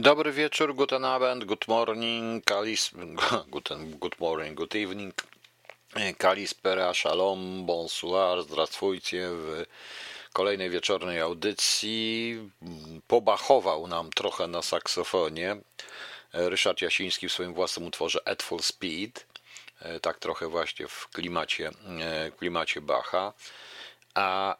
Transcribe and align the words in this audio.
Dobry 0.00 0.32
wieczór, 0.32 0.74
guten 0.74 1.04
Abend, 1.04 1.44
good 1.44 1.68
morning, 1.68 2.44
kalis, 2.44 2.90
guten, 3.50 3.98
good 3.98 4.20
morning, 4.20 4.54
good 4.54 4.76
evening, 4.76 5.14
kalispera, 6.18 6.94
shalom, 6.94 7.66
bonsoir, 7.66 8.42
zdrawstwujcie 8.42 9.28
w 9.28 9.64
kolejnej 10.32 10.70
wieczornej 10.70 11.20
audycji. 11.20 12.50
Pobachował 13.06 13.86
nam 13.86 14.10
trochę 14.10 14.46
na 14.46 14.62
saksofonie 14.62 15.56
Ryszard 16.32 16.82
Jasiński 16.82 17.28
w 17.28 17.32
swoim 17.32 17.54
własnym 17.54 17.86
utworze 17.86 18.28
At 18.28 18.42
Full 18.42 18.62
Speed, 18.62 19.26
tak 20.02 20.18
trochę 20.18 20.48
właśnie 20.48 20.88
w 20.88 21.08
klimacie, 21.08 21.70
w 22.32 22.36
klimacie 22.36 22.80
Bacha. 22.80 23.32
A 24.14 24.56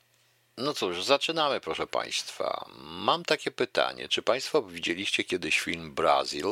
no 0.58 0.74
cóż, 0.74 1.04
zaczynamy, 1.04 1.60
proszę 1.60 1.86
Państwa. 1.86 2.68
Mam 2.80 3.24
takie 3.24 3.50
pytanie. 3.50 4.08
Czy 4.08 4.22
Państwo 4.22 4.62
widzieliście 4.62 5.24
kiedyś 5.24 5.60
film 5.60 5.94
Brazil? 5.94 6.46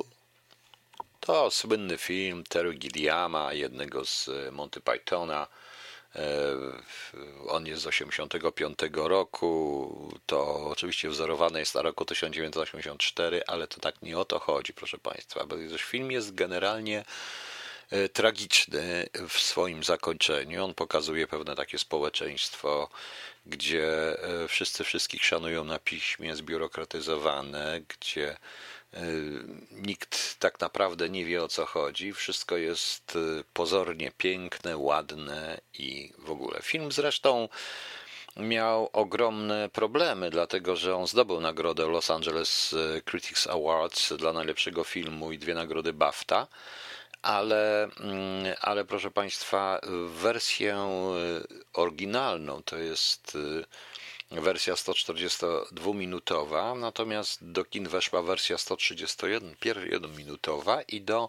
To 1.20 1.50
słynny 1.50 1.98
film 1.98 2.44
Terry 2.44 2.74
Gilliama, 2.74 3.52
jednego 3.52 4.04
z 4.04 4.30
Monty 4.52 4.80
Pythona. 4.80 5.46
On 7.48 7.66
jest 7.66 7.82
z 7.82 7.84
1985 7.84 8.78
roku. 8.94 10.10
To 10.26 10.66
oczywiście 10.66 11.08
wzorowane 11.08 11.60
jest 11.60 11.74
na 11.74 11.82
roku 11.82 12.04
1984, 12.04 13.42
ale 13.46 13.68
to 13.68 13.80
tak 13.80 14.02
nie 14.02 14.18
o 14.18 14.24
to 14.24 14.38
chodzi, 14.38 14.72
proszę 14.72 14.98
Państwa, 14.98 15.46
bo 15.46 15.56
film 15.78 16.10
jest 16.10 16.34
generalnie 16.34 17.04
tragiczny 18.12 19.08
w 19.28 19.38
swoim 19.38 19.84
zakończeniu. 19.84 20.64
On 20.64 20.74
pokazuje 20.74 21.26
pewne 21.26 21.56
takie 21.56 21.78
społeczeństwo 21.78 22.88
gdzie 23.46 24.16
e, 24.22 24.48
wszyscy 24.48 24.84
wszystkich 24.84 25.24
szanują 25.24 25.64
na 25.64 25.78
piśmie, 25.78 26.36
zbiurokratyzowane, 26.36 27.80
gdzie 27.88 28.36
e, 28.92 29.02
nikt 29.70 30.38
tak 30.38 30.60
naprawdę 30.60 31.08
nie 31.08 31.24
wie 31.24 31.44
o 31.44 31.48
co 31.48 31.66
chodzi. 31.66 32.12
Wszystko 32.12 32.56
jest 32.56 33.16
e, 33.16 33.44
pozornie 33.52 34.12
piękne, 34.18 34.76
ładne 34.76 35.60
i 35.74 36.12
w 36.18 36.30
ogóle. 36.30 36.62
Film 36.62 36.92
zresztą 36.92 37.48
miał 38.36 38.90
ogromne 38.92 39.68
problemy, 39.68 40.30
dlatego 40.30 40.76
że 40.76 40.96
on 40.96 41.06
zdobył 41.06 41.40
nagrodę 41.40 41.86
Los 41.86 42.10
Angeles 42.10 42.74
Critics 43.10 43.46
Awards 43.46 44.12
dla 44.12 44.32
najlepszego 44.32 44.84
filmu 44.84 45.32
i 45.32 45.38
dwie 45.38 45.54
nagrody 45.54 45.92
BAFTA 45.92 46.46
ale, 47.26 47.84
mm, 47.84 48.54
ale 48.60 48.84
proszę 48.84 49.10
Państwa, 49.10 49.80
wersję 50.08 50.88
y, 51.42 51.46
oryginalną 51.72 52.62
to 52.62 52.78
jest 52.78 53.34
y, 53.34 53.64
wersja 54.40 54.74
142-minutowa, 54.74 56.78
natomiast 56.78 57.50
do 57.50 57.64
kin 57.64 57.88
weszła 57.88 58.22
wersja 58.22 58.56
131-minutowa 58.56 60.82
i 60.88 61.00
do 61.00 61.28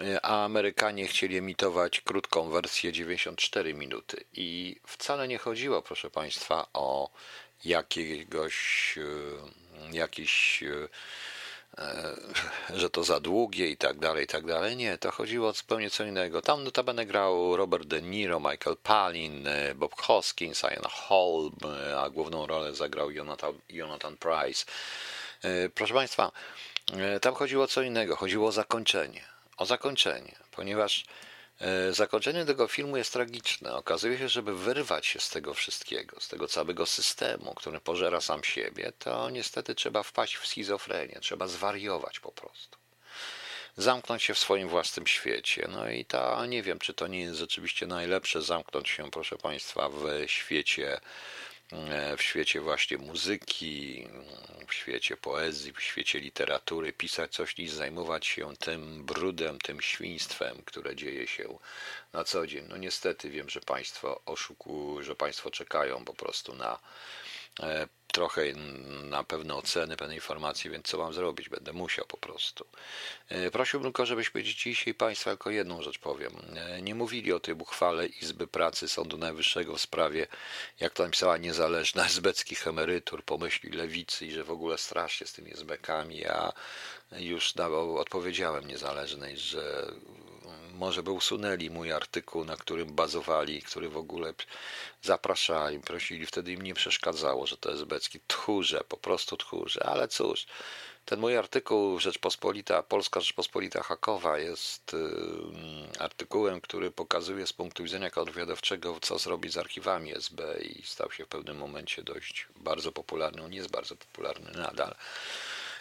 y, 0.00 0.18
a 0.22 0.44
Amerykanie 0.44 1.06
chcieli 1.06 1.36
emitować 1.36 2.00
krótką 2.00 2.50
wersję 2.50 2.92
94 2.92 3.74
minuty. 3.74 4.24
I 4.32 4.76
wcale 4.86 5.28
nie 5.28 5.38
chodziło, 5.38 5.82
proszę 5.82 6.10
Państwa, 6.10 6.66
o 6.72 7.10
jakiegoś, 7.64 8.94
jakiś 9.92 10.62
że 12.80 12.90
to 12.90 13.04
za 13.04 13.20
długie 13.20 13.70
i 13.70 13.76
tak 13.76 13.98
dalej, 13.98 14.24
i 14.24 14.26
tak 14.26 14.46
dalej. 14.46 14.76
Nie, 14.76 14.98
to 14.98 15.10
chodziło 15.10 15.48
o 15.48 15.52
zupełnie 15.52 15.90
co 15.90 16.04
innego. 16.04 16.42
Tam 16.42 16.64
notabene 16.64 17.06
grał 17.06 17.56
Robert 17.56 17.86
De 17.86 18.02
Niro, 18.02 18.40
Michael 18.40 18.76
Palin, 18.82 19.48
e, 19.48 19.74
Bob 19.74 20.00
Hoskins, 20.00 20.62
Ian 20.62 20.84
Holm, 20.90 21.52
e, 21.64 22.00
a 22.00 22.10
główną 22.10 22.46
rolę 22.46 22.74
zagrał 22.74 23.10
Jonathan, 23.10 23.54
Jonathan 23.68 24.16
Price. 24.16 24.64
Proszę 25.74 25.94
Państwa, 25.94 26.32
tam 27.22 27.34
chodziło 27.34 27.64
o 27.64 27.66
co 27.66 27.82
innego. 27.82 28.16
Chodziło 28.16 28.48
o 28.48 28.52
zakończenie. 28.52 29.20
O 29.56 29.66
zakończenie, 29.66 30.34
ponieważ 30.50 31.04
E, 31.04 31.35
zakończenie 31.90 32.44
tego 32.44 32.68
filmu 32.68 32.96
jest 32.96 33.12
tragiczne. 33.12 33.74
Okazuje 33.74 34.18
się, 34.18 34.28
żeby 34.28 34.56
wyrwać 34.56 35.06
się 35.06 35.20
z 35.20 35.30
tego 35.30 35.54
wszystkiego, 35.54 36.20
z 36.20 36.28
tego 36.28 36.48
całego 36.48 36.86
systemu, 36.86 37.54
który 37.54 37.80
pożera 37.80 38.20
sam 38.20 38.44
siebie, 38.44 38.92
to 38.98 39.30
niestety 39.30 39.74
trzeba 39.74 40.02
wpaść 40.02 40.36
w 40.36 40.46
schizofrenię, 40.46 41.18
trzeba 41.20 41.48
zwariować 41.48 42.20
po 42.20 42.32
prostu. 42.32 42.78
Zamknąć 43.76 44.22
się 44.22 44.34
w 44.34 44.38
swoim 44.38 44.68
własnym 44.68 45.06
świecie. 45.06 45.68
No 45.72 45.90
i 45.90 46.04
ta, 46.04 46.46
nie 46.46 46.62
wiem, 46.62 46.78
czy 46.78 46.94
to 46.94 47.06
nie 47.06 47.20
jest 47.20 47.38
rzeczywiście 47.38 47.86
najlepsze 47.86 48.42
zamknąć 48.42 48.88
się, 48.88 49.10
proszę 49.10 49.38
Państwa, 49.38 49.88
w 49.88 50.04
świecie 50.26 50.92
E, 50.92 51.00
w 52.16 52.22
świecie 52.22 52.60
właśnie 52.60 52.98
muzyki, 52.98 54.08
w 54.68 54.74
świecie 54.74 55.16
poezji, 55.16 55.72
w 55.72 55.80
świecie 55.80 56.20
literatury, 56.20 56.92
pisać 56.92 57.32
coś 57.32 57.56
niż 57.58 57.70
zajmować 57.70 58.26
się 58.26 58.56
tym 58.56 59.04
brudem, 59.04 59.58
tym 59.58 59.80
świństwem, 59.80 60.62
które 60.64 60.96
dzieje 60.96 61.26
się 61.26 61.58
na 62.12 62.24
co 62.24 62.46
dzień. 62.46 62.66
No 62.68 62.76
niestety 62.76 63.30
wiem, 63.30 63.50
że 63.50 63.60
Państwo 63.60 64.20
oszukują, 64.26 65.02
że 65.02 65.16
Państwo 65.16 65.50
czekają 65.50 66.04
po 66.04 66.14
prostu 66.14 66.54
na 66.54 66.72
e, 66.72 66.78
trochę 68.16 68.42
na 69.02 69.24
pewne 69.24 69.54
oceny, 69.54 69.96
pewne 69.96 70.14
informacje, 70.14 70.70
więc 70.70 70.86
co 70.86 70.98
mam 70.98 71.12
zrobić? 71.12 71.48
Będę 71.48 71.72
musiał 71.72 72.04
po 72.06 72.16
prostu. 72.16 72.66
E, 73.28 73.50
prosiłbym 73.50 73.92
tylko, 73.92 74.06
żebyśmy 74.06 74.42
dzisiaj 74.42 74.94
Państwa 74.94 75.30
jako 75.30 75.50
jedną 75.50 75.82
rzecz 75.82 75.98
powiem. 75.98 76.32
E, 76.56 76.82
nie 76.82 76.94
mówili 76.94 77.32
o 77.32 77.40
tej 77.40 77.54
uchwale 77.54 78.06
Izby 78.06 78.46
Pracy 78.46 78.88
Sądu 78.88 79.18
Najwyższego 79.18 79.76
w 79.76 79.80
sprawie, 79.80 80.26
jak 80.80 80.92
to 80.92 81.02
napisała, 81.02 81.36
niezależna 81.36 82.06
esbeckich 82.10 82.66
emerytur, 82.66 83.24
pomyśli 83.24 83.70
lewicy 83.70 84.26
i 84.26 84.32
że 84.32 84.44
w 84.44 84.50
ogóle 84.50 84.78
strasznie 84.78 85.26
z 85.26 85.32
tymi 85.32 85.52
esbekami. 85.52 86.18
Ja 86.18 86.52
już 87.18 87.54
odpowiedziałem 87.96 88.66
niezależnej, 88.66 89.38
że 89.38 89.92
może 90.76 91.02
by 91.02 91.10
usunęli 91.10 91.70
mój 91.70 91.92
artykuł, 91.92 92.44
na 92.44 92.56
którym 92.56 92.94
bazowali, 92.94 93.62
który 93.62 93.88
w 93.88 93.96
ogóle 93.96 94.34
zapraszali, 95.02 95.80
prosili, 95.80 96.26
wtedy 96.26 96.52
im 96.52 96.62
nie 96.62 96.74
przeszkadzało, 96.74 97.46
że 97.46 97.56
to 97.56 97.70
jest 97.70 97.84
becki. 97.84 98.20
Tchórze, 98.26 98.84
po 98.88 98.96
prostu 98.96 99.36
tchórze, 99.36 99.86
ale 99.86 100.08
cóż, 100.08 100.46
ten 101.04 101.20
mój 101.20 101.36
artykuł 101.36 102.00
Rzeczpospolita, 102.00 102.82
Polska 102.82 103.20
Rzeczpospolita 103.20 103.82
Hakowa 103.82 104.38
jest 104.38 104.96
artykułem, 105.98 106.60
który 106.60 106.90
pokazuje 106.90 107.46
z 107.46 107.52
punktu 107.52 107.82
widzenia 107.82 108.10
kontrwywiadowczego, 108.10 108.98
co 109.00 109.18
zrobić 109.18 109.52
z 109.52 109.56
archiwami 109.56 110.14
SB 110.16 110.58
i 110.62 110.82
stał 110.82 111.10
się 111.10 111.24
w 111.24 111.28
pewnym 111.28 111.56
momencie 111.56 112.02
dość 112.02 112.46
bardzo 112.56 112.92
popularny. 112.92 113.42
On 113.44 113.52
jest 113.52 113.70
bardzo 113.70 113.96
popularny 113.96 114.50
nadal 114.52 114.94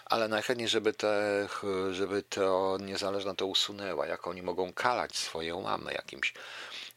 ale 0.06 0.28
najchętniej, 0.28 0.68
żeby, 0.70 0.94
te, 0.94 1.48
żeby 1.92 2.24
to 2.24 2.78
niezależna 2.82 3.36
to 3.36 3.46
usunęła, 3.46 4.08
jak 4.08 4.28
oni 4.28 4.42
mogą 4.42 4.74
kalać 4.74 5.16
swoją 5.16 5.62
mamę 5.62 5.94
jakimś 5.94 6.34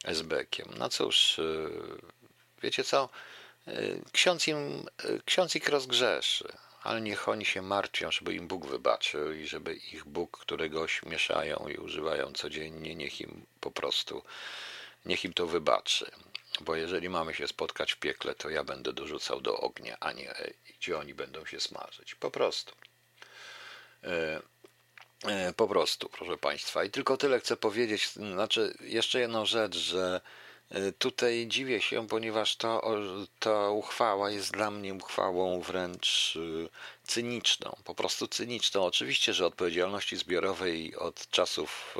SB-kiem. 0.04 0.78
No 0.78 0.88
cóż, 0.88 1.38
y, 1.38 1.70
wiecie 2.62 2.84
co, 2.84 3.08
y, 3.68 4.02
ksiądz, 4.12 4.48
im, 4.48 4.86
y, 5.04 5.20
ksiądz 5.24 5.56
ich 5.56 5.68
rozgrzeszy, 5.68 6.52
ale 6.82 7.00
niech 7.00 7.28
oni 7.28 7.44
się 7.44 7.62
martwią, 7.62 8.10
żeby 8.10 8.34
im 8.34 8.48
Bóg 8.48 8.66
wybaczył 8.66 9.32
i 9.32 9.46
żeby 9.46 9.74
ich 9.74 10.04
Bóg, 10.04 10.38
którego 10.38 10.88
śmieszają 10.88 11.68
i 11.68 11.76
używają 11.76 12.32
codziennie, 12.32 12.94
niech 12.94 13.20
im 13.20 13.46
po 13.60 13.70
prostu, 13.70 14.22
niech 15.06 15.24
im 15.24 15.32
to 15.32 15.46
wybaczy. 15.46 16.10
Bo 16.60 16.76
jeżeli 16.76 17.08
mamy 17.08 17.34
się 17.34 17.48
spotkać 17.48 17.92
w 17.92 17.96
piekle, 17.96 18.34
to 18.34 18.50
ja 18.50 18.64
będę 18.64 18.92
dorzucał 18.92 19.40
do 19.40 19.56
ognia, 19.56 19.96
a 20.00 20.12
nie 20.12 20.34
gdzie 20.78 20.98
oni 20.98 21.14
będą 21.14 21.44
się 21.44 21.60
smażyć. 21.60 22.14
Po 22.14 22.30
prostu. 22.30 22.74
E, 24.04 24.40
e, 25.24 25.52
po 25.52 25.68
prostu, 25.68 26.08
proszę 26.08 26.36
Państwa. 26.36 26.84
I 26.84 26.90
tylko 26.90 27.16
tyle 27.16 27.40
chcę 27.40 27.56
powiedzieć. 27.56 28.08
Znaczy, 28.08 28.74
jeszcze 28.80 29.20
jedną 29.20 29.46
rzecz, 29.46 29.76
że 29.76 30.20
e, 30.70 30.92
tutaj 30.92 31.46
dziwię 31.48 31.80
się, 31.80 32.08
ponieważ 32.08 32.56
ta, 32.56 32.80
ta 33.38 33.70
uchwała 33.70 34.30
jest 34.30 34.52
dla 34.52 34.70
mnie 34.70 34.94
uchwałą 34.94 35.60
wręcz 35.60 36.38
cyniczną, 37.04 37.76
po 37.84 37.94
prostu 37.94 38.28
cyniczną. 38.28 38.84
Oczywiście, 38.84 39.34
że 39.34 39.46
odpowiedzialności 39.46 40.16
zbiorowej 40.16 40.96
od 40.96 41.30
czasów 41.30 41.96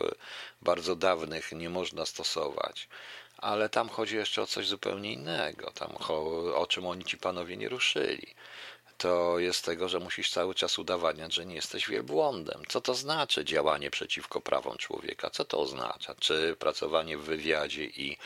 bardzo 0.62 0.96
dawnych 0.96 1.52
nie 1.52 1.70
można 1.70 2.06
stosować, 2.06 2.88
ale 3.36 3.68
tam 3.68 3.88
chodzi 3.88 4.16
jeszcze 4.16 4.42
o 4.42 4.46
coś 4.46 4.66
zupełnie 4.66 5.12
innego, 5.12 5.70
tam 5.70 5.96
o, 6.08 6.54
o 6.56 6.66
czym 6.66 6.86
oni 6.86 7.04
ci 7.04 7.18
panowie 7.18 7.56
nie 7.56 7.68
ruszyli 7.68 8.34
to 8.98 9.38
jest 9.38 9.64
tego, 9.64 9.88
że 9.88 10.00
musisz 10.00 10.30
cały 10.30 10.54
czas 10.54 10.78
udowadniać, 10.78 11.34
że 11.34 11.46
nie 11.46 11.54
jesteś 11.54 11.88
wielbłądem. 11.88 12.62
Co 12.68 12.80
to 12.80 12.94
znaczy 12.94 13.44
działanie 13.44 13.90
przeciwko 13.90 14.40
prawom 14.40 14.76
człowieka? 14.76 15.30
Co 15.30 15.44
to 15.44 15.60
oznacza? 15.60 16.14
Czy 16.14 16.56
pracowanie 16.58 17.18
w 17.18 17.22
wywiadzie 17.22 17.84
i 17.84 18.18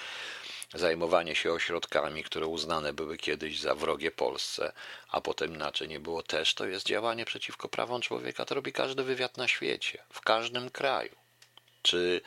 zajmowanie 0.75 1.35
się 1.35 1.53
ośrodkami, 1.53 2.25
które 2.25 2.47
uznane 2.47 2.93
były 2.93 3.17
kiedyś 3.17 3.61
za 3.61 3.75
wrogie 3.75 4.11
Polsce, 4.11 4.73
a 5.09 5.21
potem 5.21 5.55
inaczej 5.55 5.89
nie 5.89 6.01
było 6.01 6.23
też, 6.23 6.55
to 6.55 6.67
jest 6.67 6.87
działanie 6.87 7.25
przeciwko 7.25 7.69
prawom 7.69 8.01
człowieka. 8.01 8.45
To 8.45 8.55
robi 8.55 8.73
każdy 8.73 9.03
wywiad 9.03 9.37
na 9.37 9.49
świecie, 9.49 10.03
w 10.11 10.21
każdym 10.21 10.71
kraju. 10.71 11.22
Czy 11.83 12.21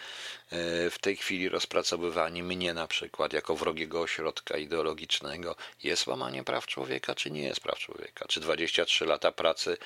e, 0.51 0.89
w 0.89 0.99
tej 0.99 1.15
chwili 1.17 1.49
rozpracowywanie 1.49 2.43
mnie 2.43 2.73
na 2.73 2.87
przykład 2.87 3.33
jako 3.33 3.55
wrogiego 3.55 4.01
ośrodka 4.01 4.57
ideologicznego 4.57 5.55
jest 5.83 6.07
łamanie 6.07 6.43
praw 6.43 6.67
człowieka, 6.67 7.15
czy 7.15 7.31
nie 7.31 7.43
jest 7.43 7.59
praw 7.59 7.79
człowieka? 7.79 8.25
Czy 8.27 8.39
23 8.39 9.05
lata 9.05 9.31
pracy 9.31 9.77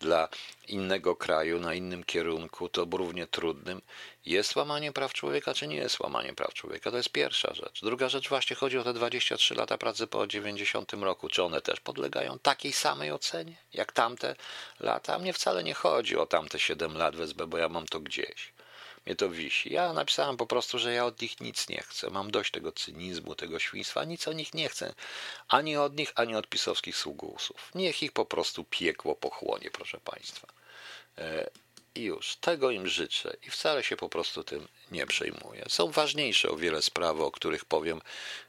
dla 0.00 0.28
innego 0.68 1.16
kraju, 1.16 1.60
na 1.60 1.74
innym 1.74 2.04
kierunku, 2.04 2.68
to 2.68 2.86
równie 2.92 3.26
trudnym, 3.26 3.82
jest 4.26 4.56
łamanie 4.56 4.92
praw 4.92 5.12
człowieka, 5.12 5.54
czy 5.54 5.66
nie 5.66 5.76
jest 5.76 6.00
łamanie 6.00 6.34
praw 6.34 6.54
człowieka? 6.54 6.90
To 6.90 6.96
jest 6.96 7.08
pierwsza 7.08 7.54
rzecz. 7.54 7.80
Druga 7.82 8.08
rzecz, 8.08 8.28
właśnie 8.28 8.56
chodzi 8.56 8.78
o 8.78 8.84
te 8.84 8.92
23 8.92 9.54
lata 9.54 9.78
pracy 9.78 10.06
po 10.06 10.26
90 10.26 10.92
roku. 10.92 11.28
Czy 11.28 11.42
one 11.42 11.60
też 11.60 11.80
podlegają 11.80 12.38
takiej 12.38 12.72
samej 12.72 13.12
ocenie 13.12 13.56
jak 13.72 13.92
tamte 13.92 14.36
lata? 14.80 15.14
A 15.14 15.18
mnie 15.18 15.32
wcale 15.32 15.64
nie 15.64 15.74
chodzi 15.74 16.16
o 16.16 16.26
tamte 16.26 16.58
7 16.58 16.96
lat 16.96 17.16
w 17.16 17.20
SB, 17.20 17.46
bo 17.46 17.58
ja 17.58 17.68
mam 17.68 17.86
to 17.86 18.00
gdzieś. 18.00 18.52
Mnie 19.08 19.16
to 19.16 19.30
wisi. 19.30 19.72
Ja 19.72 19.92
napisałem 19.92 20.36
po 20.36 20.46
prostu, 20.46 20.78
że 20.78 20.92
ja 20.92 21.04
od 21.04 21.22
nich 21.22 21.40
nic 21.40 21.68
nie 21.68 21.82
chcę. 21.82 22.10
Mam 22.10 22.30
dość 22.30 22.50
tego 22.50 22.72
cynizmu, 22.72 23.34
tego 23.34 23.58
świństwa. 23.58 24.04
Nic 24.04 24.28
o 24.28 24.32
nich 24.32 24.54
nie 24.54 24.68
chcę. 24.68 24.94
Ani 25.48 25.76
od 25.76 25.96
nich, 25.96 26.12
ani 26.14 26.36
od 26.36 26.48
pisowskich 26.48 26.96
sługusów. 26.96 27.70
Niech 27.74 28.02
ich 28.02 28.12
po 28.12 28.24
prostu 28.24 28.64
piekło 28.64 29.14
pochłonie, 29.14 29.70
proszę 29.70 30.00
Państwa. 30.04 30.48
E, 31.18 31.50
I 31.94 32.02
już 32.02 32.36
tego 32.36 32.70
im 32.70 32.88
życzę 32.88 33.36
i 33.46 33.50
wcale 33.50 33.82
się 33.82 33.96
po 33.96 34.08
prostu 34.08 34.44
tym 34.44 34.68
nie 34.90 35.06
przejmuję. 35.06 35.64
Są 35.68 35.90
ważniejsze 35.90 36.50
o 36.50 36.56
wiele 36.56 36.82
sprawy, 36.82 37.24
o 37.24 37.30
których 37.30 37.64
powiem 37.64 38.00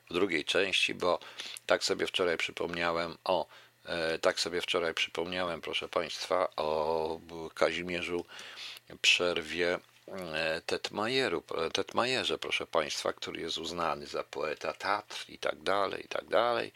w 0.09 0.13
drugiej 0.13 0.45
części, 0.45 0.93
bo 0.93 1.19
tak 1.65 1.83
sobie 1.83 2.07
wczoraj 2.07 2.37
przypomniałem 2.37 3.17
o 3.23 3.47
e, 3.85 4.19
tak 4.19 4.39
sobie 4.39 4.61
wczoraj 4.61 4.93
przypomniałem, 4.93 5.61
proszę 5.61 5.89
Państwa, 5.89 6.55
o 6.55 7.19
Kazimierzu 7.53 8.25
Przerwie 9.01 9.79
Tetmajeru, 10.65 11.43
Tetmajerze, 11.73 12.37
proszę 12.37 12.67
Państwa, 12.67 13.13
który 13.13 13.41
jest 13.41 13.57
uznany 13.57 14.07
za 14.07 14.23
poeta 14.23 14.73
Tatr 14.73 15.25
i 15.29 15.37
tak 15.37 15.61
dalej, 15.61 16.05
i 16.05 16.07
tak 16.07 16.25
dalej. 16.25 16.71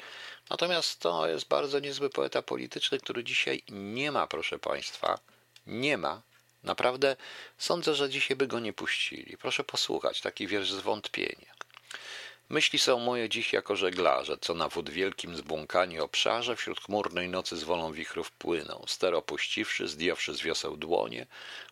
Natomiast 0.50 1.00
to 1.00 1.28
jest 1.28 1.48
bardzo 1.48 1.80
niezły 1.80 2.10
poeta 2.10 2.42
polityczny, 2.42 3.00
który 3.00 3.24
dzisiaj 3.24 3.64
nie 3.70 4.12
ma, 4.12 4.28
proszę 4.28 4.60
Państwa, 4.60 5.20
nie 5.68 5.98
ma. 5.98 6.22
Naprawdę 6.64 7.16
sądzę, 7.58 7.96
że 7.96 8.10
dzisiaj 8.10 8.38
by 8.38 8.48
go 8.48 8.60
nie 8.60 8.74
puścili. 8.74 9.38
Proszę 9.38 9.64
posłuchać, 9.64 10.22
taki 10.22 10.48
wiersz 10.48 10.72
zwątpienia. 10.72 11.53
Myśli 12.54 12.80
są 12.80 13.00
moje 13.00 13.30
dziś 13.30 13.54
jako 13.54 13.76
żeglarze, 13.76 14.38
co 14.42 14.54
na 14.54 14.70
wód 14.70 14.90
wielkim 14.90 15.36
zbłąkanie 15.38 16.04
obszarze 16.04 16.56
wśród 16.56 16.82
chmurnej 16.82 17.30
nocy 17.30 17.58
z 17.58 17.64
wolą 17.64 17.92
wichrów 17.92 18.32
płyną, 18.32 18.84
ster 18.88 19.16
opuściwszy, 19.16 19.88
zdjąwszy 19.88 20.34
z 20.34 20.42
wioseł 20.42 20.78
dłonie, 20.78 21.26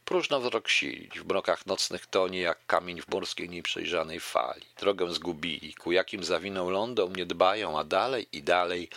próżno 0.06 0.42
wzrok 0.42 0.70
silić, 0.70 1.20
w 1.20 1.28
mrokach 1.28 1.66
nocnych 1.66 2.06
tonie 2.06 2.40
jak 2.40 2.66
kamień 2.66 3.02
w 3.02 3.08
morskiej 3.08 3.50
nieprzejrzanej 3.50 4.20
fali. 4.20 4.66
Drogę 4.80 5.14
zgubili, 5.14 5.74
ku 5.74 5.92
jakim 5.92 6.24
zawinął 6.24 6.70
lądom 6.70 7.16
nie 7.16 7.26
dbają, 7.26 7.80
a 7.80 7.84
dalej 7.84 8.28
i 8.32 8.44
dalej 8.44 8.90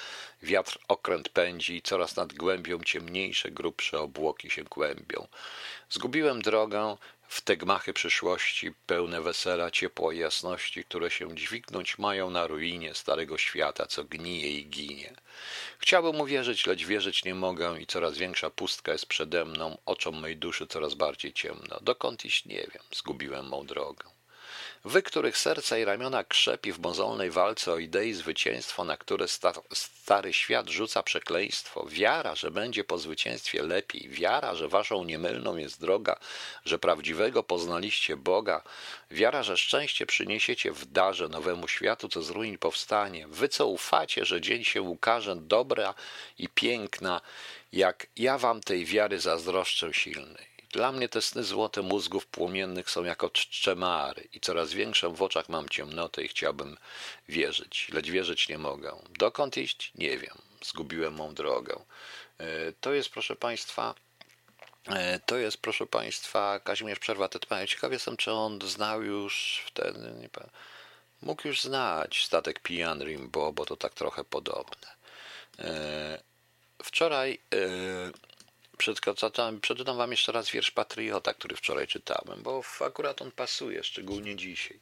wiatr 0.43 0.79
okręt 0.89 1.29
pędzi, 1.29 1.83
coraz 1.83 2.17
nad 2.17 2.33
głębią 2.33 2.79
ciemniejsze, 2.85 3.51
grubsze 3.51 4.01
obłoki 4.01 4.51
się 4.51 4.65
kłębią. 4.65 5.27
Zgubiłem 5.91 6.43
drogę, 6.43 6.97
w 7.35 7.41
te 7.41 7.57
gmachy 7.57 7.93
przyszłości, 7.93 8.73
pełne 8.87 9.21
wesela, 9.23 9.71
ciepła 9.71 10.15
i 10.15 10.19
jasności, 10.19 10.85
które 10.85 11.11
się 11.11 11.35
dźwignąć 11.35 11.99
mają 11.99 12.31
na 12.31 12.47
ruinie 12.47 12.95
starego 12.95 13.39
świata, 13.39 13.87
co 13.87 14.05
gnije 14.05 14.51
i 14.51 14.67
ginie. 14.67 15.15
Chciałbym 15.79 16.21
uwierzyć, 16.21 16.67
lecz 16.67 16.85
wierzyć 16.85 17.25
nie 17.25 17.35
mogę 17.35 17.81
i 17.81 17.87
coraz 17.87 18.19
większa 18.19 18.51
pustka 18.51 18.93
jest 18.93 19.07
przede 19.07 19.45
mną, 19.45 19.79
oczom 19.87 20.21
mej 20.21 20.37
duszy 20.37 20.67
coraz 20.67 20.95
bardziej 20.95 21.33
ciemno. 21.33 21.79
Dokąd 21.81 22.25
iść 22.25 22.45
nie 22.45 22.67
wiem, 22.73 22.83
zgubiłem 22.93 23.49
mą 23.49 23.67
drogę. 23.67 24.14
Wy, 24.87 25.03
których 25.03 25.39
serca 25.39 25.79
i 25.79 25.85
ramiona 25.85 26.25
krzepi 26.25 26.73
w 26.73 26.79
mozolnej 26.79 27.31
walce 27.31 27.73
o 27.73 27.79
idei 27.79 28.13
zwycięstwo, 28.13 28.85
na 28.85 28.97
które 28.97 29.29
sta 29.29 29.53
stary 29.73 30.33
świat 30.33 30.69
rzuca 30.69 31.03
przekleństwo, 31.03 31.87
wiara, 31.89 32.35
że 32.35 32.51
będzie 32.51 32.85
po 32.85 32.99
zwycięstwie 32.99 33.63
lepiej, 33.63 34.09
wiara, 34.09 34.55
że 34.55 34.69
waszą 34.69 35.05
niemylną 35.05 35.57
jest 35.57 35.81
droga, 35.81 36.17
że 36.65 36.79
prawdziwego 36.79 37.43
poznaliście 37.43 38.17
Boga, 38.17 38.63
wiara, 39.11 39.43
że 39.43 39.57
szczęście 39.57 40.07
przyniesiecie 40.07 40.73
w 40.73 40.87
darze 40.87 41.29
nowemu 41.29 41.69
światu, 41.69 42.09
co 42.09 42.23
z 42.23 42.31
ruin 42.31 42.59
powstanie, 42.59 43.27
wy, 43.29 43.49
co 43.49 43.67
ufacie, 43.67 44.25
że 44.25 44.41
dzień 44.41 44.65
się 44.65 44.83
ukaże 44.83 45.37
dobra 45.37 45.95
i 46.39 46.49
piękna, 46.49 47.21
jak 47.73 48.07
ja 48.17 48.39
wam 48.39 48.61
tej 48.61 48.85
wiary 48.85 49.21
zazdroszczę 49.21 49.95
silnej. 49.95 50.54
Dla 50.75 50.93
mnie 50.93 51.09
te 51.09 51.23
sny 51.23 51.45
złote 51.45 51.83
mózgów 51.83 52.27
płomiennych 52.27 52.91
są 52.91 53.05
jako 53.05 53.31
czczemary 53.31 54.29
i 54.33 54.41
coraz 54.41 54.73
większą 54.73 55.15
w 55.15 55.23
oczach 55.23 55.49
mam 55.49 55.69
ciemnotę 55.69 56.23
i 56.23 56.29
chciałbym 56.29 56.77
wierzyć, 57.29 57.89
lecz 57.93 58.07
wierzyć 58.07 58.49
nie 58.49 58.59
mogę. 58.59 58.97
Dokąd 59.19 59.57
iść? 59.57 59.93
Nie 59.95 60.19
wiem. 60.19 60.39
Zgubiłem 60.65 61.15
mą 61.15 61.35
drogę. 61.35 61.81
E, 62.39 62.73
to 62.81 62.93
jest, 62.93 63.11
proszę 63.11 63.37
Państwa, 63.37 63.95
e, 64.87 65.21
to 65.27 65.37
jest, 65.37 65.57
proszę 65.59 65.87
Państwa, 65.87 66.61
Kazimierz 66.61 66.99
Przerwa 66.99 67.29
Tetmaja. 67.29 67.67
Ciekaw 67.67 67.93
jestem, 67.93 68.17
czy 68.17 68.33
on 68.33 68.61
znał 68.63 69.03
już 69.03 69.63
wtedy, 69.67 69.99
nie 70.21 70.29
mógł 71.23 71.49
już 71.49 71.63
znać 71.63 72.25
statek 72.25 72.61
Pijan 72.61 73.05
Rimbo, 73.05 73.53
bo 73.53 73.67
to 73.67 73.77
tak 73.77 73.95
trochę 73.95 74.25
podobne. 74.25 74.89
E, 75.59 76.23
wczoraj 76.83 77.39
Przeczytam, 78.79 79.61
przeczytam 79.61 79.97
wam 79.97 80.11
jeszcze 80.11 80.33
raz 80.33 80.51
wiersz 80.51 80.71
Patriota, 80.71 81.35
który 81.35 81.57
wczoraj 81.57 81.87
czytałem, 81.87 82.43
bo 82.43 82.63
akurat 82.87 83.23
on 83.23 83.31
pasuje, 83.31 83.85
szczególnie 83.85 84.37
dzisiaj. 84.37 84.79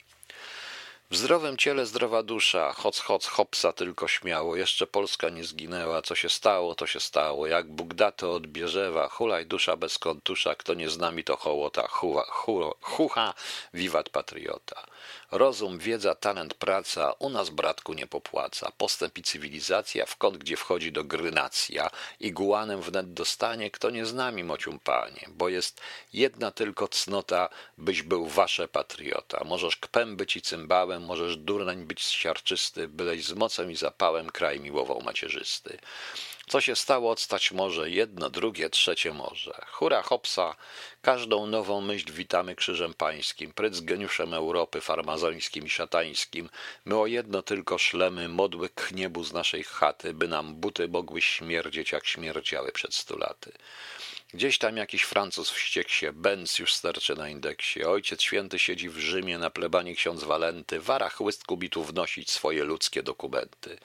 W 1.12 1.16
zdrowym 1.16 1.56
ciele 1.56 1.86
zdrowa 1.86 2.22
dusza, 2.22 2.72
hoc, 2.72 2.98
hoc, 2.98 3.26
hopsa 3.26 3.72
tylko 3.72 4.08
śmiało, 4.08 4.56
jeszcze 4.56 4.86
Polska 4.86 5.28
nie 5.28 5.44
zginęła, 5.44 6.02
co 6.02 6.14
się 6.14 6.28
stało, 6.28 6.74
to 6.74 6.86
się 6.86 7.00
stało, 7.00 7.46
jak 7.46 7.70
Bóg 7.70 7.94
da 7.94 8.12
to 8.12 8.32
odbierzewa, 8.32 9.08
hulaj 9.08 9.46
dusza 9.46 9.76
bez 9.76 9.98
kontusza, 9.98 10.54
kto 10.54 10.74
nie 10.74 10.90
z 10.90 10.98
nami 10.98 11.24
to 11.24 11.36
hołota, 11.36 11.88
huha, 11.88 12.24
huha, 12.28 12.70
huha, 12.80 13.34
wiwat 13.74 14.08
patriota. 14.08 14.86
Rozum, 15.32 15.78
wiedza, 15.78 16.14
talent, 16.14 16.54
praca 16.54 17.12
u 17.18 17.30
nas, 17.30 17.50
bratku, 17.50 17.94
nie 17.94 18.06
popłaca. 18.06 18.72
Postęp 18.78 19.18
i 19.18 19.22
cywilizacja, 19.22 20.06
w 20.06 20.16
kąt, 20.16 20.38
gdzie 20.38 20.56
wchodzi 20.56 20.92
do 20.92 21.04
gry 21.04 21.30
nacja. 21.30 21.90
Iguanem 22.20 22.82
wnet 22.82 23.12
dostanie, 23.12 23.70
kto 23.70 23.90
nie 23.90 24.06
z 24.06 24.14
nami, 24.14 24.44
mocium 24.44 24.78
panie, 24.78 25.26
bo 25.28 25.48
jest 25.48 25.80
jedna 26.12 26.50
tylko 26.50 26.88
cnota, 26.88 27.48
byś 27.78 28.02
był 28.02 28.26
wasze 28.26 28.68
patriota. 28.68 29.44
Możesz 29.44 29.76
kpem 29.76 30.16
być 30.16 30.36
i 30.36 30.42
cymbałem, 30.42 31.04
możesz 31.04 31.36
durnań 31.36 31.84
być 31.84 32.02
siarczysty, 32.02 32.88
byleś 32.88 33.24
z 33.24 33.32
mocą 33.32 33.68
i 33.68 33.76
zapałem 33.76 34.30
kraj 34.30 34.60
miłował 34.60 35.02
macierzysty. 35.02 35.78
Co 36.48 36.60
się 36.60 36.76
stało, 36.76 37.10
odstać 37.10 37.52
może 37.52 37.90
jedno, 37.90 38.30
drugie, 38.30 38.70
trzecie 38.70 39.12
może. 39.12 39.64
Hura 39.66 40.02
hopsa, 40.02 40.56
każdą 41.02 41.46
nową 41.46 41.80
myśl 41.80 42.12
witamy 42.12 42.54
krzyżem 42.54 42.94
pańskim, 42.94 43.52
pryc 43.52 43.80
geniuszem 43.80 44.34
Europy, 44.34 44.80
farmazońskim 44.80 45.66
i 45.66 45.70
szatańskim. 45.70 46.48
My 46.84 46.98
o 46.98 47.06
jedno 47.06 47.42
tylko 47.42 47.78
szlemy, 47.78 48.28
modły 48.28 48.68
k 48.68 48.90
niebu 48.90 49.24
z 49.24 49.32
naszej 49.32 49.64
chaty, 49.64 50.14
by 50.14 50.28
nam 50.28 50.54
buty 50.54 50.88
mogły 50.88 51.22
śmierdzieć, 51.22 51.92
jak 51.92 52.06
śmierdziały 52.06 52.72
przed 52.72 52.94
stu 52.94 53.18
laty. 53.18 53.52
Gdzieś 54.34 54.58
tam 54.58 54.76
jakiś 54.76 55.02
Francuz 55.02 55.50
wściekł 55.50 55.90
się, 55.90 56.12
Benz 56.12 56.58
już 56.58 56.74
sterczy 56.74 57.14
na 57.14 57.28
indeksie, 57.28 57.84
ojciec 57.84 58.22
święty 58.22 58.58
siedzi 58.58 58.88
w 58.88 58.98
Rzymie, 58.98 59.38
na 59.38 59.50
plebanii 59.50 59.96
ksiądz 59.96 60.24
Walenty, 60.24 60.80
wara 60.80 61.08
chłyst 61.10 61.44
kubitu 61.44 61.84
wnosić 61.84 62.30
swoje 62.30 62.64
ludzkie 62.64 63.02
dokumenty. 63.02 63.78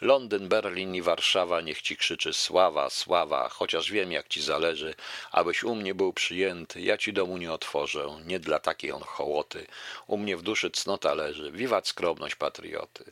Londyn, 0.00 0.48
Berlin 0.48 0.94
i 0.94 1.02
Warszawa 1.02 1.60
niech 1.60 1.82
ci 1.82 1.96
krzyczy 1.96 2.32
sława, 2.32 2.90
sława, 2.90 3.48
chociaż 3.48 3.90
wiem 3.90 4.12
jak 4.12 4.28
ci 4.28 4.42
zależy, 4.42 4.94
abyś 5.32 5.64
u 5.64 5.74
mnie 5.74 5.94
był 5.94 6.12
przyjęty, 6.12 6.80
ja 6.80 6.98
ci 6.98 7.12
domu 7.12 7.36
nie 7.36 7.52
otworzę, 7.52 8.06
nie 8.24 8.38
dla 8.38 8.58
takiej 8.58 8.92
on 8.92 9.02
hołoty, 9.02 9.66
u 10.06 10.16
mnie 10.16 10.36
w 10.36 10.42
duszy 10.42 10.70
cnota 10.70 11.14
leży, 11.14 11.52
wiwat 11.52 11.88
skromność 11.88 12.34
patrioty. 12.34 13.04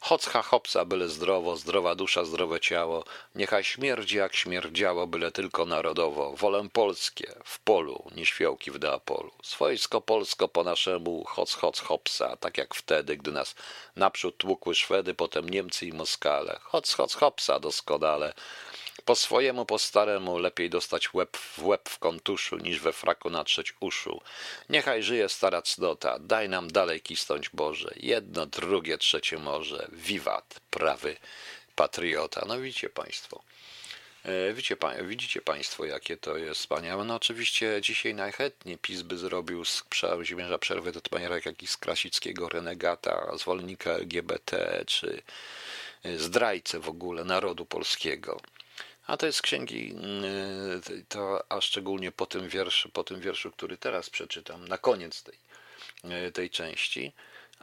Hoccha 0.00 0.42
hopsa, 0.42 0.84
byle 0.84 1.08
zdrowo, 1.08 1.56
zdrowa 1.56 1.94
dusza, 1.94 2.24
zdrowe 2.24 2.60
ciało, 2.60 3.04
niechaj 3.34 3.64
śmierdzi 3.64 4.16
jak 4.16 4.36
śmierdziało, 4.36 5.06
byle 5.06 5.32
tylko 5.32 5.64
narodowo, 5.66 6.32
wolę 6.36 6.68
polskie, 6.72 7.34
w 7.44 7.58
polu, 7.58 8.10
nie 8.16 8.26
świełki 8.26 8.70
w 8.70 8.78
Deapolu. 8.78 9.30
Swojsko 9.42 10.00
polsko 10.00 10.48
po 10.48 10.64
naszemu, 10.64 11.24
hoc, 11.24 11.54
hoc, 11.54 11.80
hopsa, 11.80 12.36
tak 12.36 12.58
jak 12.58 12.74
wtedy, 12.74 13.16
gdy 13.16 13.32
nas 13.32 13.54
naprzód 13.96 14.36
tłukły 14.36 14.74
Szwedy, 14.74 15.14
potem 15.14 15.48
Niemcy 15.48 15.86
i 15.86 15.92
Moskale. 16.12 16.58
Hoc, 16.62 16.94
hoc, 16.94 17.14
hopsa 17.14 17.60
doskonale, 17.60 18.32
po 19.04 19.16
swojemu, 19.16 19.66
po 19.66 19.78
staremu, 19.78 20.38
lepiej 20.38 20.70
dostać 20.70 21.14
łeb 21.14 21.36
w 21.36 21.66
łeb 21.66 21.88
w 21.88 21.98
kontuszu, 21.98 22.56
niż 22.56 22.80
we 22.80 22.92
fraku 22.92 23.30
natrzeć 23.30 23.74
uszu. 23.80 24.20
Niechaj 24.68 25.02
żyje 25.02 25.28
stara 25.28 25.62
cnota, 25.62 26.18
daj 26.18 26.48
nam 26.48 26.72
dalej 26.72 27.00
kisnąć 27.00 27.48
Boże. 27.48 27.90
Jedno, 27.96 28.46
drugie, 28.46 28.98
trzecie 28.98 29.38
może. 29.38 29.88
Wiwat, 29.92 30.60
prawy 30.70 31.16
patriota. 31.76 32.44
No 32.48 32.60
widzicie 32.60 32.90
Państwo. 32.90 33.42
E, 34.24 34.52
widzicie, 34.52 34.76
widzicie 35.02 35.40
Państwo, 35.40 35.84
jakie 35.84 36.16
to 36.16 36.36
jest 36.36 36.60
wspaniałe. 36.60 37.04
No 37.04 37.14
oczywiście 37.14 37.78
dzisiaj 37.80 38.14
najchętniej 38.14 38.78
PiS 38.78 39.02
by 39.02 39.18
zrobił 39.18 39.64
z 39.64 39.82
Kazimierza 40.00 40.58
Przerwy 40.58 40.92
do 40.92 41.18
jak 41.18 41.46
jakiś 41.46 41.70
z 41.70 41.76
Krasickiego 41.76 42.48
renegata, 42.48 43.36
zwolennika 43.36 43.90
LGBT, 43.90 44.84
czy 44.86 45.22
zdrajcę 46.16 46.80
w 46.80 46.88
ogóle 46.88 47.24
narodu 47.24 47.66
polskiego. 47.66 48.40
A 49.06 49.16
to 49.16 49.26
jest 49.26 49.42
księgi, 49.42 49.94
e, 49.94 51.02
to, 51.08 51.44
a 51.48 51.60
szczególnie 51.60 52.12
po 52.12 52.26
tym 52.26 52.48
wierszu, 52.48 52.88
po 52.88 53.04
tym 53.04 53.20
wierszu, 53.20 53.50
który 53.50 53.76
teraz 53.76 54.10
przeczytam, 54.10 54.68
na 54.68 54.78
koniec 54.78 55.22
tej, 55.22 55.38
tej 56.32 56.50
części 56.50 57.12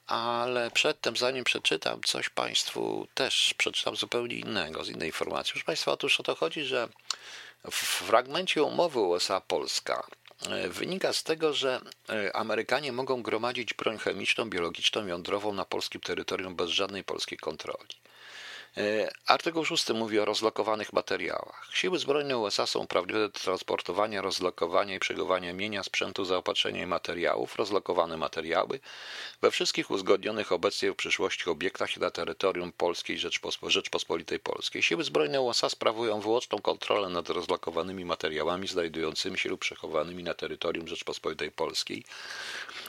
ale 0.10 0.72
przedtem, 0.72 1.18
zanim 1.18 1.44
przeczytam 1.44 2.02
coś 2.04 2.30
Państwu, 2.30 3.08
też 3.14 3.54
przeczytam 3.58 3.96
zupełnie 3.96 4.36
innego, 4.36 4.84
z 4.84 4.90
innej 4.90 5.08
informacji. 5.08 5.52
Proszę 5.52 5.66
Państwa, 5.66 5.92
otóż 5.92 6.20
o 6.20 6.24
to 6.24 6.36
chodzi, 6.36 6.64
że 6.64 6.90
w 7.72 7.76
fragmencie 7.76 8.64
umowy 8.64 9.00
USA-Polska 9.00 10.08
e, 10.50 10.70
wynika 10.70 11.14
z 11.14 11.24
tego, 11.24 11.54
że 11.54 11.82
Amerykanie 12.34 12.92
mogą 12.92 13.22
gromadzić 13.22 13.74
broń 13.74 13.98
chemiczną, 13.98 14.50
biologiczną, 14.50 15.08
jądrową 15.08 15.54
na 15.54 15.66
polskim 15.66 16.02
terytorium 16.02 16.56
bez 16.56 16.70
żadnej 16.70 17.04
polskiej 17.04 17.38
kontroli. 17.38 17.96
E, 18.78 19.12
artykuł 19.28 19.66
6 19.66 19.90
mówi 19.90 20.20
o 20.20 20.26
rozlokowanych 20.26 20.94
materiałach. 20.94 21.70
Siły 21.74 22.00
zbrojne 22.00 22.38
USA 22.38 22.68
są 22.68 22.80
uprawnione 22.80 23.20
do 23.20 23.30
transportowania, 23.30 24.22
rozlokowania 24.22 24.96
i 24.96 25.00
przechowywania 25.00 25.54
mienia, 25.54 25.84
sprzętu, 25.84 26.26
zaopatrzenia 26.26 26.84
i 26.84 26.86
materiałów, 26.86 27.56
rozlokowane 27.56 28.18
materiały 28.18 28.80
we 29.42 29.52
wszystkich 29.52 29.92
uzgodnionych 29.92 30.52
obecnie 30.52 30.92
w 30.92 30.96
przyszłości 30.96 31.50
obiektach 31.50 31.98
na 31.98 32.12
terytorium 32.12 32.72
Polskiej 32.72 33.18
Rzeczpospo 33.18 33.70
Rzeczpospolitej 33.70 34.40
Polskiej. 34.40 34.84
Siły 34.84 35.04
zbrojne 35.04 35.42
USA 35.42 35.70
sprawują 35.70 36.22
wyłączną 36.22 36.60
kontrolę 36.60 37.10
nad 37.10 37.30
rozlokowanymi 37.30 38.06
materiałami 38.06 38.68
znajdującymi 38.68 39.38
się 39.38 39.50
lub 39.50 39.60
przechowanymi 39.60 40.24
na 40.24 40.34
terytorium 40.34 40.88
Rzeczpospolitej 40.88 41.52
Polskiej 41.52 42.04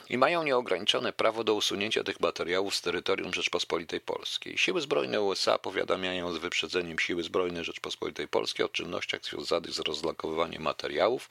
i 0.09 0.17
mają 0.17 0.43
nieograniczone 0.43 1.13
prawo 1.13 1.43
do 1.43 1.53
usunięcia 1.53 2.03
tych 2.03 2.19
materiałów 2.19 2.75
z 2.75 2.81
terytorium 2.81 3.33
Rzeczpospolitej 3.33 4.01
Polskiej. 4.01 4.57
Siły 4.57 4.81
zbrojne 4.81 5.21
USA 5.21 5.59
powiadamiają 5.71 6.33
z 6.33 6.37
wyprzedzeniem 6.37 6.99
Siły 6.99 7.23
Zbrojne 7.23 7.63
Rzeczpospolitej 7.63 8.27
Polskiej 8.27 8.65
o 8.65 8.69
czynnościach 8.69 9.25
związanych 9.25 9.71
z 9.71 9.79
rozlokowywaniem 9.79 10.61
materiałów, 10.61 11.27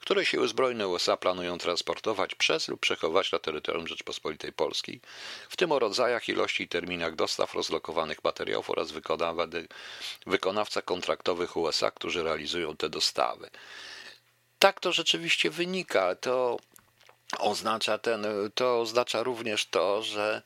które 0.00 0.24
Siły 0.24 0.48
Zbrojne 0.48 0.88
USA 0.88 1.16
planują 1.16 1.58
transportować 1.58 2.34
przez 2.34 2.68
lub 2.68 2.80
przechować 2.80 3.32
na 3.32 3.38
terytorium 3.38 3.88
Rzeczpospolitej 3.88 4.52
Polskiej, 4.52 5.00
w 5.48 5.56
tym 5.56 5.72
o 5.72 5.78
rodzajach, 5.78 6.28
ilości 6.28 6.62
i 6.62 6.68
terminach 6.68 7.14
dostaw 7.14 7.54
rozlokowanych 7.54 8.24
materiałów 8.24 8.70
oraz 8.70 8.92
wykonawca 10.26 10.82
kontraktowych 10.82 11.56
USA, 11.56 11.90
którzy 11.90 12.22
realizują 12.22 12.76
te 12.76 12.88
dostawy. 12.88 13.50
Tak 14.58 14.80
to 14.80 14.92
rzeczywiście 14.92 15.50
wynika. 15.50 16.14
To 16.14 16.56
oznacza, 17.38 17.98
ten, 17.98 18.26
to 18.54 18.80
oznacza 18.80 19.22
również 19.22 19.66
to, 19.66 20.02
że 20.02 20.42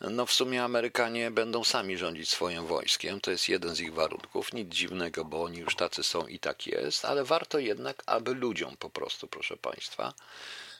no 0.00 0.26
w 0.26 0.32
sumie 0.32 0.64
Amerykanie 0.64 1.30
będą 1.30 1.64
sami 1.64 1.96
rządzić 1.96 2.28
swoim 2.28 2.66
wojskiem, 2.66 3.20
to 3.20 3.30
jest 3.30 3.48
jeden 3.48 3.74
z 3.74 3.80
ich 3.80 3.94
warunków. 3.94 4.52
Nic 4.52 4.74
dziwnego, 4.74 5.24
bo 5.24 5.42
oni 5.42 5.58
już 5.58 5.76
tacy 5.76 6.02
są 6.02 6.26
i 6.26 6.38
tak 6.38 6.66
jest, 6.66 7.04
ale 7.04 7.24
warto 7.24 7.58
jednak, 7.58 8.02
aby 8.06 8.34
ludziom 8.34 8.76
po 8.76 8.90
prostu, 8.90 9.28
proszę 9.28 9.56
Państwa, 9.56 10.14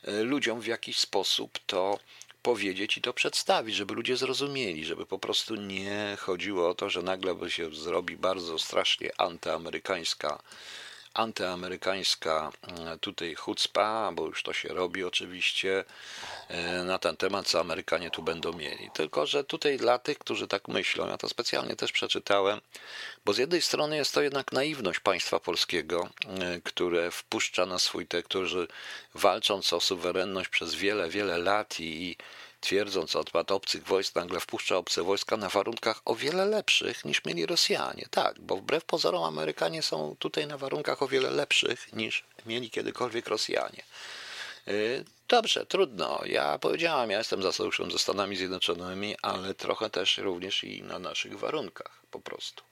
e, 0.04 0.22
ludziom 0.22 0.60
w 0.60 0.66
jakiś 0.66 0.98
sposób 0.98 1.58
to 1.66 1.98
powiedzieć 2.42 2.96
i 2.96 3.00
to 3.00 3.12
przedstawić, 3.12 3.74
żeby 3.74 3.94
ludzie 3.94 4.16
zrozumieli, 4.16 4.84
żeby 4.84 5.06
po 5.06 5.18
prostu 5.18 5.54
nie 5.54 6.16
chodziło 6.20 6.68
o 6.68 6.74
to, 6.74 6.90
że 6.90 7.02
nagle 7.02 7.34
by 7.34 7.50
się 7.50 7.74
zrobi 7.74 8.16
bardzo 8.16 8.58
strasznie 8.58 9.20
antyamerykańska 9.20 10.42
antyamerykańska 11.14 12.52
mm, 12.62 12.98
tutaj 12.98 13.34
chucpa, 13.34 14.12
bo 14.12 14.26
już 14.26 14.42
to 14.42 14.52
się 14.52 14.68
robi 14.68 15.04
oczywiście 15.04 15.84
e, 16.48 16.84
na 16.84 16.98
ten 16.98 17.16
temat, 17.16 17.46
co 17.46 17.60
Amerykanie 17.60 18.10
tu 18.10 18.22
będą 18.22 18.52
mieli. 18.52 18.90
Tylko, 18.94 19.26
że 19.26 19.44
tutaj 19.44 19.76
dla 19.76 19.98
tych, 19.98 20.18
którzy 20.18 20.48
tak 20.48 20.68
myślą, 20.68 21.08
ja 21.08 21.18
to 21.18 21.28
specjalnie 21.28 21.76
też 21.76 21.92
przeczytałem, 21.92 22.60
bo 23.24 23.32
z 23.32 23.38
jednej 23.38 23.62
strony 23.62 23.96
jest 23.96 24.14
to 24.14 24.22
jednak 24.22 24.52
naiwność 24.52 25.00
państwa 25.00 25.40
polskiego, 25.40 26.08
e, 26.40 26.60
które 26.60 27.10
wpuszcza 27.10 27.66
na 27.66 27.78
swój 27.78 28.06
te, 28.06 28.22
którzy 28.22 28.68
walcząc 29.14 29.72
o 29.72 29.80
suwerenność 29.80 30.48
przez 30.48 30.74
wiele, 30.74 31.08
wiele 31.08 31.38
lat 31.38 31.80
i 31.80 32.16
twierdząc 32.64 33.16
odpad 33.16 33.50
obcych 33.50 33.84
wojsk, 33.84 34.14
nagle 34.14 34.40
wpuszcza 34.40 34.76
obce 34.76 35.02
wojska 35.02 35.36
na 35.36 35.48
warunkach 35.48 36.00
o 36.04 36.14
wiele 36.14 36.44
lepszych 36.46 37.04
niż 37.04 37.24
mieli 37.24 37.46
Rosjanie. 37.46 38.06
Tak, 38.10 38.40
bo 38.40 38.56
wbrew 38.56 38.84
pozorom 38.84 39.24
Amerykanie 39.24 39.82
są 39.82 40.16
tutaj 40.18 40.46
na 40.46 40.58
warunkach 40.58 41.02
o 41.02 41.08
wiele 41.08 41.30
lepszych 41.30 41.92
niż 41.92 42.24
mieli 42.46 42.70
kiedykolwiek 42.70 43.28
Rosjanie. 43.28 43.82
Y, 44.68 45.04
dobrze, 45.28 45.66
trudno. 45.66 46.20
Ja 46.26 46.58
powiedziałam, 46.58 47.10
ja 47.10 47.18
jestem 47.18 47.42
za 47.42 47.52
sojuszem 47.52 47.90
ze 47.90 47.98
Stanami 47.98 48.36
Zjednoczonymi, 48.36 49.16
ale 49.22 49.54
trochę 49.54 49.90
też 49.90 50.18
również 50.18 50.64
i 50.64 50.82
na 50.82 50.98
naszych 50.98 51.38
warunkach 51.38 52.00
po 52.10 52.20
prostu. 52.20 52.62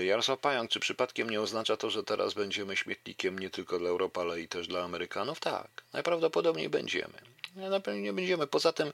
Y, 0.00 0.04
Jarosław 0.04 0.38
Pająk, 0.38 0.70
czy 0.70 0.80
przypadkiem 0.80 1.30
nie 1.30 1.40
oznacza 1.40 1.76
to, 1.76 1.90
że 1.90 2.04
teraz 2.04 2.34
będziemy 2.34 2.76
śmietnikiem 2.76 3.38
nie 3.38 3.50
tylko 3.50 3.78
dla 3.78 3.88
Europy, 3.88 4.20
ale 4.20 4.40
i 4.40 4.48
też 4.48 4.68
dla 4.68 4.82
Amerykanów? 4.82 5.40
Tak, 5.40 5.70
najprawdopodobniej 5.92 6.68
będziemy. 6.68 7.30
Na 7.54 7.80
pewno 7.80 8.00
nie 8.00 8.12
będziemy. 8.12 8.46
Poza 8.46 8.72
tym, 8.72 8.92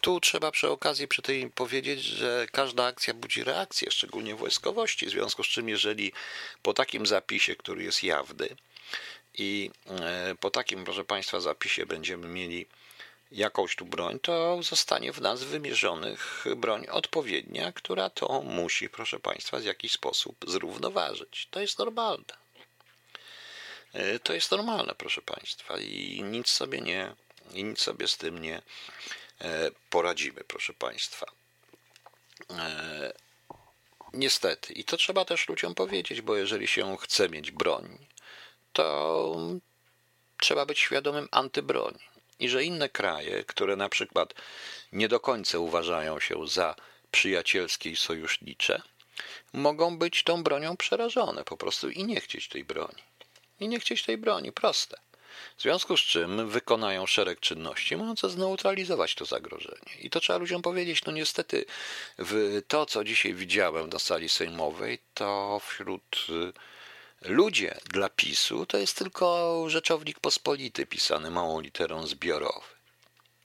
tu 0.00 0.20
trzeba 0.20 0.50
przy 0.50 0.68
okazji 0.68 1.08
przy 1.08 1.22
tej 1.22 1.50
powiedzieć, 1.50 2.02
że 2.02 2.46
każda 2.52 2.84
akcja 2.84 3.14
budzi 3.14 3.44
reakcję, 3.44 3.90
szczególnie 3.90 4.34
wojskowości. 4.34 5.06
W 5.06 5.10
związku 5.10 5.44
z 5.44 5.46
czym, 5.46 5.68
jeżeli 5.68 6.12
po 6.62 6.74
takim 6.74 7.06
zapisie, 7.06 7.56
który 7.56 7.82
jest 7.84 8.04
jawny, 8.04 8.48
i 9.38 9.70
e, 9.86 10.34
po 10.40 10.50
takim, 10.50 10.84
proszę 10.84 11.04
Państwa, 11.04 11.40
zapisie 11.40 11.86
będziemy 11.86 12.28
mieli 12.28 12.66
jakąś 13.32 13.76
tu 13.76 13.84
broń, 13.84 14.18
to 14.20 14.62
zostanie 14.62 15.12
w 15.12 15.20
nas 15.20 15.44
wymierzonych 15.44 16.44
broń 16.56 16.86
odpowiednia, 16.86 17.72
która 17.72 18.10
to 18.10 18.42
musi, 18.42 18.88
proszę 18.88 19.20
Państwa, 19.20 19.58
w 19.58 19.64
jakiś 19.64 19.92
sposób 19.92 20.36
zrównoważyć. 20.46 21.48
To 21.50 21.60
jest 21.60 21.78
normalne. 21.78 22.34
E, 23.92 24.18
to 24.18 24.32
jest 24.32 24.50
normalne, 24.50 24.94
proszę 24.94 25.22
Państwa, 25.22 25.78
i 25.78 26.22
nic 26.22 26.48
sobie 26.48 26.80
nie 26.80 27.14
i 27.52 27.64
nic 27.64 27.80
sobie 27.80 28.08
z 28.08 28.16
tym 28.16 28.38
nie 28.38 28.62
e, 29.40 29.70
poradzimy, 29.90 30.44
proszę 30.44 30.74
Państwa. 30.74 31.26
E, 32.50 33.12
niestety, 34.12 34.72
i 34.72 34.84
to 34.84 34.96
trzeba 34.96 35.24
też 35.24 35.48
ludziom 35.48 35.74
powiedzieć, 35.74 36.20
bo 36.22 36.36
jeżeli 36.36 36.66
się 36.66 36.96
chce 36.96 37.28
mieć 37.28 37.50
broń, 37.50 37.98
to 38.72 39.36
trzeba 40.36 40.66
być 40.66 40.78
świadomym 40.78 41.28
antybroń. 41.30 41.98
I 42.40 42.48
że 42.48 42.64
inne 42.64 42.88
kraje, 42.88 43.44
które 43.44 43.76
na 43.76 43.88
przykład 43.88 44.34
nie 44.92 45.08
do 45.08 45.20
końca 45.20 45.58
uważają 45.58 46.20
się 46.20 46.48
za 46.48 46.74
przyjacielskie 47.10 47.90
i 47.90 47.96
sojusznicze, 47.96 48.82
mogą 49.52 49.98
być 49.98 50.22
tą 50.22 50.42
bronią 50.42 50.76
przerażone 50.76 51.44
po 51.44 51.56
prostu 51.56 51.90
i 51.90 52.04
nie 52.04 52.20
chcieć 52.20 52.48
tej 52.48 52.64
broni. 52.64 53.02
I 53.60 53.68
nie 53.68 53.80
chcieć 53.80 54.02
tej 54.02 54.18
broni, 54.18 54.52
proste. 54.52 54.96
W 55.56 55.62
związku 55.62 55.96
z 55.96 56.00
czym 56.00 56.48
wykonają 56.48 57.06
szereg 57.06 57.40
czynności 57.40 57.96
mające 57.96 58.30
zneutralizować 58.30 59.14
to 59.14 59.24
zagrożenie. 59.24 59.92
I 60.00 60.10
to 60.10 60.20
trzeba 60.20 60.38
ludziom 60.38 60.62
powiedzieć. 60.62 61.04
No 61.04 61.12
niestety, 61.12 61.64
w 62.18 62.62
to, 62.68 62.86
co 62.86 63.04
dzisiaj 63.04 63.34
widziałem 63.34 63.88
na 63.88 63.98
sali 63.98 64.28
sejmowej, 64.28 64.98
to 65.14 65.60
wśród 65.66 66.26
y, 66.28 66.52
ludzie 67.28 67.78
dla 67.84 68.08
PiSu 68.08 68.66
to 68.66 68.78
jest 68.78 68.98
tylko 68.98 69.64
rzeczownik 69.68 70.20
pospolity 70.20 70.86
pisany 70.86 71.30
małą 71.30 71.60
literą 71.60 72.06
zbiorowy. 72.06 72.78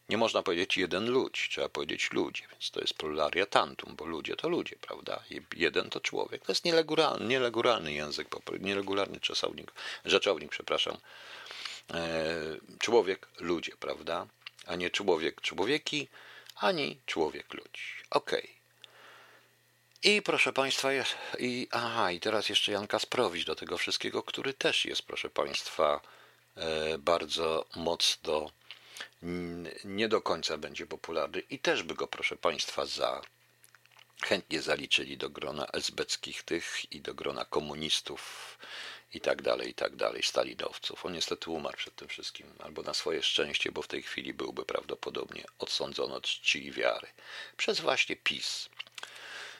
Nie 0.09 0.17
można 0.17 0.43
powiedzieć 0.43 0.77
jeden 0.77 1.09
ludź, 1.09 1.47
trzeba 1.51 1.69
powiedzieć 1.69 2.11
ludzie, 2.11 2.43
więc 2.51 2.71
to 2.71 2.81
jest 2.81 2.93
plurariatantum, 2.93 3.95
bo 3.95 4.05
ludzie 4.05 4.35
to 4.35 4.49
ludzie, 4.49 4.75
prawda? 4.81 5.23
Jeden 5.55 5.89
to 5.89 5.99
człowiek. 5.99 6.45
To 6.45 6.51
jest 6.51 6.65
nieleguralny, 6.65 7.25
nieleguralny 7.25 7.93
język, 7.93 8.27
nieregularny 8.59 9.19
czasownik, 9.19 9.71
rzeczownik, 10.05 10.51
przepraszam, 10.51 10.97
człowiek 12.79 13.27
ludzie, 13.39 13.71
prawda? 13.79 14.27
A 14.65 14.75
nie 14.75 14.89
człowiek 14.89 15.41
człowieki, 15.41 16.07
ani 16.55 16.99
człowiek 17.05 17.53
ludzi. 17.53 17.83
Okay. 18.09 18.47
I 20.03 20.21
proszę 20.21 20.53
Państwa, 20.53 20.89
i, 21.39 21.67
aha, 21.71 22.11
i 22.11 22.19
teraz 22.19 22.49
jeszcze 22.49 22.71
Jan 22.71 22.87
Kasprowicz 22.87 23.45
do 23.45 23.55
tego 23.55 23.77
wszystkiego, 23.77 24.23
który 24.23 24.53
też 24.53 24.85
jest, 24.85 25.01
proszę 25.01 25.29
Państwa, 25.29 26.01
e, 26.55 26.97
bardzo 26.97 27.65
mocno 27.75 28.51
nie 29.83 30.07
do 30.07 30.21
końca 30.21 30.57
będzie 30.57 30.87
popularny 30.87 31.39
i 31.39 31.59
też 31.59 31.83
by 31.83 31.95
go, 31.95 32.07
proszę 32.07 32.37
Państwa, 32.37 32.85
za 32.85 33.21
chętnie 34.23 34.61
zaliczyli 34.61 35.17
do 35.17 35.29
grona 35.29 35.67
esbeckich 35.67 36.43
tych 36.43 36.91
i 36.91 37.01
do 37.01 37.13
grona 37.13 37.45
komunistów 37.45 38.57
i 39.13 39.21
tak 39.21 39.41
dalej, 39.41 39.69
i 39.69 39.73
tak 39.73 39.95
dalej, 39.95 40.23
stalinowców. 40.23 41.05
On 41.05 41.13
niestety 41.13 41.49
umarł 41.49 41.77
przed 41.77 41.95
tym 41.95 42.07
wszystkim, 42.07 42.47
albo 42.59 42.81
na 42.81 42.93
swoje 42.93 43.23
szczęście, 43.23 43.71
bo 43.71 43.81
w 43.81 43.87
tej 43.87 44.03
chwili 44.03 44.33
byłby 44.33 44.65
prawdopodobnie 44.65 45.43
odsądzony 45.59 46.13
od 46.13 46.23
czci 46.23 46.65
i 46.65 46.71
wiary. 46.71 47.07
Przez 47.57 47.79
właśnie 47.79 48.15
PiS. 48.15 48.69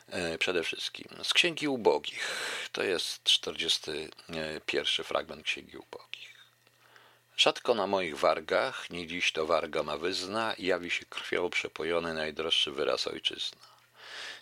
E, 0.10 0.38
przede 0.38 0.64
wszystkim 0.64 1.08
z 1.24 1.34
Księgi 1.34 1.68
Ubogich. 1.68 2.28
To 2.72 2.84
jest 2.84 3.24
41 3.24 5.06
fragment 5.06 5.44
Księgi 5.44 5.78
Ubogich. 5.78 6.34
Rzadko 7.38 7.76
na 7.76 7.88
moich 7.88 8.18
wargach, 8.18 8.90
nie 8.90 9.08
dziś 9.08 9.32
to 9.32 9.46
warga 9.46 9.84
ma 9.84 9.98
wyzna, 9.98 10.56
jawi 10.60 10.92
się 10.92 11.06
krwią 11.06 11.50
przepojony 11.50 12.14
najdroższy 12.14 12.72
wyraz 12.72 13.08
ojczyzna. 13.08 13.73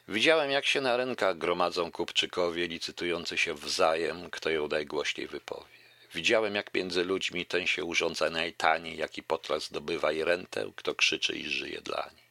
Widziałem, 0.08 0.52
jak 0.52 0.66
się 0.66 0.82
na 0.82 0.98
rynkach 0.98 1.38
gromadzą 1.38 1.92
kupczykowie, 1.92 2.68
licytujący 2.68 3.38
się 3.38 3.54
wzajem, 3.54 4.30
kto 4.30 4.50
ją 4.50 4.68
najgłośniej 4.68 5.28
wypowie. 5.28 5.82
Widziałem, 6.14 6.56
jak 6.56 6.74
między 6.74 7.04
ludźmi 7.04 7.46
ten 7.46 7.68
się 7.68 7.84
urządza 7.84 8.30
najtaniej, 8.30 8.98
jaki 8.98 9.24
potras 9.24 9.64
zdobywa 9.64 10.12
i 10.12 10.24
rentę, 10.24 10.72
kto 10.76 10.96
krzyczy 10.96 11.34
i 11.34 11.50
żyje 11.50 11.82
dla 11.82 12.10
niej. 12.16 12.24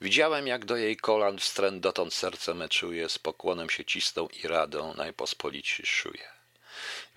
Widziałem, 0.00 0.46
jak 0.46 0.64
do 0.64 0.76
jej 0.76 0.96
kolan 0.96 1.38
wstręt 1.38 1.80
dotąd 1.80 2.14
serce 2.14 2.54
me 2.54 2.68
czuje, 2.68 3.08
z 3.08 3.18
pokłonem 3.18 3.70
się 3.70 3.84
cisną 3.84 4.28
i 4.28 4.48
radą 4.48 4.94
najpospolici 4.94 5.86
szuje. 5.86 6.28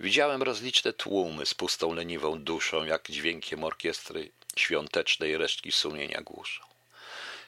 Widziałem 0.00 0.42
rozliczne 0.42 0.92
tłumy 0.92 1.46
z 1.46 1.54
pustą 1.54 1.94
leniwą 1.94 2.42
duszą, 2.42 2.84
jak 2.84 3.10
dźwiękiem 3.10 3.64
orkiestry 3.64 4.30
świątecznej 4.56 5.36
resztki 5.36 5.72
sumienia 5.72 6.22
głuszą. 6.22 6.67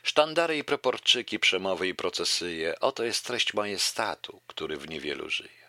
Sztandary 0.03 0.59
i 0.59 0.65
proporczyki, 0.65 1.39
przemowy 1.39 1.89
i 1.89 1.95
procesyje, 1.95 2.81
oto 2.81 3.05
jest 3.05 3.27
treść 3.27 3.55
majestatu, 3.55 4.41
który 4.47 4.77
w 4.77 4.89
niewielu 4.89 5.31
żyje. 5.31 5.61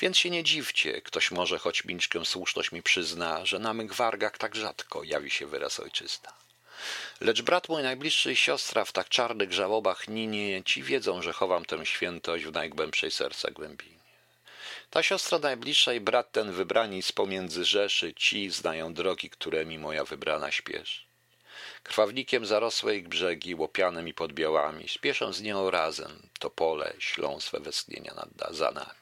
Więc 0.00 0.18
się 0.18 0.30
nie 0.30 0.44
dziwcie, 0.44 1.02
ktoś 1.02 1.30
może 1.30 1.58
choć 1.58 1.84
milczkiem 1.84 2.24
słuszność 2.24 2.72
mi 2.72 2.82
przyzna, 2.82 3.46
że 3.46 3.58
na 3.58 3.74
mych 3.74 3.94
wargach 3.94 4.38
tak 4.38 4.54
rzadko 4.54 5.04
jawi 5.04 5.30
się 5.30 5.46
wyraz 5.46 5.80
ojczyzna. 5.80 6.32
Lecz 7.20 7.42
brat 7.42 7.68
mój 7.68 7.82
najbliższy 7.82 8.32
i 8.32 8.36
siostra 8.36 8.84
w 8.84 8.92
tak 8.92 9.08
czarnych 9.08 9.52
żałobach 9.52 10.08
ninie, 10.08 10.62
ci 10.64 10.82
wiedzą, 10.82 11.22
że 11.22 11.32
chowam 11.32 11.64
tę 11.64 11.86
świętość 11.86 12.44
w 12.44 12.52
najgłębszej 12.52 13.10
serca 13.10 13.50
głębinie. 13.50 13.96
Ta 14.90 15.02
siostra 15.02 15.38
najbliższa 15.38 15.92
i 15.92 16.00
brat 16.00 16.32
ten 16.32 16.52
wybrani 16.52 17.02
z 17.02 17.12
pomiędzy 17.12 17.64
rzeszy, 17.64 18.14
ci 18.14 18.50
znają 18.50 18.94
drogi, 18.94 19.30
któremi 19.30 19.78
moja 19.78 20.04
wybrana 20.04 20.52
śpieszy. 20.52 21.05
Krwawnikiem 21.86 22.46
zarosłe 22.46 22.96
ich 22.96 23.08
brzegi, 23.08 23.54
łopianem 23.54 24.08
i 24.08 24.14
podbiałami, 24.14 24.88
śpieszą 24.88 25.32
z 25.32 25.42
nią 25.42 25.70
razem, 25.70 26.28
to 26.38 26.50
pole 26.50 26.94
ślą 26.98 27.40
swe 27.40 27.60
westchnienia 27.60 28.14
nad 28.14 28.54
za 28.56 28.70
nami. 28.70 29.00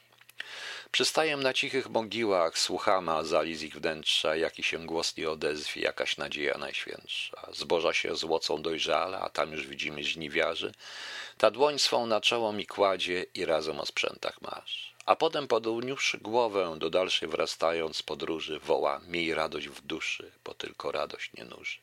Przystajem 0.91 1.43
na 1.43 1.53
cichych 1.53 1.91
mogiłach, 1.91 2.59
słuchamy 2.59 3.12
azali 3.12 3.57
z 3.57 3.62
ich 3.62 3.75
wnętrza, 3.75 4.37
jaki 4.37 4.62
się 4.62 4.87
głos 4.87 5.17
nie 5.17 5.31
odezwie, 5.31 5.83
jakaś 5.83 6.17
nadzieja 6.17 6.59
najświętsza. 6.59 7.49
Zboża 7.53 7.93
się 7.93 8.17
złocą 8.17 8.62
dojrzale, 8.62 9.19
a 9.19 9.29
tam 9.29 9.53
już 9.53 9.67
widzimy 9.67 10.05
żniwiarzy. 10.05 10.73
Ta 11.38 11.50
dłoń 11.50 11.79
swą 11.79 12.07
na 12.07 12.21
czoło 12.21 12.53
mi 12.53 12.67
kładzie 12.67 13.26
i 13.35 13.45
razem 13.45 13.81
o 13.81 13.87
sprzętach 13.87 14.43
masz. 14.43 14.95
A 15.07 15.17
potem 15.17 15.49
poduniósłszy 15.49 16.19
głowę, 16.19 16.76
do 16.79 16.91
dalszej 16.91 17.29
wrastając 17.29 18.03
podróży, 18.03 18.59
woła, 18.59 19.00
miej 19.09 19.35
radość 19.35 19.69
w 19.69 19.81
duszy, 19.81 20.33
bo 20.45 20.55
tylko 20.55 20.93
radość 20.93 21.31
nie 21.38 21.45
nuży. 21.45 21.79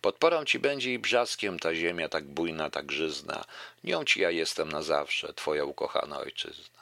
Podporą 0.00 0.44
ci 0.44 0.58
będzie 0.58 0.94
i 0.94 0.98
brzaskiem 0.98 1.58
ta 1.58 1.74
ziemia 1.74 2.08
tak 2.08 2.24
bujna, 2.24 2.70
tak 2.70 2.92
żyzna. 2.92 3.44
Nią 3.84 4.04
ci 4.04 4.20
ja 4.20 4.30
jestem 4.30 4.72
na 4.72 4.82
zawsze, 4.82 5.32
twoja 5.32 5.64
ukochana 5.64 6.18
ojczyzna. 6.18 6.80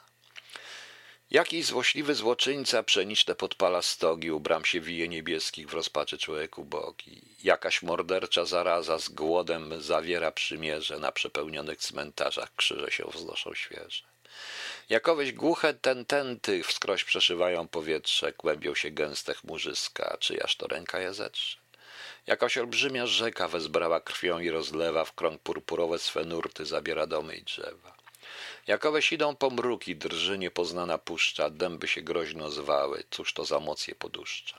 Jakiś 1.31 1.67
złośliwy 1.67 2.15
złoczyńca 2.15 2.83
przeniczne 2.83 3.35
podpala 3.35 3.83
stogi, 3.83 4.31
u 4.31 4.41
bram 4.41 4.65
się 4.65 4.81
wije 4.81 5.09
niebieskich 5.09 5.69
w 5.69 5.75
rozpaczy 5.75 6.19
człowieku 6.19 6.65
bogi. 6.65 7.23
Jakaś 7.45 7.83
mordercza 7.83 8.45
zaraza 8.45 8.99
z 8.99 9.09
głodem 9.09 9.83
zawiera 9.83 10.33
przymierze, 10.33 10.99
na 10.99 11.13
przepełnionych 11.13 11.79
cmentarzach 11.79 12.55
krzyże 12.57 12.91
się 12.91 13.05
wznoszą 13.15 13.55
świeże. 13.55 14.03
Jakoweś 14.89 15.33
głuche 15.33 15.75
tententy 15.75 16.63
wskroś 16.63 17.05
przeszywają 17.05 17.69
powietrze, 17.69 18.33
kłębią 18.33 18.75
się 18.75 18.91
gęste 18.91 19.35
chmurzyska, 19.35 20.17
czyjaż 20.21 20.57
to 20.57 20.67
ręka 20.67 21.01
je 21.01 21.15
zetrze. 21.15 21.57
Jakaś 22.29 22.59
olbrzymia 22.59 23.07
rzeka 23.07 23.49
wezbrała 23.49 24.01
krwią 24.01 24.39
i 24.39 24.51
rozlewa 24.51 25.05
w 25.05 25.13
krąg 25.13 25.43
purpurowe 25.43 25.99
swe 25.99 26.25
nurty, 26.25 26.67
zabiera 26.67 27.07
domy 27.07 27.37
i 27.37 27.43
drzewa. 27.43 27.97
Jakoweś 28.67 29.13
idą 29.13 29.37
pomruki, 29.37 29.97
drży 29.97 30.39
niepoznana 30.39 30.99
puszcza, 30.99 31.51
dęby 31.51 31.89
się 31.89 32.03
groźno 32.03 32.51
zwały, 32.51 33.05
cóż 33.11 33.33
to 33.33 33.45
za 33.45 33.61
moc 33.61 33.89
je 33.89 33.95
poduszcza. 33.95 34.59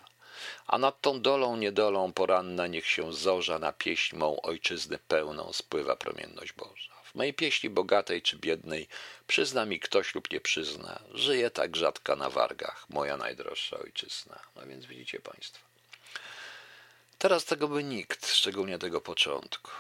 A 0.68 0.78
nad 0.78 1.02
tą 1.02 1.22
dolą 1.22 1.58
niedolą 1.58 2.14
poranna 2.14 2.68
niech 2.68 2.88
się 2.88 3.14
zorza 3.14 3.60
na 3.60 3.74
pieśń 3.74 4.16
mą 4.18 4.42
ojczyzny 4.42 5.00
pełną 5.08 5.54
spływa 5.54 5.96
promienność 5.96 6.54
Boża. 6.54 6.94
W 7.04 7.16
mej 7.16 7.34
pieśni 7.34 7.70
bogatej 7.70 8.22
czy 8.22 8.38
biednej 8.38 8.88
przyzna 9.28 9.66
mi 9.66 9.80
ktoś 9.80 10.16
lub 10.16 10.32
nie 10.32 10.42
przyzna, 10.42 11.00
żyje 11.12 11.52
tak 11.52 11.76
rzadka 11.76 12.16
na 12.16 12.30
wargach, 12.30 12.86
moja 12.90 13.18
najdroższa 13.18 13.80
ojczyzna. 13.80 14.40
No 14.56 14.68
więc 14.68 14.86
widzicie 14.86 15.20
Państwo. 15.20 15.69
Teraz 17.20 17.46
tego 17.46 17.68
by 17.68 17.84
nikt, 17.84 18.28
szczególnie 18.28 18.80
tego 18.80 19.02
początku, 19.02 19.72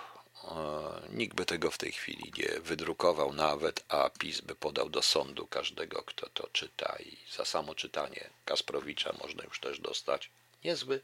Nikt 1.09 1.35
by 1.35 1.45
tego 1.45 1.71
w 1.71 1.77
tej 1.77 1.91
chwili 1.91 2.33
nie 2.37 2.59
wydrukował 2.59 3.33
nawet, 3.33 3.83
a 3.87 4.09
PiS 4.09 4.41
by 4.41 4.55
podał 4.55 4.89
do 4.89 5.01
sądu 5.01 5.47
każdego, 5.47 6.03
kto 6.03 6.29
to 6.29 6.47
czyta 6.47 6.95
i 6.99 7.17
za 7.35 7.45
samo 7.45 7.75
czytanie 7.75 8.29
Kasprowicza 8.45 9.13
można 9.23 9.43
już 9.43 9.59
też 9.59 9.79
dostać 9.79 10.31
niezły 10.63 11.01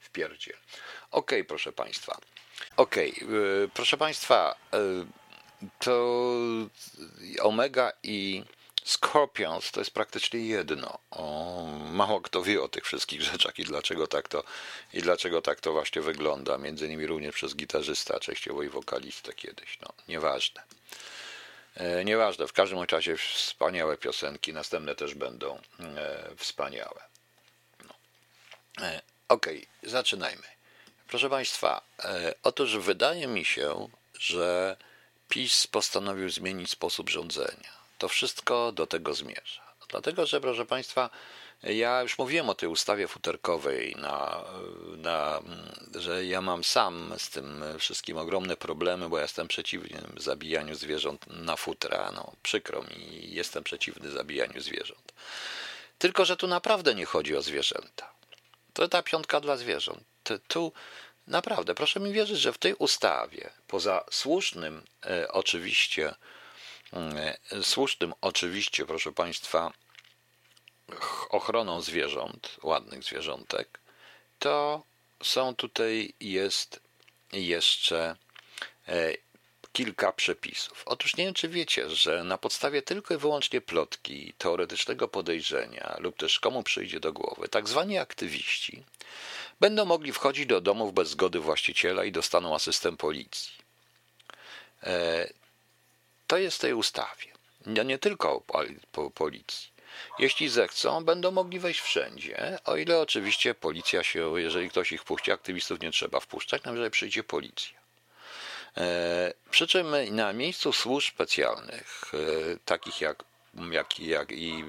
wpierdziel. 0.00 0.56
Okej, 1.10 1.40
okay, 1.40 1.44
proszę 1.44 1.72
Państwa. 1.72 2.18
Okej, 2.76 3.12
okay, 3.12 3.70
proszę 3.74 3.96
Państwa, 3.96 4.54
y, 4.74 5.66
to 5.78 6.24
Omega 7.42 7.92
i 8.02 8.44
Scorpions 8.84 9.70
to 9.70 9.80
jest 9.80 9.90
praktycznie 9.90 10.40
jedno. 10.40 10.98
O, 11.10 11.66
mało 11.90 12.20
kto 12.20 12.42
wie 12.42 12.62
o 12.62 12.68
tych 12.68 12.84
wszystkich 12.84 13.22
rzeczach 13.32 13.58
i 13.58 13.64
dlaczego 13.64 14.06
tak 14.06 14.28
to, 14.28 14.44
i 14.92 15.02
dlaczego 15.02 15.42
tak 15.42 15.60
to 15.60 15.72
właśnie 15.72 16.02
wygląda. 16.02 16.58
Między 16.58 16.86
innymi 16.86 17.06
również 17.06 17.34
przez 17.34 17.56
gitarzysta, 17.56 18.20
częściowo 18.20 18.62
i 18.62 18.68
wokalistę 18.68 19.32
kiedyś. 19.32 19.78
No, 19.82 19.88
nieważne. 20.08 20.62
E, 21.74 22.04
nieważne, 22.04 22.46
w 22.46 22.52
każdym 22.52 22.82
razie 22.82 23.16
wspaniałe 23.16 23.96
piosenki, 23.96 24.52
następne 24.52 24.94
też 24.94 25.14
będą 25.14 25.58
e, 25.80 26.30
wspaniałe. 26.36 27.00
No. 27.88 27.94
E, 28.86 29.02
okay, 29.28 29.66
zaczynajmy. 29.82 30.46
Proszę 31.08 31.30
Państwa, 31.30 31.80
e, 32.04 32.34
otóż 32.42 32.76
wydaje 32.76 33.26
mi 33.26 33.44
się, 33.44 33.88
że 34.18 34.76
PiS 35.28 35.66
postanowił 35.66 36.30
zmienić 36.30 36.70
sposób 36.70 37.10
rządzenia 37.10 37.83
to 38.04 38.08
wszystko 38.08 38.72
do 38.72 38.86
tego 38.86 39.14
zmierza. 39.14 39.62
Dlatego, 39.88 40.26
że 40.26 40.40
proszę 40.40 40.66
Państwa, 40.66 41.10
ja 41.62 42.02
już 42.02 42.18
mówiłem 42.18 42.48
o 42.48 42.54
tej 42.54 42.68
ustawie 42.68 43.08
futerkowej, 43.08 43.96
na, 43.98 44.44
na, 44.96 45.40
że 45.94 46.26
ja 46.26 46.40
mam 46.40 46.64
sam 46.64 47.14
z 47.18 47.30
tym 47.30 47.64
wszystkim 47.78 48.16
ogromne 48.16 48.56
problemy, 48.56 49.08
bo 49.08 49.16
ja 49.16 49.22
jestem 49.22 49.48
przeciwny 49.48 50.02
zabijaniu 50.16 50.74
zwierząt 50.74 51.26
na 51.26 51.56
futra. 51.56 52.12
No, 52.14 52.32
przykro 52.42 52.82
mi, 52.82 53.34
jestem 53.34 53.64
przeciwny 53.64 54.10
zabijaniu 54.10 54.60
zwierząt. 54.60 55.12
Tylko, 55.98 56.24
że 56.24 56.36
tu 56.36 56.46
naprawdę 56.46 56.94
nie 56.94 57.06
chodzi 57.06 57.36
o 57.36 57.42
zwierzęta. 57.42 58.12
To 58.72 58.88
ta 58.88 59.02
piątka 59.02 59.40
dla 59.40 59.56
zwierząt. 59.56 60.04
Tu 60.48 60.72
naprawdę, 61.26 61.74
proszę 61.74 62.00
mi 62.00 62.12
wierzyć, 62.12 62.38
że 62.38 62.52
w 62.52 62.58
tej 62.58 62.74
ustawie, 62.74 63.50
poza 63.66 64.04
słusznym 64.10 64.82
e, 65.06 65.28
oczywiście 65.32 66.14
słusznym 67.62 68.14
oczywiście, 68.20 68.86
proszę 68.86 69.12
Państwa, 69.12 69.72
ochroną 71.30 71.80
zwierząt, 71.80 72.56
ładnych 72.62 73.04
zwierzątek, 73.04 73.80
to 74.38 74.82
są 75.22 75.54
tutaj 75.54 76.14
jest 76.20 76.80
jeszcze 77.32 78.16
e, 78.88 79.14
kilka 79.72 80.12
przepisów. 80.12 80.82
Otóż 80.86 81.16
nie 81.16 81.24
wiem, 81.24 81.34
czy 81.34 81.48
wiecie, 81.48 81.90
że 81.90 82.24
na 82.24 82.38
podstawie 82.38 82.82
tylko 82.82 83.14
i 83.14 83.16
wyłącznie 83.16 83.60
plotki, 83.60 84.34
teoretycznego 84.38 85.08
podejrzenia 85.08 85.96
lub 85.98 86.16
też 86.16 86.40
komu 86.40 86.62
przyjdzie 86.62 87.00
do 87.00 87.12
głowy, 87.12 87.48
tak 87.48 87.68
zwani 87.68 87.98
aktywiści 87.98 88.84
będą 89.60 89.84
mogli 89.84 90.12
wchodzić 90.12 90.46
do 90.46 90.60
domów 90.60 90.94
bez 90.94 91.08
zgody 91.08 91.40
właściciela 91.40 92.04
i 92.04 92.12
dostaną 92.12 92.54
asystent 92.54 93.00
policji. 93.00 93.52
To 96.34 96.38
jest 96.38 96.56
w 96.56 96.60
tej 96.60 96.74
ustawie. 96.74 97.26
Nie, 97.66 97.84
nie 97.84 97.98
tylko 97.98 98.42
po 98.92 99.10
policji. 99.10 99.68
Jeśli 100.18 100.48
zechcą, 100.48 101.04
będą 101.04 101.30
mogli 101.30 101.58
wejść 101.58 101.80
wszędzie, 101.80 102.58
o 102.64 102.76
ile 102.76 103.00
oczywiście 103.00 103.54
policja 103.54 104.02
się, 104.02 104.40
jeżeli 104.40 104.70
ktoś 104.70 104.92
ich 104.92 105.04
puści, 105.04 105.32
aktywistów 105.32 105.80
nie 105.80 105.90
trzeba 105.90 106.20
wpuszczać, 106.20 106.62
nawet 106.62 106.92
przyjdzie 106.92 107.24
policja. 107.24 107.78
E, 108.76 109.32
przy 109.50 109.66
czym 109.66 109.86
na 110.10 110.32
miejscu 110.32 110.72
służb 110.72 111.14
specjalnych, 111.14 112.12
e, 112.14 112.56
takich 112.64 113.00
jak, 113.00 113.24
jak, 113.70 114.00
jak 114.00 114.32
i 114.32 114.64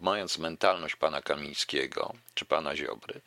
mając 0.00 0.38
mentalność 0.38 0.96
pana 0.96 1.22
Kamińskiego 1.22 2.14
czy 2.34 2.44
pana 2.44 2.76
Ziobry, 2.76 3.20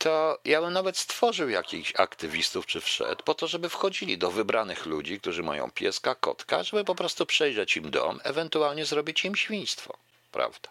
to 0.00 0.38
ja 0.44 0.60
bym 0.60 0.72
nawet 0.72 0.98
stworzył 0.98 1.48
jakichś 1.48 1.92
aktywistów 1.96 2.66
czy 2.66 2.80
wszedł 2.80 3.22
po 3.24 3.34
to, 3.34 3.46
żeby 3.46 3.68
wchodzili 3.68 4.18
do 4.18 4.30
wybranych 4.30 4.86
ludzi, 4.86 5.20
którzy 5.20 5.42
mają 5.42 5.70
pieska, 5.70 6.14
kotka, 6.14 6.62
żeby 6.62 6.84
po 6.84 6.94
prostu 6.94 7.26
przejrzeć 7.26 7.76
im 7.76 7.90
dom, 7.90 8.20
ewentualnie 8.24 8.84
zrobić 8.84 9.24
im 9.24 9.36
świństwo, 9.36 9.96
prawda? 10.32 10.68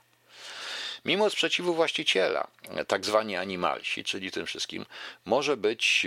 Mimo 1.05 1.29
sprzeciwu 1.29 1.73
właściciela, 1.73 2.47
tak 2.87 3.05
zwani 3.05 3.35
animalsi, 3.35 4.03
czyli 4.03 4.31
tym 4.31 4.45
wszystkim, 4.45 4.85
może 5.25 5.57
być, 5.57 6.05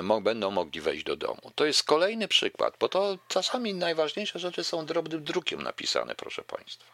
e, 0.00 0.20
będą 0.20 0.50
mogli 0.50 0.80
wejść 0.80 1.04
do 1.04 1.16
domu. 1.16 1.52
To 1.54 1.66
jest 1.66 1.82
kolejny 1.82 2.28
przykład, 2.28 2.74
bo 2.80 2.88
to 2.88 3.18
czasami 3.28 3.74
najważniejsze 3.74 4.38
rzeczy 4.38 4.64
są 4.64 4.86
drobnym 4.86 5.24
drukiem 5.24 5.62
napisane, 5.62 6.14
proszę 6.14 6.42
Państwa. 6.42 6.84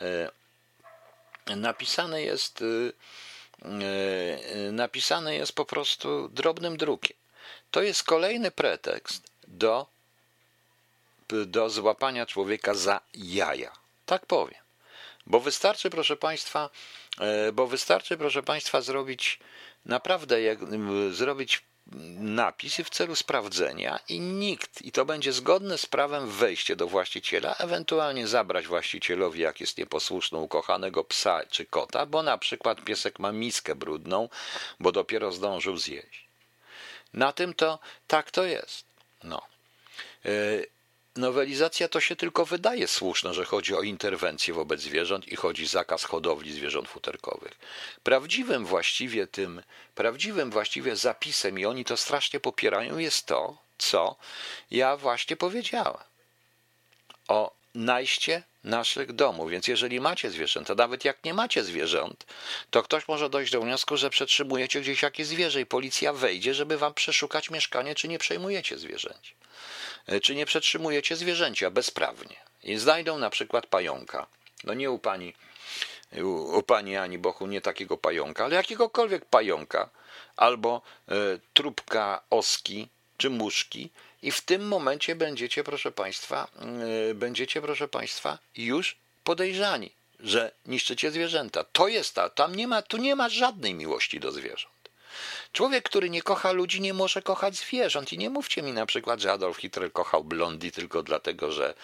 E, 0.00 0.30
napisane 1.56 2.22
jest, 2.22 2.64
e, 3.62 4.72
napisane 4.72 5.34
jest 5.34 5.52
po 5.52 5.64
prostu 5.64 6.28
drobnym 6.28 6.76
drukiem. 6.76 7.16
To 7.70 7.82
jest 7.82 8.02
kolejny 8.02 8.50
pretekst 8.50 9.22
do, 9.48 9.86
do 11.28 11.70
złapania 11.70 12.26
człowieka 12.26 12.74
za 12.74 13.00
jaja. 13.14 13.72
Tak 14.06 14.26
powiem. 14.26 14.60
Bo 15.26 15.40
wystarczy, 15.40 15.90
proszę 15.90 16.16
Państwa, 16.16 16.70
bo 17.52 17.66
wystarczy, 17.66 18.16
proszę 18.16 18.42
Państwa, 18.42 18.80
zrobić 18.80 19.38
naprawdę, 19.84 20.42
jak, 20.42 20.58
zrobić 21.10 21.62
napis 22.18 22.76
w 22.76 22.90
celu 22.90 23.16
sprawdzenia 23.16 23.98
i 24.08 24.20
nikt, 24.20 24.82
i 24.82 24.92
to 24.92 25.04
będzie 25.04 25.32
zgodne 25.32 25.78
z 25.78 25.86
prawem 25.86 26.28
wejście 26.28 26.76
do 26.76 26.86
właściciela, 26.86 27.54
ewentualnie 27.54 28.26
zabrać 28.26 28.66
właścicielowi, 28.66 29.40
jak 29.40 29.60
jest 29.60 29.78
nieposłuszny, 29.78 30.38
ukochanego 30.38 31.04
psa 31.04 31.40
czy 31.50 31.66
kota, 31.66 32.06
bo 32.06 32.22
na 32.22 32.38
przykład 32.38 32.84
piesek 32.84 33.18
ma 33.18 33.32
miskę 33.32 33.74
brudną, 33.74 34.28
bo 34.80 34.92
dopiero 34.92 35.32
zdążył 35.32 35.76
zjeść. 35.76 36.28
Na 37.14 37.32
tym 37.32 37.54
to 37.54 37.78
tak 38.06 38.30
to 38.30 38.44
jest. 38.44 38.84
No. 39.24 39.42
Nowelizacja 41.18 41.88
to 41.88 42.00
się 42.00 42.16
tylko 42.16 42.44
wydaje 42.44 42.88
słuszna, 42.88 43.32
że 43.32 43.44
chodzi 43.44 43.74
o 43.74 43.82
interwencję 43.82 44.54
wobec 44.54 44.80
zwierząt 44.80 45.28
i 45.28 45.36
chodzi 45.36 45.66
zakaz 45.66 46.04
hodowli 46.04 46.52
zwierząt 46.52 46.88
futerkowych. 46.88 47.58
Prawdziwym 48.02 48.66
właściwie 48.66 49.26
tym, 49.26 49.62
prawdziwym 49.94 50.50
właściwie 50.50 50.96
zapisem, 50.96 51.58
i 51.58 51.66
oni 51.66 51.84
to 51.84 51.96
strasznie 51.96 52.40
popierają, 52.40 52.98
jest 52.98 53.26
to, 53.26 53.58
co 53.78 54.16
ja 54.70 54.96
właśnie 54.96 55.36
powiedziałem. 55.36 56.02
O 57.28 57.57
najście 57.74 58.42
naszych 58.64 59.12
domów. 59.12 59.50
Więc 59.50 59.68
jeżeli 59.68 60.00
macie 60.00 60.30
zwierzęta, 60.30 60.74
nawet 60.74 61.04
jak 61.04 61.24
nie 61.24 61.34
macie 61.34 61.64
zwierząt, 61.64 62.26
to 62.70 62.82
ktoś 62.82 63.08
może 63.08 63.30
dojść 63.30 63.52
do 63.52 63.60
wniosku, 63.60 63.96
że 63.96 64.10
przetrzymujecie 64.10 64.80
gdzieś 64.80 65.02
jakieś 65.02 65.26
zwierzę 65.26 65.60
i 65.60 65.66
policja 65.66 66.12
wejdzie, 66.12 66.54
żeby 66.54 66.78
wam 66.78 66.94
przeszukać 66.94 67.50
mieszkanie, 67.50 67.94
czy 67.94 68.08
nie 68.08 68.18
przejmujecie 68.18 68.78
zwierzęć. 68.78 69.34
E, 70.06 70.20
czy 70.20 70.34
nie 70.34 70.46
przetrzymujecie 70.46 71.16
zwierzęcia 71.16 71.70
bezprawnie. 71.70 72.36
I 72.62 72.78
znajdą 72.78 73.18
na 73.18 73.30
przykład 73.30 73.66
pająka. 73.66 74.26
No 74.64 74.74
nie 74.74 74.90
u 74.90 74.98
pani, 74.98 75.34
u, 76.12 76.58
u 76.58 76.62
pani 76.62 76.96
Ani 76.96 77.18
Bochu 77.18 77.46
nie 77.46 77.60
takiego 77.60 77.98
pająka, 77.98 78.44
ale 78.44 78.56
jakiegokolwiek 78.56 79.24
pająka, 79.24 79.90
albo 80.36 80.82
y, 81.12 81.40
oski 82.30 82.88
czy 83.16 83.30
muszki, 83.30 83.90
i 84.22 84.30
w 84.30 84.40
tym 84.40 84.68
momencie 84.68 85.14
będziecie, 85.14 85.64
proszę 85.64 85.92
Państwa, 85.92 86.48
y, 87.10 87.14
będziecie, 87.14 87.62
proszę 87.62 87.88
Państwa, 87.88 88.38
już 88.56 88.96
podejrzani, 89.24 89.90
że 90.20 90.52
niszczycie 90.66 91.10
zwierzęta. 91.10 91.64
To 91.64 91.88
jest 91.88 92.14
ta, 92.14 92.30
tam 92.30 92.54
nie 92.54 92.68
ma, 92.68 92.82
tu 92.82 92.96
nie 92.96 93.16
ma 93.16 93.28
żadnej 93.28 93.74
miłości 93.74 94.20
do 94.20 94.32
zwierząt. 94.32 94.77
Człowiek, 95.52 95.84
który 95.84 96.10
nie 96.10 96.22
kocha 96.22 96.52
ludzi, 96.52 96.80
nie 96.80 96.94
może 96.94 97.22
kochać 97.22 97.56
zwierząt. 97.56 98.12
I 98.12 98.18
nie 98.18 98.30
mówcie 98.30 98.62
mi 98.62 98.72
na 98.72 98.86
przykład, 98.86 99.20
że 99.20 99.32
Adolf 99.32 99.56
Hitler 99.56 99.92
kochał 99.92 100.24
blondi 100.24 100.72
tylko 100.72 101.02
dlatego, 101.02 101.52
że 101.52 101.74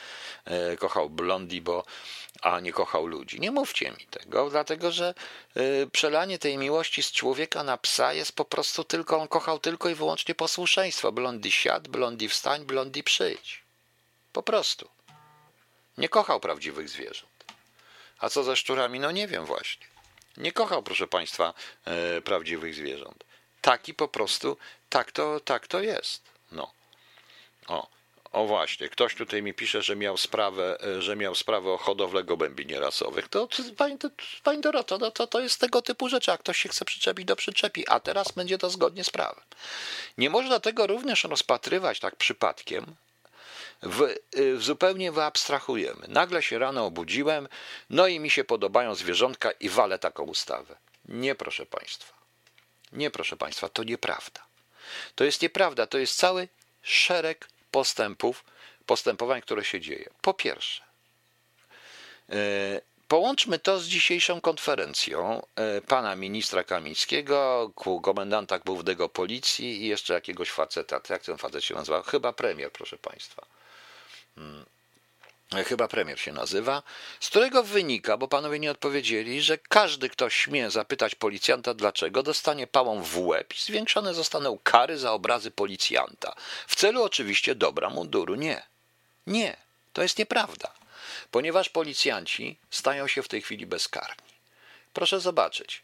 e, 0.45 0.77
kochał 0.77 1.11
blondi, 1.11 1.61
bo 1.61 1.85
a 2.43 2.61
nie 2.61 2.73
kochał 2.73 3.07
ludzi. 3.07 3.41
Nie 3.41 3.51
mówcie 3.51 3.91
mi 3.91 4.07
tego, 4.11 4.51
dlatego 4.51 4.93
że 4.93 5.15
e, 5.55 5.87
przelanie 5.87 6.39
tej 6.39 6.59
miłości 6.59 7.03
z 7.03 7.13
człowieka 7.13 7.63
na 7.63 7.77
psa 7.77 8.13
jest 8.13 8.33
po 8.33 8.45
prostu 8.45 8.85
tylko, 8.85 9.19
on 9.19 9.29
kochał 9.29 9.59
tylko 9.59 9.89
i 9.89 9.95
wyłącznie 9.95 10.35
posłuszeństwo. 10.35 11.13
Blondi 11.13 11.53
siad, 11.53 11.89
blondi 11.89 12.29
wstań, 12.29 12.65
blondi 12.65 13.03
przyjdź. 13.03 13.63
Po 14.33 14.43
prostu. 14.43 14.89
Nie 15.99 16.09
kochał 16.09 16.41
prawdziwych 16.41 16.89
zwierząt. 16.89 17.45
A 18.19 18.29
co 18.29 18.45
ze 18.45 18.57
szczurami? 18.57 19.01
No 19.01 19.11
nie 19.11 19.29
wiem 19.29 19.45
właśnie. 19.45 19.87
Nie 20.37 20.53
kochał, 20.53 20.83
proszę 20.83 21.07
Państwa, 21.07 21.55
e, 21.85 22.21
prawdziwych 22.21 22.75
zwierząt. 22.75 23.25
Taki 23.65 23.95
po 23.95 24.09
prostu, 24.09 24.57
tak 24.89 25.13
to, 25.13 25.41
tak 25.41 25.67
to 25.67 25.83
jest. 25.83 26.23
No. 26.53 26.73
O, 27.69 27.89
o 28.33 28.47
właśnie, 28.47 28.89
ktoś 28.89 29.15
tutaj 29.15 29.43
mi 29.43 29.55
pisze, 29.55 29.83
że 29.83 29.97
miał 29.97 30.17
sprawę, 30.17 30.79
e, 30.81 31.03
że 31.03 31.17
miał 31.17 31.35
sprawę 31.35 31.71
o 31.71 31.77
hodowlę 31.77 32.25
gołębi 32.25 32.67
nierasowych. 32.67 33.29
To, 33.29 33.49
pani, 33.77 33.99
pani 34.43 34.63
no 35.01 35.11
to, 35.11 35.27
to 35.27 35.41
jest 35.41 35.61
tego 35.61 35.83
typu 35.83 36.09
rzeczy. 36.09 36.31
Jak 36.31 36.41
ktoś 36.41 36.59
się 36.59 36.69
chce 36.69 36.85
przyczepić, 36.85 37.25
do 37.25 37.37
przyczepi, 37.37 37.89
a 37.89 38.01
teraz 38.01 38.33
będzie 38.33 38.59
to 38.59 38.71
zgodnie 38.71 39.05
z 39.05 39.11
prawem. 39.11 39.45
Nie 40.19 40.31
można 40.31 40.61
tego 40.61 40.87
również 40.87 41.25
rozpatrywać 41.25 42.01
tak 42.01 42.17
przypadkiem, 42.17 42.97
w, 43.83 44.15
y, 44.37 44.61
zupełnie 44.61 45.13
wyabstrahujemy. 45.13 46.07
Nagle 46.09 46.43
się 46.43 46.59
rano 46.59 46.87
obudziłem, 46.87 47.49
no 47.91 48.07
i 48.07 48.21
mi 48.21 48.31
się 48.31 48.45
podobają 48.45 48.95
zwierzątka 48.95 49.51
i 49.51 49.69
walę 49.69 49.99
taką 49.99 50.23
ustawę. 50.23 50.77
Nie, 51.09 51.35
proszę 51.35 51.67
Państwa. 51.67 52.24
Nie, 52.95 53.11
proszę 53.11 53.37
Państwa, 53.37 53.69
to 53.69 53.85
nieprawda. 53.85 54.47
To 55.15 55.25
jest 55.25 55.43
nieprawda, 55.43 55.87
to 55.87 55.99
jest 55.99 56.17
cały 56.17 56.49
szereg 56.83 57.49
postępów, 57.71 58.45
postępowań, 58.87 59.43
które 59.43 59.65
się 59.65 59.81
dzieje. 59.81 60.11
Po 60.21 60.35
pierwsze, 60.35 60.85
yy, 62.29 62.37
Połączmy 63.09 63.59
to 63.59 63.79
z 63.79 63.87
dzisiejszą 63.87 64.41
konferencją 64.41 65.47
e, 65.57 65.81
pana 65.81 66.17
ministra 66.17 66.65
Kamińskiego, 66.65 67.71
komendanta 68.03 68.59
głównego 68.59 69.09
policji 69.09 69.83
i 69.83 69.87
jeszcze 69.87 70.15
jakiegoś 70.15 70.51
faceta. 70.51 71.01
Jak 71.09 71.23
ten 71.23 71.39
facet 71.39 71.65
się 71.65 71.75
nazywa? 71.75 72.03
Chyba 72.03 72.33
premier, 72.33 72.73
proszę 72.73 72.99
państwa. 72.99 73.47
Chyba 75.67 75.89
premier 75.89 76.21
się 76.21 76.33
nazywa, 76.33 76.83
z 77.21 77.29
którego 77.29 77.63
wynika, 77.63 78.17
bo 78.17 78.29
panowie 78.29 78.59
nie 78.59 78.71
odpowiedzieli, 78.71 79.43
że 79.43 79.59
każdy, 79.59 80.09
kto 80.09 80.31
śmie 80.31 80.71
zapytać 80.71 81.15
policjanta 81.15 81.75
dlaczego, 81.75 82.23
dostanie 82.23 82.67
pałą 82.67 83.03
w 83.03 83.19
łeb 83.19 83.55
i 83.55 83.61
zwiększone 83.61 84.15
zostaną 84.15 84.59
kary 84.63 84.99
za 84.99 85.13
obrazy 85.13 85.51
policjanta. 85.51 86.35
W 86.67 86.77
celu 86.77 87.03
oczywiście 87.03 87.55
dobra 87.55 87.91
munduru. 87.91 88.35
Nie. 88.35 88.63
Nie. 89.27 89.57
To 89.93 90.03
jest 90.03 90.19
nieprawda 90.19 90.73
ponieważ 91.31 91.69
policjanci 91.69 92.57
stają 92.71 93.09
się 93.09 93.23
w 93.23 93.29
tej 93.29 93.43
chwili 93.43 93.67
bezkarni. 93.67 94.35
Proszę 94.93 95.21
zobaczyć. 95.21 95.83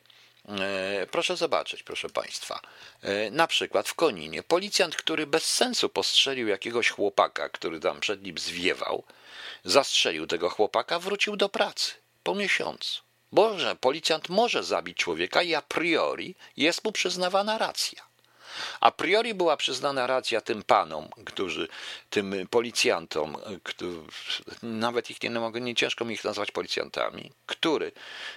E, 0.49 1.07
proszę 1.11 1.37
zobaczyć, 1.37 1.83
proszę 1.83 2.11
Państwa. 2.11 2.61
E, 3.03 3.31
na 3.31 3.47
przykład 3.47 3.89
w 3.89 3.95
Koninie 3.95 4.43
policjant, 4.43 4.97
który 4.97 5.27
bez 5.27 5.45
sensu 5.45 5.89
postrzelił 5.89 6.49
jakiegoś 6.49 6.91
chłopaka, 6.91 7.49
który 7.49 7.81
tam 7.81 8.01
przed 8.01 8.23
nim 8.23 8.39
zwiewał, 8.39 9.05
zastrzelił 9.65 10.27
tego 10.27 10.51
chłopaka, 10.51 10.99
wrócił 10.99 11.37
do 11.37 11.49
pracy 11.49 11.93
po 12.23 12.35
miesiącu. 12.35 13.03
Boże, 13.33 13.77
policjant 13.77 14.29
może 14.29 14.65
zabić 14.65 14.99
człowieka 14.99 15.43
i 15.43 15.55
a 15.55 15.63
priori 15.63 16.35
jest 16.57 16.85
mu 16.85 16.93
przyznawana 16.93 17.59
racja. 17.59 18.10
A 18.81 18.91
priori 18.91 19.35
była 19.35 19.57
przyznana 19.57 20.07
racja 20.07 20.41
tym 20.41 20.63
panom, 20.63 21.09
którzy, 21.25 21.69
tym 22.11 22.35
policjantom, 22.51 23.37
którzy, 23.63 24.01
nawet 24.63 25.11
ich 25.11 25.23
nie 25.23 25.31
mogę, 25.31 25.61
nie 25.61 25.75
ciężko 25.75 26.05
mi 26.05 26.15
ich 26.15 26.25
nazwać 26.25 26.51
policjantami, 26.51 27.33
który, 27.47 27.93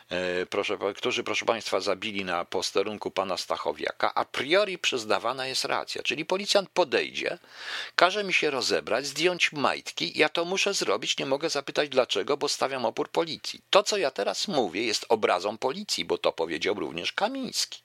e, 0.09 0.45
proszę, 0.45 0.77
którzy, 0.95 1.23
proszę 1.23 1.45
Państwa, 1.45 1.79
zabili 1.79 2.25
na 2.25 2.45
posterunku 2.45 3.11
pana 3.11 3.37
Stachowiaka, 3.37 4.13
a 4.13 4.25
priori 4.25 4.77
przyznawana 4.77 5.47
jest 5.47 5.65
racja. 5.65 6.03
Czyli 6.03 6.25
policjant 6.25 6.69
podejdzie, 6.69 7.37
każe 7.95 8.23
mi 8.23 8.33
się 8.33 8.51
rozebrać, 8.51 9.05
zdjąć 9.05 9.51
majtki, 9.51 10.19
ja 10.19 10.29
to 10.29 10.45
muszę 10.45 10.73
zrobić, 10.73 11.17
nie 11.17 11.25
mogę 11.25 11.49
zapytać 11.49 11.89
dlaczego, 11.89 12.37
bo 12.37 12.49
stawiam 12.49 12.85
opór 12.85 13.09
policji. 13.09 13.61
To, 13.69 13.83
co 13.83 13.97
ja 13.97 14.11
teraz 14.11 14.47
mówię, 14.47 14.85
jest 14.85 15.05
obrazą 15.09 15.57
policji, 15.57 16.05
bo 16.05 16.17
to 16.17 16.31
powiedział 16.31 16.75
również 16.75 17.13
Kamiński. 17.13 17.83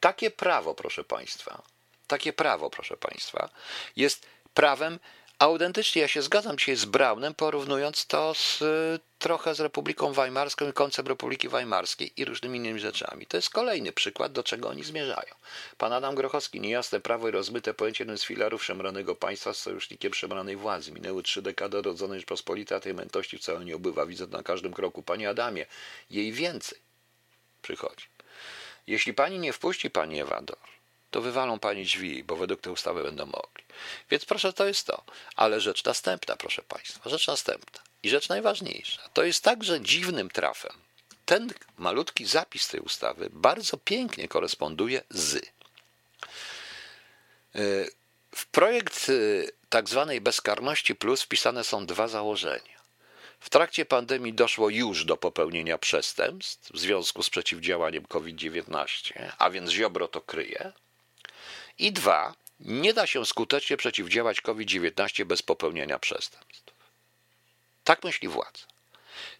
Takie 0.00 0.30
prawo, 0.30 0.74
proszę 0.74 1.04
Państwa, 1.04 1.62
takie 2.06 2.32
prawo, 2.32 2.70
proszę 2.70 2.96
Państwa, 2.96 3.48
jest 3.96 4.26
prawem 4.54 4.98
autentycznie. 5.38 6.02
Ja 6.02 6.08
się 6.08 6.22
zgadzam 6.22 6.58
dzisiaj 6.58 6.76
z 6.76 6.84
Braunem, 6.84 7.34
porównując 7.34 8.06
to 8.06 8.34
z, 8.34 8.62
trochę 9.18 9.54
z 9.54 9.60
Republiką 9.60 10.12
Weimarską 10.12 10.68
i 10.68 10.72
końcem 10.72 11.06
Republiki 11.06 11.48
Weimarskiej 11.48 12.12
i 12.16 12.24
różnymi 12.24 12.58
innymi 12.58 12.80
rzeczami. 12.80 13.26
To 13.26 13.36
jest 13.36 13.50
kolejny 13.50 13.92
przykład, 13.92 14.32
do 14.32 14.42
czego 14.42 14.68
oni 14.68 14.84
zmierzają. 14.84 15.34
Pan 15.78 15.92
Adam 15.92 16.14
Grochowski, 16.14 16.60
niejasne 16.60 17.00
prawo 17.00 17.28
i 17.28 17.30
rozmyte 17.30 17.74
pojęcie 17.74 18.04
jednym 18.04 18.18
z 18.18 18.24
filarów 18.24 18.64
szemranego 18.64 19.14
państwa 19.14 19.54
z 19.54 19.58
sojusznikiem 19.58 20.14
szemranej 20.14 20.56
władzy. 20.56 20.92
Minęły 20.92 21.22
trzy 21.22 21.42
dekady 21.42 21.82
rodzonej 21.82 22.18
Rzeczpospolitej, 22.20 22.76
a 22.76 22.80
tej 22.80 22.94
mentości 22.94 23.38
wcale 23.38 23.64
nie 23.64 23.76
obywa. 23.76 24.06
Widzę 24.06 24.26
na 24.26 24.42
każdym 24.42 24.72
kroku. 24.72 25.02
Panie 25.02 25.30
Adamie, 25.30 25.66
jej 26.10 26.32
więcej. 26.32 26.78
przychodzi. 27.62 28.17
Jeśli 28.88 29.14
pani 29.14 29.38
nie 29.38 29.52
wpuści 29.52 29.90
pani 29.90 30.20
Ewador, 30.20 30.58
to 31.10 31.20
wywalą 31.20 31.58
pani 31.58 31.84
drzwi, 31.84 32.24
bo 32.24 32.36
według 32.36 32.60
tej 32.60 32.72
ustawy 32.72 33.02
będą 33.02 33.26
mogli. 33.26 33.64
Więc 34.10 34.24
proszę, 34.24 34.52
to 34.52 34.66
jest 34.66 34.86
to. 34.86 35.02
Ale 35.36 35.60
rzecz 35.60 35.84
następna, 35.84 36.36
proszę 36.36 36.62
państwa, 36.62 37.10
rzecz 37.10 37.26
następna 37.26 37.80
i 38.02 38.10
rzecz 38.10 38.28
najważniejsza. 38.28 39.08
To 39.12 39.24
jest 39.24 39.44
także 39.44 39.80
dziwnym 39.80 40.30
trafem. 40.30 40.72
Ten 41.24 41.52
malutki 41.78 42.26
zapis 42.26 42.68
tej 42.68 42.80
ustawy 42.80 43.28
bardzo 43.32 43.76
pięknie 43.76 44.28
koresponduje 44.28 45.02
z. 45.10 45.36
E, 45.36 45.40
w 48.34 48.46
projekt 48.46 49.06
e, 49.08 49.12
tak 49.68 49.88
zwanej 49.88 50.20
bezkarności 50.20 50.94
plus 50.94 51.22
wpisane 51.22 51.64
są 51.64 51.86
dwa 51.86 52.08
założenia. 52.08 52.77
W 53.40 53.50
trakcie 53.50 53.84
pandemii 53.84 54.32
doszło 54.32 54.70
już 54.70 55.04
do 55.04 55.16
popełnienia 55.16 55.78
przestępstw 55.78 56.72
w 56.72 56.78
związku 56.78 57.22
z 57.22 57.30
przeciwdziałaniem 57.30 58.06
COVID-19, 58.06 59.32
a 59.38 59.50
więc 59.50 59.70
Ziobro 59.70 60.08
to 60.08 60.20
kryje. 60.20 60.72
I 61.78 61.92
dwa, 61.92 62.34
nie 62.60 62.94
da 62.94 63.06
się 63.06 63.26
skutecznie 63.26 63.76
przeciwdziałać 63.76 64.40
COVID-19 64.40 65.24
bez 65.24 65.42
popełnienia 65.42 65.98
przestępstw. 65.98 66.74
Tak 67.84 68.04
myśli 68.04 68.28
władza. 68.28 68.66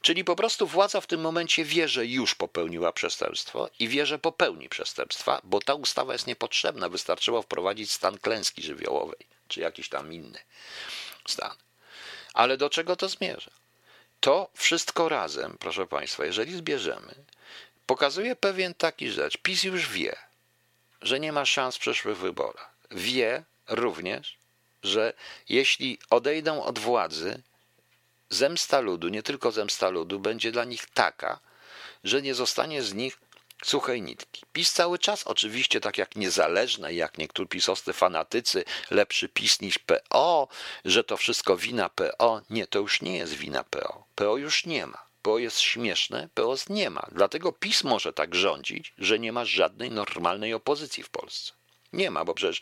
Czyli 0.03 0.25
po 0.25 0.37
prostu 0.37 0.67
władza 0.67 1.01
w 1.01 1.07
tym 1.07 1.21
momencie 1.21 1.65
wie, 1.65 1.89
że 1.89 2.07
już 2.07 2.35
popełniła 2.35 2.93
przestępstwo 2.93 3.71
i 3.79 3.89
wie, 3.89 4.07
że 4.07 4.19
popełni 4.19 4.69
przestępstwa, 4.69 5.41
bo 5.45 5.61
ta 5.61 5.75
ustawa 5.75 6.13
jest 6.13 6.27
niepotrzebna. 6.27 6.89
Wystarczyło 6.89 7.43
wprowadzić 7.43 7.93
stan 7.93 8.19
klęski 8.19 8.63
żywiołowej, 8.63 9.27
czy 9.49 9.61
jakiś 9.61 9.89
tam 9.89 10.13
inny 10.13 10.39
stan. 11.29 11.57
Ale 12.35 12.57
do 12.57 12.71
czego 12.71 12.97
to 12.97 13.09
zmierza? 13.09 13.51
To 14.21 14.51
wszystko 14.55 15.09
razem, 15.09 15.57
proszę 15.61 15.87
Państwa, 15.87 16.25
jeżeli 16.25 16.57
zbierzemy, 16.57 17.15
pokazuje 17.87 18.37
pewien 18.37 18.75
taki 18.75 19.11
rzecz. 19.11 19.39
PiS 19.39 19.65
już 19.65 19.89
wie, 19.89 20.17
że 21.03 21.21
nie 21.21 21.33
ma 21.33 21.45
szans 21.45 21.77
w 21.77 21.81
przyszłych 21.81 22.19
wyborach. 22.19 22.75
Wie 22.91 23.45
również, 23.69 24.37
że 24.83 25.13
jeśli 25.49 25.99
odejdą 26.11 26.63
od 26.63 26.79
władzy, 26.79 27.43
zemsta 28.31 28.81
ludu, 28.81 29.09
nie 29.09 29.23
tylko 29.23 29.53
zemsta 29.53 29.89
ludu, 29.89 30.21
będzie 30.21 30.53
dla 30.53 30.65
nich 30.65 30.87
taka, 30.87 31.41
że 32.05 32.23
nie 32.23 32.35
zostanie 32.35 32.83
z 32.83 32.95
nich 32.95 33.19
suchej 33.65 34.03
nitki. 34.03 34.43
PiS 34.53 34.73
cały 34.73 34.99
czas, 34.99 35.27
oczywiście, 35.27 35.81
tak 35.81 35.99
jak 35.99 36.17
niezależne, 36.17 36.95
jak 36.95 37.19
niektórzy 37.19 37.49
pisowscy 37.49 37.93
fanatycy, 37.93 38.65
lepszy 38.91 39.29
PiS 39.29 39.61
niż 39.61 39.79
PO, 39.79 40.49
że 40.85 41.05
to 41.05 41.17
wszystko 41.17 41.57
wina 41.57 41.89
PO. 41.89 42.43
Nie, 42.51 42.67
to 42.67 42.79
już 42.79 43.03
nie 43.03 43.17
jest 43.17 43.35
wina 43.35 43.65
PO. 43.65 44.05
PO 44.15 44.37
już 44.37 44.67
nie 44.67 44.87
ma. 44.87 45.09
PO 45.23 45.39
jest 45.39 45.61
śmieszne, 45.61 46.29
PO 46.35 46.55
nie 46.69 46.91
ma. 46.91 47.07
Dlatego 47.13 47.53
PiS 47.53 47.85
może 47.85 48.13
tak 48.13 48.35
rządzić, 48.35 48.95
że 48.99 49.19
nie 49.19 49.33
ma 49.33 49.45
żadnej 49.45 49.91
normalnej 49.91 50.55
opozycji 50.55 51.03
w 51.03 51.11
Polsce. 51.11 51.53
Nie 51.93 52.11
ma, 52.11 52.25
bo 52.25 52.35
przecież 52.35 52.61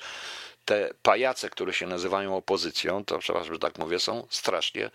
te 0.65 0.95
pajace, 1.03 1.51
które 1.51 1.73
się 1.73 1.87
nazywają 1.87 2.37
opozycją, 2.37 3.05
to 3.05 3.19
przepraszam, 3.19 3.55
że 3.55 3.59
tak 3.59 3.79
mówię, 3.79 3.99
są 3.99 4.27
strasznie, 4.31 4.91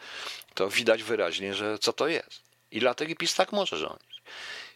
to 0.53 0.69
widać 0.69 1.03
wyraźnie, 1.03 1.53
że 1.53 1.79
co 1.79 1.93
to 1.93 2.07
jest. 2.07 2.41
I 2.71 2.79
dlatego 2.79 3.15
PiS 3.15 3.35
tak 3.35 3.51
może 3.51 3.77
rządzić. 3.77 4.21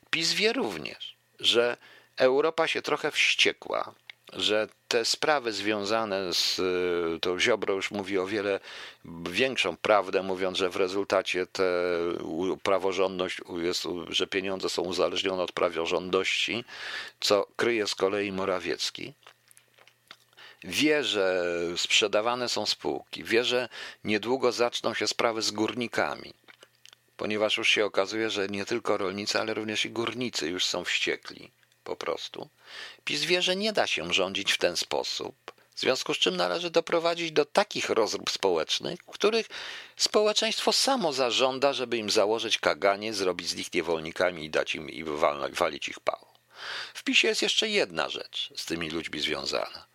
PiS 0.10 0.34
wie 0.34 0.54
również, 0.54 1.15
że 1.40 1.78
Europa 2.18 2.68
się 2.68 2.82
trochę 2.82 3.12
wściekła, 3.12 3.94
że 4.34 4.68
te 4.88 5.06
sprawy 5.06 5.54
związane 5.54 6.34
z 6.34 6.62
to 7.22 7.40
Ziobro 7.40 7.74
już 7.74 7.92
mówi 7.92 8.18
o 8.18 8.28
wiele 8.28 8.60
większą 9.30 9.78
prawdę, 9.78 10.24
mówiąc, 10.24 10.58
że 10.58 10.70
w 10.70 10.76
rezultacie 10.76 11.48
te 11.48 11.64
praworządność 12.64 13.42
jest, 13.58 13.88
że 14.10 14.28
pieniądze 14.28 14.70
są 14.70 14.82
uzależnione 14.82 15.44
od 15.44 15.52
praworządności, 15.52 16.64
co 17.20 17.48
kryje 17.56 17.88
z 17.88 17.96
kolei 17.96 18.32
Morawiecki. 18.32 19.14
Wie, 20.64 21.04
że 21.04 21.44
sprzedawane 21.78 22.50
są 22.50 22.66
spółki, 22.66 23.24
wie, 23.24 23.44
że 23.44 23.70
niedługo 24.04 24.52
zaczną 24.52 24.94
się 24.94 25.08
sprawy 25.08 25.42
z 25.42 25.52
górnikami, 25.52 26.34
ponieważ 27.18 27.58
już 27.58 27.70
się 27.70 27.86
okazuje, 27.86 28.30
że 28.30 28.48
nie 28.48 28.66
tylko 28.66 28.98
rolnicy, 28.98 29.40
ale 29.40 29.54
również 29.54 29.86
i 29.86 29.90
górnicy 29.90 30.50
już 30.50 30.66
są 30.66 30.84
wściekli 30.84 31.52
po 31.84 31.96
prostu. 31.96 32.50
PiS 33.04 33.24
wie, 33.24 33.42
że 33.42 33.56
nie 33.56 33.74
da 33.74 33.88
się 33.88 34.14
rządzić 34.14 34.52
w 34.52 34.58
ten 34.58 34.78
sposób, 34.78 35.36
w 35.76 35.80
związku 35.80 36.14
z 36.14 36.18
czym 36.18 36.38
należy 36.38 36.70
doprowadzić 36.70 37.32
do 37.32 37.46
takich 37.46 37.90
rozrób 37.90 38.30
społecznych, 38.30 39.00
których 39.06 39.48
społeczeństwo 39.98 40.74
samo 40.74 41.14
zażąda, 41.14 41.74
żeby 41.74 41.98
im 41.98 42.10
założyć 42.10 42.58
kaganie, 42.58 43.14
zrobić 43.14 43.48
z 43.48 43.56
nich 43.56 43.74
niewolnikami 43.74 44.46
i 44.46 44.50
dać 44.50 44.76
im 44.76 44.90
i 44.90 45.04
walić 45.52 45.90
ich 45.90 46.00
pałą. 46.00 46.26
W 46.94 47.04
PiSie 47.04 47.28
jest 47.28 47.42
jeszcze 47.42 47.70
jedna 47.70 48.10
rzecz 48.10 48.50
z 48.56 48.66
tymi 48.66 48.90
ludźmi 48.90 49.20
związana. 49.20 49.86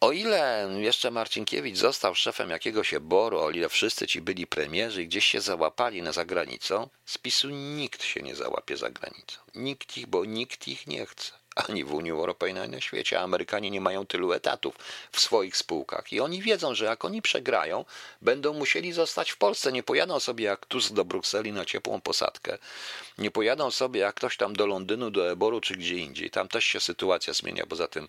O 0.00 0.12
ile 0.12 0.68
jeszcze 0.76 1.10
Marcinkiewicz 1.10 1.76
został 1.76 2.14
szefem 2.14 2.50
jakiegoś 2.50 2.94
boru, 3.00 3.38
o 3.38 3.50
ile 3.50 3.68
wszyscy 3.68 4.06
ci 4.06 4.20
byli 4.20 4.46
premierzy 4.46 5.02
i 5.02 5.08
gdzieś 5.08 5.24
się 5.24 5.40
załapali 5.40 6.02
na 6.02 6.12
zagranicą, 6.12 6.88
z 7.06 7.18
PiSu 7.18 7.48
nikt 7.50 8.02
się 8.02 8.22
nie 8.22 8.34
załapie 8.34 8.76
za 8.76 8.90
granicą. 8.90 9.38
Nikt 9.54 9.96
ich, 9.96 10.06
bo 10.06 10.24
nikt 10.24 10.68
ich 10.68 10.86
nie 10.86 11.06
chce. 11.06 11.32
Ani 11.56 11.84
w 11.84 11.94
Unii 11.94 12.10
Europejskiej, 12.10 12.62
ani 12.62 12.72
na 12.72 12.80
świecie. 12.80 13.20
Amerykanie 13.20 13.70
nie 13.70 13.80
mają 13.80 14.06
tylu 14.06 14.32
etatów 14.32 14.74
w 15.12 15.20
swoich 15.20 15.56
spółkach. 15.56 16.12
I 16.12 16.20
oni 16.20 16.42
wiedzą, 16.42 16.74
że 16.74 16.84
jak 16.84 17.04
oni 17.04 17.22
przegrają, 17.22 17.84
będą 18.22 18.52
musieli 18.52 18.92
zostać 18.92 19.30
w 19.30 19.36
Polsce. 19.36 19.72
Nie 19.72 19.82
pojadą 19.82 20.20
sobie 20.20 20.44
jak 20.44 20.66
Tusk 20.66 20.92
do 20.92 21.04
Brukseli 21.04 21.52
na 21.52 21.64
ciepłą 21.64 22.00
posadkę. 22.00 22.58
Nie 23.18 23.30
pojadą 23.30 23.70
sobie 23.70 24.00
jak 24.00 24.14
ktoś 24.14 24.36
tam 24.36 24.56
do 24.56 24.66
Londynu, 24.66 25.10
do 25.10 25.30
Eboru 25.30 25.60
czy 25.60 25.74
gdzie 25.74 25.94
indziej. 25.94 26.30
Tam 26.30 26.48
też 26.48 26.64
się 26.64 26.80
sytuacja 26.80 27.32
zmienia. 27.32 27.66
Poza 27.66 27.88
tym 27.88 28.08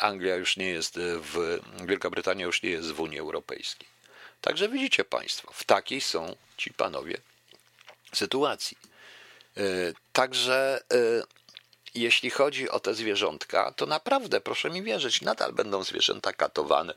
Anglia 0.00 0.36
już 0.36 0.56
nie 0.56 0.68
jest 0.68 0.94
w, 0.98 1.58
Wielka 1.84 2.10
Brytania 2.10 2.44
już 2.44 2.62
nie 2.62 2.70
jest 2.70 2.92
w 2.92 3.00
Unii 3.00 3.18
Europejskiej. 3.18 3.88
Także 4.40 4.68
widzicie 4.68 5.04
Państwo, 5.04 5.52
w 5.52 5.64
takiej 5.64 6.00
są 6.00 6.36
ci 6.56 6.70
panowie 6.72 7.16
sytuacji. 8.12 8.76
E, 9.56 9.62
także 10.12 10.82
e, 10.92 11.22
jeśli 11.94 12.30
chodzi 12.30 12.70
o 12.70 12.80
te 12.80 12.94
zwierzątka, 12.94 13.72
to 13.72 13.86
naprawdę, 13.86 14.40
proszę 14.40 14.70
mi 14.70 14.82
wierzyć, 14.82 15.20
nadal 15.22 15.52
będą 15.52 15.84
zwierzęta 15.84 16.32
katowane, 16.32 16.94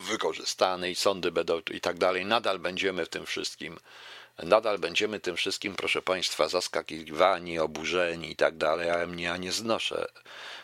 wykorzystane 0.00 0.90
i 0.90 0.94
sądy 0.94 1.32
będą 1.32 1.60
i 1.70 1.80
tak 1.80 1.98
dalej. 1.98 2.24
Nadal 2.24 2.58
będziemy 2.58 3.04
w 3.04 3.08
tym 3.08 3.26
wszystkim, 3.26 3.78
nadal 4.42 4.78
będziemy 4.78 5.20
tym 5.20 5.36
wszystkim, 5.36 5.74
proszę 5.74 6.02
Państwa, 6.02 6.48
zaskakiwani, 6.48 7.58
oburzeni 7.58 8.30
i 8.30 8.36
tak 8.36 8.56
dalej, 8.56 8.90
a 8.90 9.06
ja 9.16 9.36
nie 9.36 9.52
znoszę 9.52 10.06
E, 10.06 10.61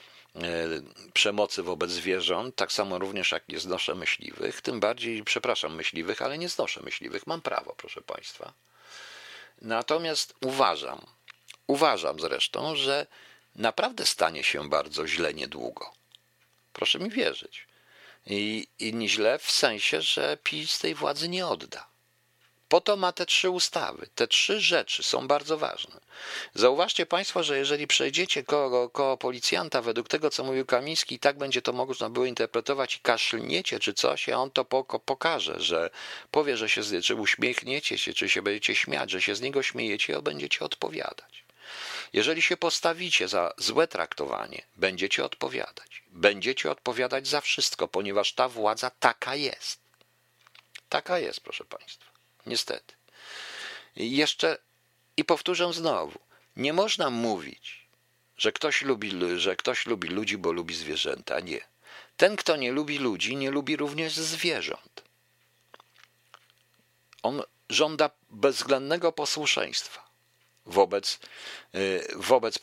przemocy 1.12 1.62
wobec 1.62 1.90
zwierząt, 1.90 2.56
tak 2.56 2.72
samo 2.72 2.98
również 2.98 3.32
jak 3.32 3.48
nie 3.48 3.58
znoszę 3.58 3.94
myśliwych, 3.94 4.60
tym 4.60 4.80
bardziej, 4.80 5.24
przepraszam, 5.24 5.74
myśliwych, 5.74 6.22
ale 6.22 6.38
nie 6.38 6.48
znoszę 6.48 6.80
myśliwych, 6.82 7.26
mam 7.26 7.40
prawo, 7.40 7.74
proszę 7.76 8.02
Państwa. 8.02 8.52
Natomiast 9.62 10.34
uważam, 10.40 11.06
uważam 11.66 12.20
zresztą, 12.20 12.76
że 12.76 13.06
naprawdę 13.54 14.06
stanie 14.06 14.44
się 14.44 14.68
bardzo 14.68 15.06
źle 15.06 15.34
niedługo. 15.34 15.92
Proszę 16.72 16.98
mi 16.98 17.10
wierzyć. 17.10 17.68
I, 18.26 18.68
i 18.78 19.08
źle 19.08 19.38
w 19.38 19.50
sensie, 19.50 20.02
że 20.02 20.38
PiS 20.42 20.78
tej 20.78 20.94
władzy 20.94 21.28
nie 21.28 21.46
odda. 21.46 21.88
Po 22.68 22.80
to 22.80 22.96
ma 22.96 23.12
te 23.12 23.26
trzy 23.26 23.50
ustawy. 23.50 24.08
Te 24.14 24.28
trzy 24.28 24.60
rzeczy 24.60 25.02
są 25.02 25.28
bardzo 25.28 25.58
ważne. 25.58 26.00
Zauważcie 26.54 27.06
Państwo, 27.06 27.42
że 27.42 27.58
jeżeli 27.58 27.86
przejdziecie 27.86 28.44
koło, 28.44 28.88
koło 28.88 29.16
policjanta, 29.16 29.82
według 29.82 30.08
tego, 30.08 30.30
co 30.30 30.44
mówił 30.44 30.66
Kamiński, 30.66 31.14
i 31.14 31.18
tak 31.18 31.38
będzie 31.38 31.62
to 31.62 31.72
można 31.72 32.10
było 32.10 32.26
interpretować 32.26 32.96
i 32.96 33.00
kaszlniecie 33.00 33.80
czy 33.80 33.94
coś, 33.94 34.28
a 34.28 34.36
on 34.36 34.50
to 34.50 34.64
pokaże, 35.04 35.60
że 35.60 35.90
powie, 36.30 36.56
że 36.56 36.68
się, 36.68 36.82
czy 37.02 37.14
uśmiechniecie 37.14 37.98
się, 37.98 38.12
czy 38.14 38.28
się 38.28 38.42
będziecie 38.42 38.74
śmiać, 38.74 39.10
że 39.10 39.22
się 39.22 39.34
z 39.34 39.40
niego 39.40 39.62
śmiejecie, 39.62 40.16
a 40.16 40.22
będziecie 40.22 40.64
odpowiadać. 40.64 41.44
Jeżeli 42.12 42.42
się 42.42 42.56
postawicie 42.56 43.28
za 43.28 43.52
złe 43.58 43.88
traktowanie, 43.88 44.62
będziecie 44.76 45.24
odpowiadać. 45.24 46.02
Będziecie 46.10 46.70
odpowiadać 46.70 47.28
za 47.28 47.40
wszystko, 47.40 47.88
ponieważ 47.88 48.32
ta 48.32 48.48
władza 48.48 48.90
taka 48.90 49.34
jest. 49.34 49.80
Taka 50.88 51.18
jest, 51.18 51.40
proszę 51.40 51.64
Państwa. 51.64 52.07
Niestety. 52.48 52.94
Jeszcze 53.96 54.58
i 55.16 55.24
powtórzę 55.24 55.72
znowu, 55.72 56.18
nie 56.56 56.72
można 56.72 57.10
mówić, 57.10 57.86
że 58.36 58.52
ktoś 58.52 58.82
lubi, 58.82 59.12
że 59.36 59.56
ktoś 59.56 59.86
lubi 59.86 60.08
ludzi, 60.08 60.38
bo 60.38 60.52
lubi 60.52 60.74
zwierzęta. 60.74 61.40
Nie. 61.40 61.60
Ten, 62.16 62.36
kto 62.36 62.56
nie 62.56 62.72
lubi 62.72 62.98
ludzi, 62.98 63.36
nie 63.36 63.50
lubi 63.50 63.76
również 63.76 64.12
zwierząt. 64.12 65.02
On 67.22 67.42
żąda 67.70 68.10
bezwzględnego 68.30 69.12
posłuszeństwa 69.12 70.08
wobec, 70.68 71.18
y, 71.74 72.08
wobec, 72.16 72.58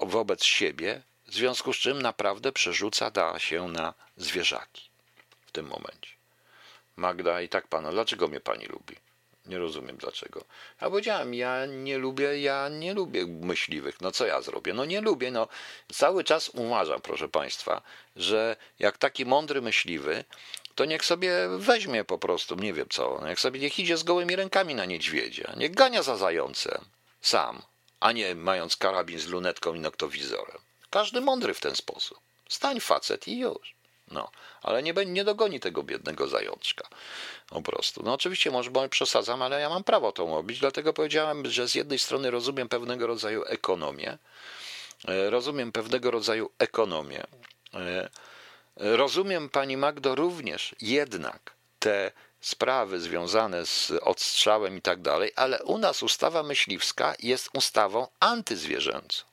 wobec 0.00 0.44
siebie, 0.44 1.02
w 1.26 1.34
związku 1.34 1.72
z 1.72 1.76
czym 1.76 2.02
naprawdę 2.02 2.52
przerzuca 2.52 3.10
da 3.10 3.38
się 3.38 3.68
na 3.68 3.94
zwierzaki 4.16 4.90
w 5.46 5.52
tym 5.52 5.66
momencie. 5.66 6.13
Magda 6.96 7.40
i 7.40 7.48
tak 7.48 7.68
pana, 7.68 7.90
dlaczego 7.90 8.28
mnie 8.28 8.40
pani 8.40 8.66
lubi? 8.66 8.96
Nie 9.46 9.58
rozumiem 9.58 9.96
dlaczego. 9.96 10.44
Ja 10.80 10.90
powiedziałem, 10.90 11.34
ja 11.34 11.66
nie 11.66 11.98
lubię, 11.98 12.40
ja 12.40 12.68
nie 12.68 12.94
lubię 12.94 13.26
myśliwych. 13.26 14.00
No 14.00 14.12
co 14.12 14.26
ja 14.26 14.40
zrobię? 14.40 14.74
No 14.74 14.84
nie 14.84 15.00
lubię. 15.00 15.30
No 15.30 15.48
cały 15.92 16.24
czas 16.24 16.48
uważam, 16.48 17.00
proszę 17.00 17.28
Państwa, 17.28 17.82
że 18.16 18.56
jak 18.78 18.98
taki 18.98 19.26
mądry 19.26 19.62
myśliwy, 19.62 20.24
to 20.74 20.84
niech 20.84 21.04
sobie 21.04 21.48
weźmie 21.58 22.04
po 22.04 22.18
prostu, 22.18 22.54
nie 22.54 22.72
wiem 22.72 22.86
co, 22.90 23.22
niech 23.26 23.40
sobie 23.40 23.60
niech 23.60 23.78
idzie 23.78 23.96
z 23.96 24.02
gołymi 24.02 24.36
rękami 24.36 24.74
na 24.74 24.84
niedźwiedzia, 24.84 25.52
niech 25.56 25.74
gania 25.74 26.02
za 26.02 26.16
zającem 26.16 26.84
sam, 27.20 27.62
a 28.00 28.12
nie 28.12 28.34
mając 28.34 28.76
karabin 28.76 29.18
z 29.18 29.26
lunetką 29.26 29.74
i 29.74 29.80
noktowizorem. 29.80 30.58
Każdy 30.90 31.20
mądry 31.20 31.54
w 31.54 31.60
ten 31.60 31.76
sposób. 31.76 32.18
Stań 32.48 32.80
facet 32.80 33.28
i 33.28 33.38
już. 33.38 33.73
No, 34.10 34.30
ale 34.62 34.82
nie, 34.82 34.94
nie 35.06 35.24
dogoni 35.24 35.60
tego 35.60 35.82
biednego 35.82 36.28
zajączka. 36.28 36.88
Po 37.48 37.62
prostu. 37.62 38.02
No 38.02 38.12
oczywiście 38.12 38.50
może 38.50 38.70
bo 38.70 38.88
przesadzam, 38.88 39.42
ale 39.42 39.60
ja 39.60 39.68
mam 39.68 39.84
prawo 39.84 40.12
to 40.12 40.26
robić, 40.26 40.58
dlatego 40.58 40.92
powiedziałem, 40.92 41.50
że 41.50 41.68
z 41.68 41.74
jednej 41.74 41.98
strony 41.98 42.30
rozumiem 42.30 42.68
pewnego 42.68 43.06
rodzaju 43.06 43.44
ekonomię, 43.44 44.18
e, 45.08 45.30
rozumiem 45.30 45.72
pewnego 45.72 46.10
rodzaju 46.10 46.50
ekonomię. 46.58 47.24
E, 47.74 48.08
rozumiem, 48.76 49.48
pani 49.48 49.76
Magdo, 49.76 50.14
również 50.14 50.74
jednak 50.80 51.54
te 51.78 52.12
sprawy 52.40 53.00
związane 53.00 53.66
z 53.66 53.92
odstrzałem 54.02 54.78
i 54.78 54.82
tak 54.82 55.02
dalej, 55.02 55.32
ale 55.36 55.62
u 55.62 55.78
nas 55.78 56.02
ustawa 56.02 56.42
myśliwska 56.42 57.14
jest 57.18 57.48
ustawą 57.52 58.08
antyzwierzęcą. 58.20 59.24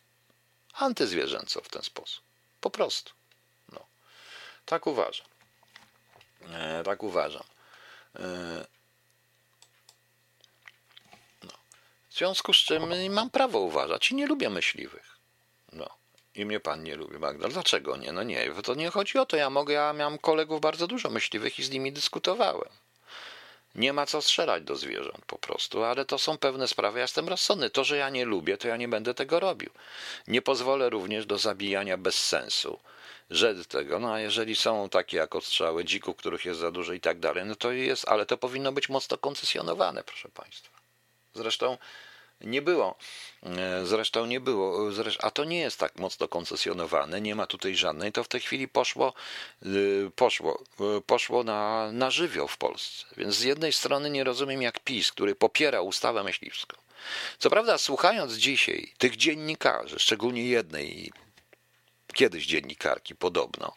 Antyzwierzęcą 0.73 1.61
w 1.63 1.69
ten 1.69 1.81
sposób. 1.81 2.23
Po 2.61 2.69
prostu. 2.69 3.20
Tak 4.71 4.87
uważam. 4.87 5.27
E, 6.53 6.83
tak 6.83 7.03
uważam. 7.03 7.43
E, 8.15 8.25
no. 11.43 11.51
W 12.09 12.17
związku 12.17 12.53
z 12.53 12.57
czym 12.57 13.11
mam 13.13 13.29
prawo 13.29 13.59
uważać 13.59 14.11
i 14.11 14.15
nie 14.15 14.27
lubię 14.27 14.49
myśliwych. 14.49 15.17
No. 15.73 15.89
I 16.35 16.45
mnie 16.45 16.59
pan 16.59 16.83
nie 16.83 16.95
lubi, 16.95 17.19
Magda. 17.19 17.47
Dlaczego 17.47 17.97
nie? 17.97 18.11
No 18.11 18.23
nie, 18.23 18.51
to 18.63 18.75
nie 18.75 18.89
chodzi 18.89 19.17
o 19.17 19.25
to. 19.25 19.37
Ja 19.37 19.49
mogę, 19.49 19.73
ja 19.73 19.93
miałem 19.93 20.17
kolegów 20.17 20.61
bardzo 20.61 20.87
dużo 20.87 21.09
myśliwych 21.09 21.59
i 21.59 21.63
z 21.63 21.69
nimi 21.69 21.91
dyskutowałem. 21.91 22.69
Nie 23.75 23.93
ma 23.93 24.05
co 24.05 24.21
strzelać 24.21 24.63
do 24.63 24.75
zwierząt 24.75 25.25
po 25.27 25.37
prostu, 25.37 25.83
ale 25.83 26.05
to 26.05 26.17
są 26.17 26.37
pewne 26.37 26.67
sprawy. 26.67 26.99
Ja 26.99 27.03
jestem 27.03 27.29
rozsądny. 27.29 27.69
To, 27.69 27.83
że 27.83 27.97
ja 27.97 28.09
nie 28.09 28.25
lubię, 28.25 28.57
to 28.57 28.67
ja 28.67 28.77
nie 28.77 28.87
będę 28.87 29.13
tego 29.13 29.39
robił. 29.39 29.69
Nie 30.27 30.41
pozwolę 30.41 30.89
również 30.89 31.25
do 31.25 31.37
zabijania 31.37 31.97
bez 31.97 32.15
sensu. 32.15 32.79
Że 33.31 33.65
tego, 33.65 33.99
no 33.99 34.13
a 34.13 34.19
jeżeli 34.19 34.55
są 34.55 34.89
takie 34.89 35.17
jak 35.17 35.35
odstrzały 35.35 35.85
dzików, 35.85 36.15
których 36.15 36.45
jest 36.45 36.59
za 36.59 36.71
dużo 36.71 36.93
i 36.93 36.99
tak 36.99 37.19
dalej, 37.19 37.45
no 37.45 37.55
to 37.55 37.71
jest, 37.71 38.07
ale 38.07 38.25
to 38.25 38.37
powinno 38.37 38.71
być 38.71 38.89
mocno 38.89 39.17
koncesjonowane, 39.17 40.03
proszę 40.03 40.29
Państwa. 40.29 40.79
Zresztą 41.33 41.77
nie 42.41 42.61
było. 42.61 42.95
E, 43.43 43.85
zresztą 43.85 44.25
nie 44.25 44.39
było. 44.39 44.91
A 45.19 45.31
to 45.31 45.43
nie 45.43 45.59
jest 45.59 45.79
tak 45.79 45.95
mocno 45.95 46.27
koncesjonowane, 46.27 47.21
nie 47.21 47.35
ma 47.35 47.47
tutaj 47.47 47.75
żadnej. 47.75 48.11
To 48.11 48.23
w 48.23 48.27
tej 48.27 48.41
chwili 48.41 48.67
poszło, 48.67 49.13
y, 49.65 50.11
poszło, 50.15 50.63
poszło 51.05 51.43
na, 51.43 51.91
na 51.91 52.11
żywioł 52.11 52.47
w 52.47 52.57
Polsce. 52.57 53.05
Więc 53.17 53.35
z 53.35 53.43
jednej 53.43 53.73
strony 53.73 54.09
nie 54.09 54.23
rozumiem 54.23 54.61
jak 54.61 54.79
PiS, 54.79 55.11
który 55.11 55.35
popiera 55.35 55.81
ustawę 55.81 56.23
myśliwską. 56.23 56.77
Co 57.39 57.49
prawda, 57.49 57.77
słuchając 57.77 58.33
dzisiaj 58.33 58.93
tych 58.97 59.15
dziennikarzy, 59.15 59.99
szczególnie 59.99 60.43
jednej, 60.43 61.11
kiedyś 62.13 62.45
dziennikarki 62.45 63.15
podobno, 63.15 63.73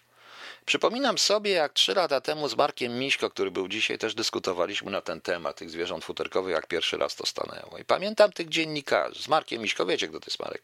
Przypominam 0.67 1.19
sobie, 1.19 1.51
jak 1.51 1.73
trzy 1.73 1.95
lata 1.95 2.21
temu 2.21 2.49
z 2.49 2.57
Markiem 2.57 2.99
Miśko, 2.99 3.31
który 3.31 3.51
był 3.51 3.69
dzisiaj, 3.69 3.99
też 3.99 4.15
dyskutowaliśmy 4.15 4.91
na 4.91 5.01
ten 5.01 5.21
temat 5.21 5.57
tych 5.57 5.71
zwierząt 5.71 6.05
futerkowych, 6.05 6.55
jak 6.55 6.67
pierwszy 6.67 6.97
raz 6.97 7.17
to 7.17 7.27
stanęło. 7.27 7.79
I 7.79 7.85
pamiętam 7.85 8.33
tych 8.33 8.49
dziennikarzy. 8.49 9.23
Z 9.23 9.29
Markiem 9.29 9.63
Miśko, 9.63 9.87
wiecie, 9.87 10.09
kto 10.09 10.21
to 10.21 10.27
jest 10.27 10.41
Marek 10.41 10.63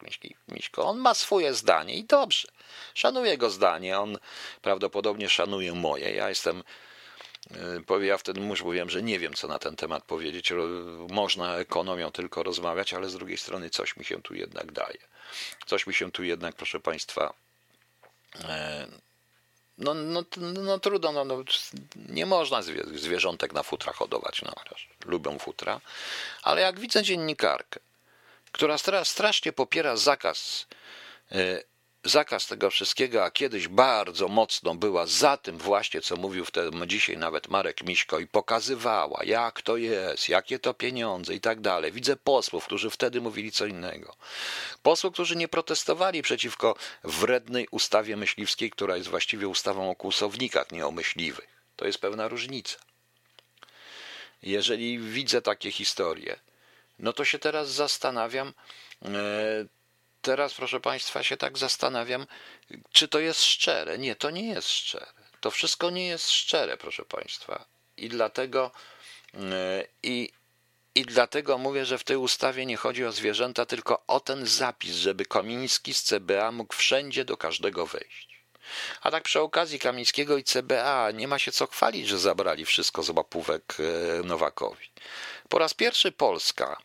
Miśko? 0.48 0.84
On 0.84 0.98
ma 0.98 1.14
swoje 1.14 1.54
zdanie 1.54 1.94
i 1.94 2.04
dobrze. 2.04 2.48
Szanuję 2.94 3.30
jego 3.30 3.50
zdanie, 3.50 3.98
on 3.98 4.18
prawdopodobnie 4.62 5.28
szanuje 5.28 5.72
moje. 5.72 6.14
Ja 6.14 6.28
jestem 6.28 6.62
y, 7.90 8.06
ja 8.06 8.18
wtedy 8.18 8.40
już 8.40 8.62
mówiłem, 8.62 8.90
że 8.90 9.02
nie 9.02 9.18
wiem, 9.18 9.34
co 9.34 9.48
na 9.48 9.58
ten 9.58 9.76
temat 9.76 10.04
powiedzieć. 10.04 10.52
Można 11.10 11.56
ekonomią 11.56 12.10
tylko 12.10 12.42
rozmawiać, 12.42 12.94
ale 12.94 13.08
z 13.08 13.14
drugiej 13.14 13.38
strony 13.38 13.70
coś 13.70 13.96
mi 13.96 14.04
się 14.04 14.22
tu 14.22 14.34
jednak 14.34 14.72
daje. 14.72 14.98
Coś 15.66 15.86
mi 15.86 15.94
się 15.94 16.12
tu 16.12 16.24
jednak, 16.24 16.54
proszę 16.54 16.80
Państwa, 16.80 17.34
no, 19.78 19.94
no, 19.94 20.24
no 20.36 20.78
trudno, 20.78 21.12
no, 21.12 21.24
no, 21.24 21.44
nie 22.08 22.26
można 22.26 22.62
zwierzątek 22.94 23.52
na 23.52 23.62
futra 23.62 23.92
hodować, 23.92 24.42
no, 24.42 24.52
lubią 25.04 25.38
futra, 25.38 25.80
ale 26.42 26.60
jak 26.60 26.80
widzę 26.80 27.02
dziennikarkę, 27.02 27.80
która 28.52 28.78
strasznie 29.04 29.52
popiera 29.52 29.96
zakaz 29.96 30.66
e, 31.32 31.62
zakaz 32.04 32.46
tego 32.46 32.70
wszystkiego, 32.70 33.24
a 33.24 33.30
kiedyś 33.30 33.68
bardzo 33.68 34.28
mocno 34.28 34.74
była 34.74 35.06
za 35.06 35.36
tym 35.36 35.58
właśnie, 35.58 36.00
co 36.00 36.16
mówił 36.16 36.44
wtedy 36.44 36.86
dzisiaj 36.86 37.16
nawet 37.16 37.48
Marek 37.48 37.82
Miśko 37.82 38.18
i 38.18 38.26
pokazywała, 38.26 39.24
jak 39.24 39.62
to 39.62 39.76
jest, 39.76 40.28
jakie 40.28 40.58
to 40.58 40.74
pieniądze 40.74 41.34
i 41.34 41.40
tak 41.40 41.60
dalej. 41.60 41.92
Widzę 41.92 42.16
posłów, 42.16 42.64
którzy 42.64 42.90
wtedy 42.90 43.20
mówili 43.20 43.52
co 43.52 43.66
innego. 43.66 44.16
Posłów, 44.82 45.12
którzy 45.12 45.36
nie 45.36 45.48
protestowali 45.48 46.22
przeciwko 46.22 46.74
wrednej 47.04 47.68
ustawie 47.70 48.16
myśliwskiej, 48.16 48.70
która 48.70 48.96
jest 48.96 49.08
właściwie 49.08 49.48
ustawą 49.48 49.90
o 49.90 49.94
kłusownikach, 49.94 50.72
nie 50.72 50.86
o 50.86 50.90
myśliwych. 50.90 51.48
To 51.76 51.86
jest 51.86 51.98
pewna 51.98 52.28
różnica. 52.28 52.76
Jeżeli 54.42 54.98
widzę 54.98 55.42
takie 55.42 55.72
historie, 55.72 56.36
no 56.98 57.12
to 57.12 57.24
się 57.24 57.38
teraz 57.38 57.70
zastanawiam, 57.70 58.52
e, 59.04 59.10
teraz, 60.22 60.54
proszę 60.54 60.80
Państwa, 60.80 61.22
się 61.22 61.36
tak 61.36 61.58
zastanawiam, 61.58 62.26
czy 62.92 63.08
to 63.08 63.18
jest 63.18 63.44
szczere. 63.44 63.98
Nie, 63.98 64.16
to 64.16 64.30
nie 64.30 64.48
jest 64.48 64.68
szczere. 64.68 65.12
To 65.40 65.50
wszystko 65.50 65.90
nie 65.90 66.06
jest 66.06 66.30
szczere, 66.30 66.76
proszę 66.76 67.04
Państwa. 67.04 67.64
I 67.96 68.08
dlatego, 68.08 68.70
yy, 69.34 69.40
i, 70.02 70.32
i 70.94 71.02
dlatego 71.02 71.58
mówię, 71.58 71.84
że 71.84 71.98
w 71.98 72.04
tej 72.04 72.16
ustawie 72.16 72.66
nie 72.66 72.76
chodzi 72.76 73.04
o 73.04 73.12
zwierzęta, 73.12 73.66
tylko 73.66 74.02
o 74.06 74.20
ten 74.20 74.46
zapis, 74.46 74.94
żeby 74.94 75.24
Kamiński 75.24 75.94
z 75.94 76.02
CBA 76.02 76.52
mógł 76.52 76.74
wszędzie 76.74 77.24
do 77.24 77.36
każdego 77.36 77.86
wejść. 77.86 78.30
A 79.00 79.10
tak 79.10 79.22
przy 79.22 79.40
okazji 79.40 79.78
Kamińskiego 79.78 80.36
i 80.36 80.44
CBA 80.44 81.10
nie 81.10 81.28
ma 81.28 81.38
się 81.38 81.52
co 81.52 81.66
chwalić, 81.66 82.08
że 82.08 82.18
zabrali 82.18 82.64
wszystko 82.64 83.02
z 83.02 83.10
łapówek 83.10 83.76
yy, 83.78 84.24
Nowakowi. 84.24 84.90
Po 85.48 85.58
raz 85.58 85.74
pierwszy 85.74 86.12
Polska 86.12 86.82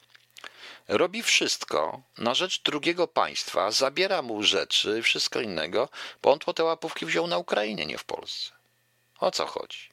robi 0.88 1.24
wszystko 1.24 2.02
na 2.18 2.34
rzecz 2.34 2.62
drugiego 2.62 3.08
państwa, 3.08 3.72
zabiera 3.72 4.22
mu 4.22 4.44
rzeczy, 4.44 5.02
wszystko 5.02 5.42
innego, 5.42 5.90
bo 6.22 6.32
on 6.32 6.40
po 6.40 6.54
te 6.54 6.64
łapówki 6.64 7.06
wziął 7.06 7.28
na 7.28 7.38
Ukrainie, 7.38 7.86
nie 7.86 7.98
w 7.98 8.04
Polsce. 8.04 8.52
O 9.20 9.32
co 9.32 9.46
chodzi? 9.46 9.90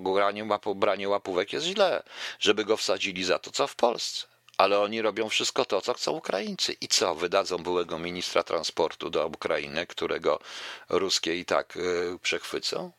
Branie, 0.00 0.48
branie 0.74 1.08
łapówek 1.08 1.52
jest 1.52 1.66
źle, 1.66 2.02
żeby 2.40 2.64
go 2.64 2.76
wsadzili 2.76 3.24
za 3.24 3.38
to, 3.38 3.50
co 3.50 3.66
w 3.66 3.76
Polsce. 3.76 4.26
Ale 4.56 4.80
oni 4.80 5.02
robią 5.02 5.28
wszystko 5.28 5.64
to, 5.64 5.80
co 5.80 5.94
chcą 5.94 6.12
Ukraińcy. 6.12 6.72
I 6.72 6.88
co? 6.88 7.14
Wydadzą 7.14 7.58
byłego 7.58 7.98
ministra 7.98 8.42
transportu 8.42 9.10
do 9.10 9.26
Ukrainy, 9.26 9.86
którego 9.86 10.40
ruskie 10.88 11.36
i 11.36 11.44
tak 11.44 11.76
yy, 11.76 12.18
przechwycą? 12.22 12.92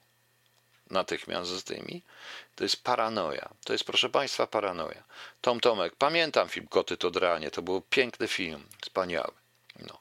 Natychmiast 0.92 1.52
z 1.52 1.64
tymi? 1.64 2.02
To 2.56 2.64
jest 2.64 2.84
paranoja. 2.84 3.50
To 3.64 3.74
jest, 3.74 3.86
proszę 3.86 4.10
Państwa, 4.10 4.48
paranoja. 4.48 5.04
Tom 5.42 5.60
Tomek, 5.60 5.96
pamiętam 5.96 6.50
film 6.50 6.68
Koty 6.68 6.98
to 6.98 7.12
dranie. 7.12 7.52
To 7.52 7.62
był 7.62 7.82
piękny 7.82 8.28
film, 8.28 8.68
wspaniały. 8.82 9.34
No. 9.80 9.98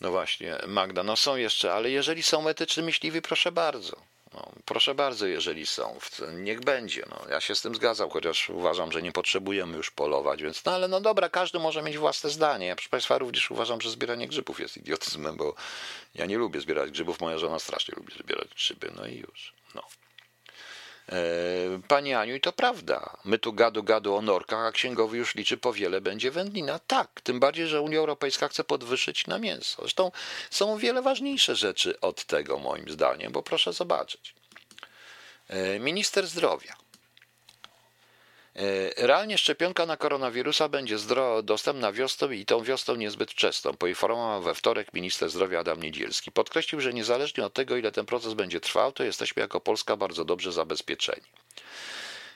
No 0.00 0.10
właśnie, 0.10 0.58
Magda, 0.66 1.02
no 1.02 1.16
są 1.16 1.36
jeszcze, 1.36 1.72
ale 1.72 1.90
jeżeli 1.90 2.22
są 2.22 2.48
etyczni 2.48 2.82
myśliwi, 2.82 3.22
proszę 3.22 3.52
bardzo. 3.52 4.09
No, 4.34 4.52
proszę 4.64 4.94
bardzo, 4.94 5.26
jeżeli 5.26 5.66
są, 5.66 5.98
niech 6.32 6.60
będzie. 6.60 7.04
No, 7.10 7.20
ja 7.30 7.40
się 7.40 7.54
z 7.54 7.62
tym 7.62 7.74
zgadzam, 7.74 8.10
chociaż 8.10 8.50
uważam, 8.50 8.92
że 8.92 9.02
nie 9.02 9.12
potrzebujemy 9.12 9.76
już 9.76 9.90
polować, 9.90 10.42
więc 10.42 10.64
no 10.64 10.72
ale 10.72 10.88
no 10.88 11.00
dobra, 11.00 11.28
każdy 11.28 11.58
może 11.58 11.82
mieć 11.82 11.98
własne 11.98 12.30
zdanie. 12.30 12.66
Ja, 12.66 12.74
proszę 12.74 12.88
Państwa, 12.88 13.18
również 13.18 13.50
uważam, 13.50 13.80
że 13.80 13.90
zbieranie 13.90 14.28
grzybów 14.28 14.60
jest 14.60 14.76
idiotyzmem, 14.76 15.36
bo 15.36 15.54
ja 16.14 16.26
nie 16.26 16.38
lubię 16.38 16.60
zbierać 16.60 16.90
grzybów, 16.90 17.20
moja 17.20 17.38
żona 17.38 17.58
strasznie 17.58 17.94
lubi 17.96 18.12
zbierać 18.18 18.48
grzyby, 18.54 18.92
no 18.96 19.06
i 19.06 19.16
już. 19.16 19.52
No. 19.74 19.82
E, 21.10 21.80
Pani 21.88 22.14
Aniu, 22.14 22.34
i 22.34 22.40
to 22.40 22.52
prawda. 22.52 23.16
My 23.24 23.38
tu 23.38 23.52
gadu 23.52 23.82
gadu 23.82 24.14
o 24.14 24.22
norkach, 24.22 24.66
a 24.66 24.72
księgowy 24.72 25.16
już 25.16 25.34
liczy 25.34 25.56
po 25.56 25.72
wiele 25.72 26.00
będzie 26.00 26.30
wędlina. 26.30 26.78
Tak, 26.78 27.20
tym 27.20 27.40
bardziej, 27.40 27.66
że 27.66 27.80
Unia 27.80 27.98
Europejska 27.98 28.48
chce 28.48 28.64
podwyższyć 28.64 29.26
na 29.26 29.38
mięso. 29.38 29.82
Zresztą 29.82 30.12
są 30.50 30.78
wiele 30.78 31.02
ważniejsze 31.02 31.56
rzeczy 31.56 32.00
od 32.00 32.24
tego, 32.24 32.58
moim 32.58 32.90
zdaniem, 32.90 33.32
bo 33.32 33.42
proszę 33.42 33.72
zobaczyć. 33.72 34.34
E, 35.48 35.78
minister 35.78 36.26
zdrowia 36.26 36.74
realnie 38.96 39.38
szczepionka 39.38 39.86
na 39.86 39.96
koronawirusa 39.96 40.68
będzie 40.68 40.96
dostępna 41.42 41.92
wiosną 41.92 42.30
i 42.30 42.44
tą 42.44 42.62
wiosną 42.62 42.94
niezbyt 42.94 43.30
wczesną, 43.30 43.74
poinformował 43.74 44.42
we 44.42 44.54
wtorek 44.54 44.94
minister 44.94 45.30
zdrowia 45.30 45.60
Adam 45.60 45.82
Niedzielski. 45.82 46.32
Podkreślił, 46.32 46.80
że 46.80 46.94
niezależnie 46.94 47.44
od 47.44 47.54
tego, 47.54 47.76
ile 47.76 47.92
ten 47.92 48.06
proces 48.06 48.34
będzie 48.34 48.60
trwał, 48.60 48.92
to 48.92 49.04
jesteśmy 49.04 49.40
jako 49.40 49.60
Polska 49.60 49.96
bardzo 49.96 50.24
dobrze 50.24 50.52
zabezpieczeni. 50.52 51.26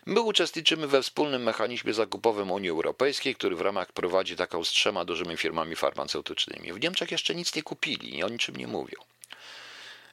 My 0.07 0.21
uczestniczymy 0.21 0.87
we 0.87 1.03
wspólnym 1.03 1.43
mechanizmie 1.43 1.95
zakupowym 1.95 2.51
Unii 2.51 2.71
Europejskiej, 2.71 3.35
który 3.35 3.57
w 3.57 3.61
ramach 3.61 3.93
prowadzi 3.93 4.37
taką 4.37 4.65
z 4.65 4.69
trzema 4.69 5.05
dużymi 5.05 5.37
firmami 5.37 5.77
farmaceutycznymi. 5.77 6.73
W 6.73 6.81
Niemczech 6.81 7.11
jeszcze 7.11 7.35
nic 7.35 7.55
nie 7.55 7.63
kupili 7.63 8.19
i 8.19 8.23
o 8.23 8.29
niczym 8.29 8.57
nie 8.57 8.67
mówią. 8.67 8.99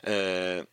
E, 0.04 0.66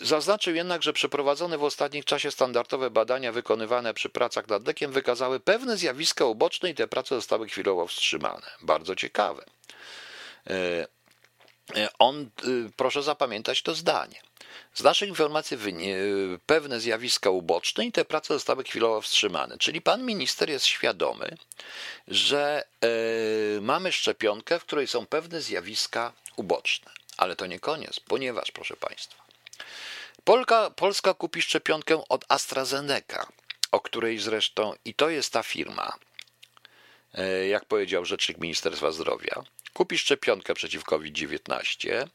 zaznaczył 0.00 0.54
jednak, 0.54 0.82
że 0.82 0.92
przeprowadzone 0.92 1.58
w 1.58 1.64
ostatnim 1.64 2.02
czasie 2.02 2.30
standardowe 2.30 2.90
badania 2.90 3.32
wykonywane 3.32 3.94
przy 3.94 4.08
pracach 4.08 4.48
nad 4.48 4.66
lekiem 4.66 4.92
wykazały 4.92 5.40
pewne 5.40 5.76
zjawiska 5.76 6.24
uboczne 6.24 6.70
i 6.70 6.74
te 6.74 6.88
prace 6.88 7.14
zostały 7.14 7.48
chwilowo 7.48 7.86
wstrzymane. 7.86 8.46
Bardzo 8.62 8.96
ciekawe. 8.96 9.44
E, 10.46 10.86
e, 11.76 11.88
on, 11.98 12.30
proszę 12.76 13.02
zapamiętać 13.02 13.62
to 13.62 13.74
zdanie. 13.74 14.20
Z 14.74 14.82
naszych 14.82 15.08
informacji 15.08 15.56
wynie, 15.56 15.96
pewne 16.46 16.80
zjawiska 16.80 17.30
uboczne 17.30 17.86
i 17.86 17.92
te 17.92 18.04
prace 18.04 18.34
zostały 18.34 18.64
chwilowo 18.64 19.00
wstrzymane. 19.00 19.58
Czyli 19.58 19.80
pan 19.80 20.04
minister 20.04 20.50
jest 20.50 20.66
świadomy, 20.66 21.36
że 22.08 22.64
e, 22.80 23.60
mamy 23.60 23.92
szczepionkę, 23.92 24.58
w 24.58 24.64
której 24.64 24.86
są 24.86 25.06
pewne 25.06 25.40
zjawiska 25.40 26.12
uboczne. 26.36 26.90
Ale 27.16 27.36
to 27.36 27.46
nie 27.46 27.60
koniec, 27.60 28.00
ponieważ, 28.00 28.50
proszę 28.50 28.76
państwa, 28.76 29.29
Polka, 30.24 30.70
Polska 30.70 31.14
kupi 31.14 31.42
szczepionkę 31.42 32.08
od 32.08 32.24
AstraZeneca, 32.28 33.26
o 33.72 33.80
której 33.80 34.18
zresztą, 34.18 34.74
i 34.84 34.94
to 34.94 35.10
jest 35.10 35.32
ta 35.32 35.42
firma, 35.42 35.92
e, 37.14 37.48
jak 37.48 37.64
powiedział 37.64 38.04
rzecznik 38.04 38.38
Ministerstwa 38.38 38.92
Zdrowia, 38.92 39.42
kupi 39.72 39.98
szczepionkę 39.98 40.54
przeciw 40.54 40.84
COVID-19, 40.84 42.08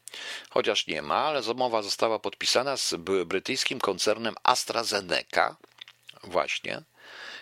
chociaż 0.50 0.86
nie 0.86 1.02
ma, 1.02 1.14
ale 1.16 1.42
zamowa 1.42 1.82
została 1.82 2.18
podpisana 2.18 2.76
z 2.76 2.94
brytyjskim 3.26 3.80
koncernem 3.80 4.34
AstraZeneca, 4.42 5.56
właśnie, 6.24 6.82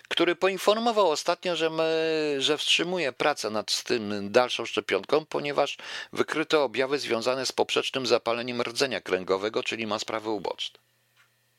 który 0.09 0.37
poinformował 0.37 1.11
ostatnio, 1.11 1.57
że, 1.57 1.71
my, 1.71 2.37
że 2.39 2.59
wstrzymuje 2.59 3.13
pracę 3.13 3.51
nad 3.51 3.83
tym 3.83 4.33
dalszą 4.33 4.67
szczepionką, 4.67 5.27
ponieważ 5.27 5.77
wykryto 6.13 6.65
objawy 6.65 6.99
związane 6.99 7.47
z 7.47 7.53
poprzecznym 7.53 8.07
zapaleniem 8.07 8.63
rdzenia 8.63 9.01
kręgowego, 9.01 9.63
czyli 9.63 9.87
ma 9.87 9.99
sprawy 9.99 10.31
uboczne. 10.31 10.81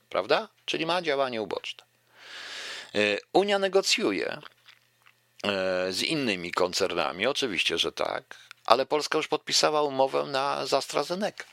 Prawda? 0.09 0.49
Czyli 0.65 0.85
ma 0.85 1.01
działanie 1.01 1.41
uboczne. 1.41 1.83
E, 2.95 3.17
Unia 3.33 3.59
negocjuje 3.59 4.41
e, 5.43 5.93
z 5.93 6.03
innymi 6.03 6.51
koncernami, 6.51 7.27
oczywiście, 7.27 7.77
że 7.77 7.91
tak, 7.91 8.37
ale 8.65 8.85
Polska 8.85 9.17
już 9.17 9.27
podpisała 9.27 9.81
umowę 9.81 10.23
na 10.23 10.51
AstraZeneca. 10.71 11.43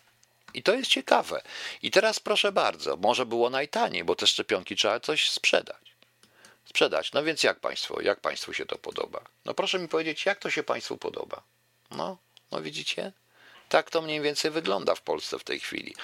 I 0.54 0.62
to 0.62 0.74
jest 0.74 0.90
ciekawe. 0.90 1.42
I 1.82 1.90
teraz 1.90 2.20
proszę 2.20 2.52
bardzo, 2.52 2.96
może 2.96 3.26
było 3.26 3.50
najtaniej, 3.50 4.04
bo 4.04 4.14
te 4.14 4.26
szczepionki 4.26 4.76
trzeba 4.76 5.00
coś 5.00 5.30
sprzedać. 5.30 5.91
Sprzedać. 6.64 7.12
No 7.12 7.22
więc 7.22 7.42
jak 7.42 7.60
państwo, 7.60 8.00
jak 8.00 8.20
państwu 8.20 8.52
się 8.52 8.66
to 8.66 8.78
podoba? 8.78 9.20
No 9.44 9.54
proszę 9.54 9.78
mi 9.78 9.88
powiedzieć, 9.88 10.26
jak 10.26 10.38
to 10.38 10.50
się 10.50 10.62
państwu 10.62 10.96
podoba? 10.96 11.42
No, 11.90 12.18
no 12.50 12.62
widzicie? 12.62 13.12
Tak 13.72 13.90
to 13.90 14.02
mniej 14.02 14.20
więcej 14.20 14.50
wygląda 14.50 14.94
w 14.94 15.00
Polsce 15.00 15.38
w 15.38 15.44
tej 15.44 15.60
chwili. 15.60 15.94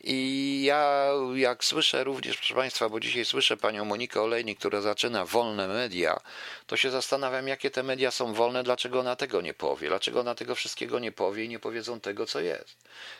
I 0.00 0.62
ja, 0.66 1.08
jak 1.34 1.64
słyszę 1.64 2.04
również, 2.04 2.36
proszę 2.36 2.54
Państwa, 2.54 2.88
bo 2.88 3.00
dzisiaj 3.00 3.24
słyszę 3.24 3.56
panią 3.56 3.84
Monikę 3.84 4.22
Olejnik, 4.22 4.58
która 4.58 4.80
zaczyna 4.80 5.24
wolne 5.24 5.68
media, 5.68 6.20
to 6.66 6.76
się 6.76 6.90
zastanawiam, 6.90 7.48
jakie 7.48 7.70
te 7.70 7.82
media 7.82 8.10
są 8.10 8.34
wolne, 8.34 8.62
dlaczego 8.62 9.00
ona 9.00 9.16
tego 9.16 9.40
nie 9.40 9.54
powie, 9.54 9.88
dlaczego 9.88 10.20
ona 10.20 10.34
tego 10.34 10.54
wszystkiego 10.54 10.98
nie 10.98 11.12
powie 11.12 11.44
i 11.44 11.48
nie 11.48 11.58
powiedzą 11.58 12.00
tego, 12.00 12.26
co 12.26 12.40
jest. 12.40 12.76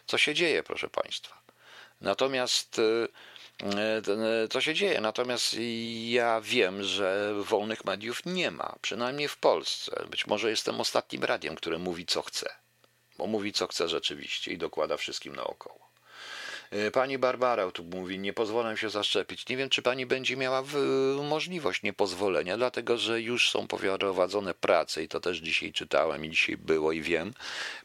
Co 0.07 0.19
się 0.19 0.35
dzieje, 0.35 0.63
proszę 0.63 0.89
Państwa. 0.89 1.45
Natomiast 2.01 2.79
y, 2.79 2.83
y, 2.83 3.09
to 4.51 4.61
się 4.61 4.75
dzieje. 4.75 5.01
Natomiast 5.01 5.57
ja 6.05 6.41
wiem, 6.41 6.83
że 6.83 7.35
wolnych 7.43 7.85
mediów 7.85 8.27
nie 8.27 8.51
ma, 8.51 8.77
przynajmniej 8.81 9.29
w 9.29 9.37
Polsce. 9.37 10.07
Być 10.11 10.27
może 10.27 10.51
jestem 10.51 10.81
ostatnim 10.81 11.25
radiem, 11.25 11.55
które 11.55 11.79
mówi, 11.79 12.07
co 12.07 12.23
chce 12.23 12.65
bo 13.19 13.27
mówi 13.27 13.53
co 13.53 13.67
chce 13.67 13.89
rzeczywiście 13.89 14.53
i 14.53 14.59
dokłada 14.59 14.97
wszystkim 14.97 15.37
naokoło. 15.37 15.84
E, 16.71 16.91
pani 16.91 17.19
Barbara 17.19 17.71
tu 17.71 17.85
mówi, 17.85 18.19
nie 18.19 18.33
pozwolę 18.33 18.77
się 18.77 18.91
zaszczepić. 18.91 19.49
Nie 19.49 19.57
wiem, 19.57 19.69
czy 19.69 19.83
pani 19.83 20.07
będzie 20.07 20.37
miała 20.37 20.63
możliwość 21.23 21.83
niepozwolenia, 21.83 22.57
dlatego 22.57 22.99
że 22.99 23.21
już 23.21 23.51
są 23.51 23.67
prowadzone 23.67 24.55
prace 24.55 25.03
i 25.03 25.09
to 25.09 25.21
też 25.21 25.39
dzisiaj 25.39 25.73
czytałem 25.73 26.25
i 26.25 26.31
dzisiaj 26.31 26.57
było 26.57 26.93
i 26.93 27.01
wiem. 27.01 27.35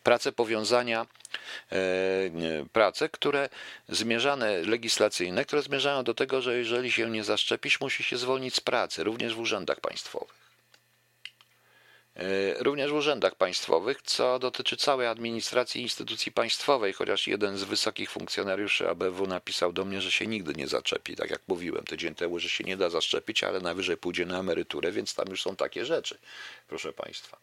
Prace 0.03 0.31
powiązania, 0.31 1.05
e, 1.71 1.77
prace, 2.73 3.09
które 3.09 3.49
zmierzane, 3.89 4.61
legislacyjne, 4.61 5.45
które 5.45 5.61
zmierzają 5.61 6.03
do 6.03 6.13
tego, 6.13 6.41
że 6.41 6.57
jeżeli 6.57 6.91
się 6.91 7.09
nie 7.09 7.23
zaszczepisz, 7.23 7.81
musi 7.81 8.03
się 8.03 8.17
zwolnić 8.17 8.55
z 8.55 8.61
pracy, 8.61 9.03
również 9.03 9.35
w 9.35 9.39
urzędach 9.39 9.79
państwowych. 9.79 10.48
E, 12.19 12.63
również 12.63 12.91
w 12.91 12.95
urzędach 12.95 13.35
państwowych, 13.35 14.01
co 14.01 14.39
dotyczy 14.39 14.77
całej 14.77 15.07
administracji 15.07 15.81
instytucji 15.81 16.31
państwowej, 16.31 16.93
chociaż 16.93 17.27
jeden 17.27 17.57
z 17.57 17.63
wysokich 17.63 18.11
funkcjonariuszy 18.11 18.89
ABW 18.89 19.27
napisał 19.27 19.73
do 19.73 19.85
mnie, 19.85 20.01
że 20.01 20.11
się 20.11 20.27
nigdy 20.27 20.53
nie 20.53 20.67
zaczepi, 20.67 21.15
tak 21.15 21.29
jak 21.29 21.41
mówiłem 21.47 21.85
tydzień 21.85 22.15
temu, 22.15 22.39
że 22.39 22.49
się 22.49 22.63
nie 22.63 22.77
da 22.77 22.89
zaszczepić, 22.89 23.43
ale 23.43 23.59
najwyżej 23.59 23.97
pójdzie 23.97 24.25
na 24.25 24.39
emeryturę, 24.39 24.91
więc 24.91 25.15
tam 25.15 25.25
już 25.29 25.41
są 25.41 25.55
takie 25.55 25.85
rzeczy, 25.85 26.17
proszę 26.67 26.93
państwa. 26.93 27.37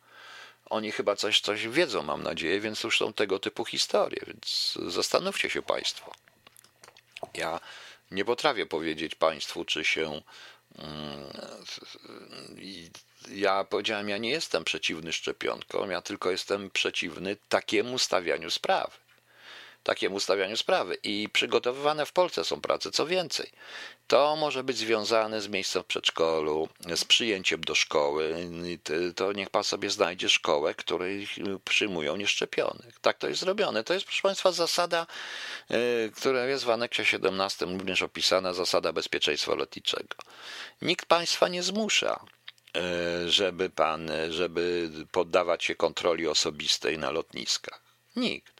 Oni 0.71 0.93
chyba 0.93 1.17
coś, 1.17 1.41
coś 1.41 1.69
wiedzą, 1.69 2.03
mam 2.03 2.23
nadzieję, 2.23 2.61
więc 2.61 2.83
już 2.83 2.99
są 2.99 3.13
tego 3.13 3.39
typu 3.39 3.65
historie, 3.65 4.21
więc 4.27 4.79
zastanówcie 4.87 5.51
się 5.51 5.63
państwo. 5.63 6.13
Ja 7.35 7.61
nie 8.11 8.25
potrafię 8.25 8.67
powiedzieć 8.67 9.15
państwu, 9.15 9.65
czy 9.65 9.85
się 9.85 10.23
mm, 10.79 11.25
ja 13.31 13.65
powiedziałem, 13.65 14.09
ja 14.09 14.19
nie 14.19 14.31
jestem 14.31 14.65
przeciwny 14.65 15.13
szczepionkom, 15.13 15.91
ja 15.91 16.03
tylko 16.03 16.31
jestem 16.31 16.71
przeciwny 16.71 17.37
takiemu 17.49 17.99
stawianiu 17.99 18.51
sprawy. 18.51 18.93
Takiemu 19.83 20.21
stawianiu 20.21 20.57
sprawy. 20.57 20.99
I 21.03 21.29
przygotowywane 21.33 22.07
w 22.07 22.13
Polsce 22.13 22.45
są 22.45 22.61
prace. 22.61 22.91
Co 22.91 23.07
więcej, 23.07 23.51
to 24.07 24.37
może 24.37 24.65
być 24.65 24.77
związane 24.77 25.41
z 25.41 25.49
miejscem 25.49 25.83
w 25.83 25.87
przedszkolu, 25.87 26.69
z 26.97 27.05
przyjęciem 27.05 27.61
do 27.61 27.75
szkoły. 27.75 28.49
To 29.17 29.33
niech 29.33 29.51
pan 29.51 29.65
sobie 29.65 29.91
znajdzie 29.91 30.29
szkołę, 30.29 30.75
której 30.75 31.29
przyjmują 31.65 32.17
nieszczepionych. 32.17 32.99
Tak 33.01 33.19
to 33.19 33.29
jest 33.29 33.41
zrobione. 33.41 33.85
To 33.85 33.95
jest, 33.95 34.07
proszę 34.07 34.23
Państwa, 34.23 34.53
zasada, 34.53 35.07
y, 35.71 36.13
która 36.17 36.45
jest 36.45 36.65
w 36.65 36.71
aneksie 36.71 37.05
17 37.05 37.67
również 37.67 38.03
opisana, 38.03 38.53
zasada 38.53 38.93
bezpieczeństwa 38.93 39.55
lotniczego. 39.55 40.17
Nikt 40.83 41.07
Państwa 41.07 41.49
nie 41.49 41.63
zmusza 41.63 42.21
żeby 43.27 43.71
pan, 43.71 44.11
żeby 44.31 44.91
poddawać 45.13 45.65
się 45.65 45.75
kontroli 45.75 46.29
osobistej 46.29 46.99
na 46.99 47.11
lotniskach. 47.11 47.83
Nikt. 48.17 48.57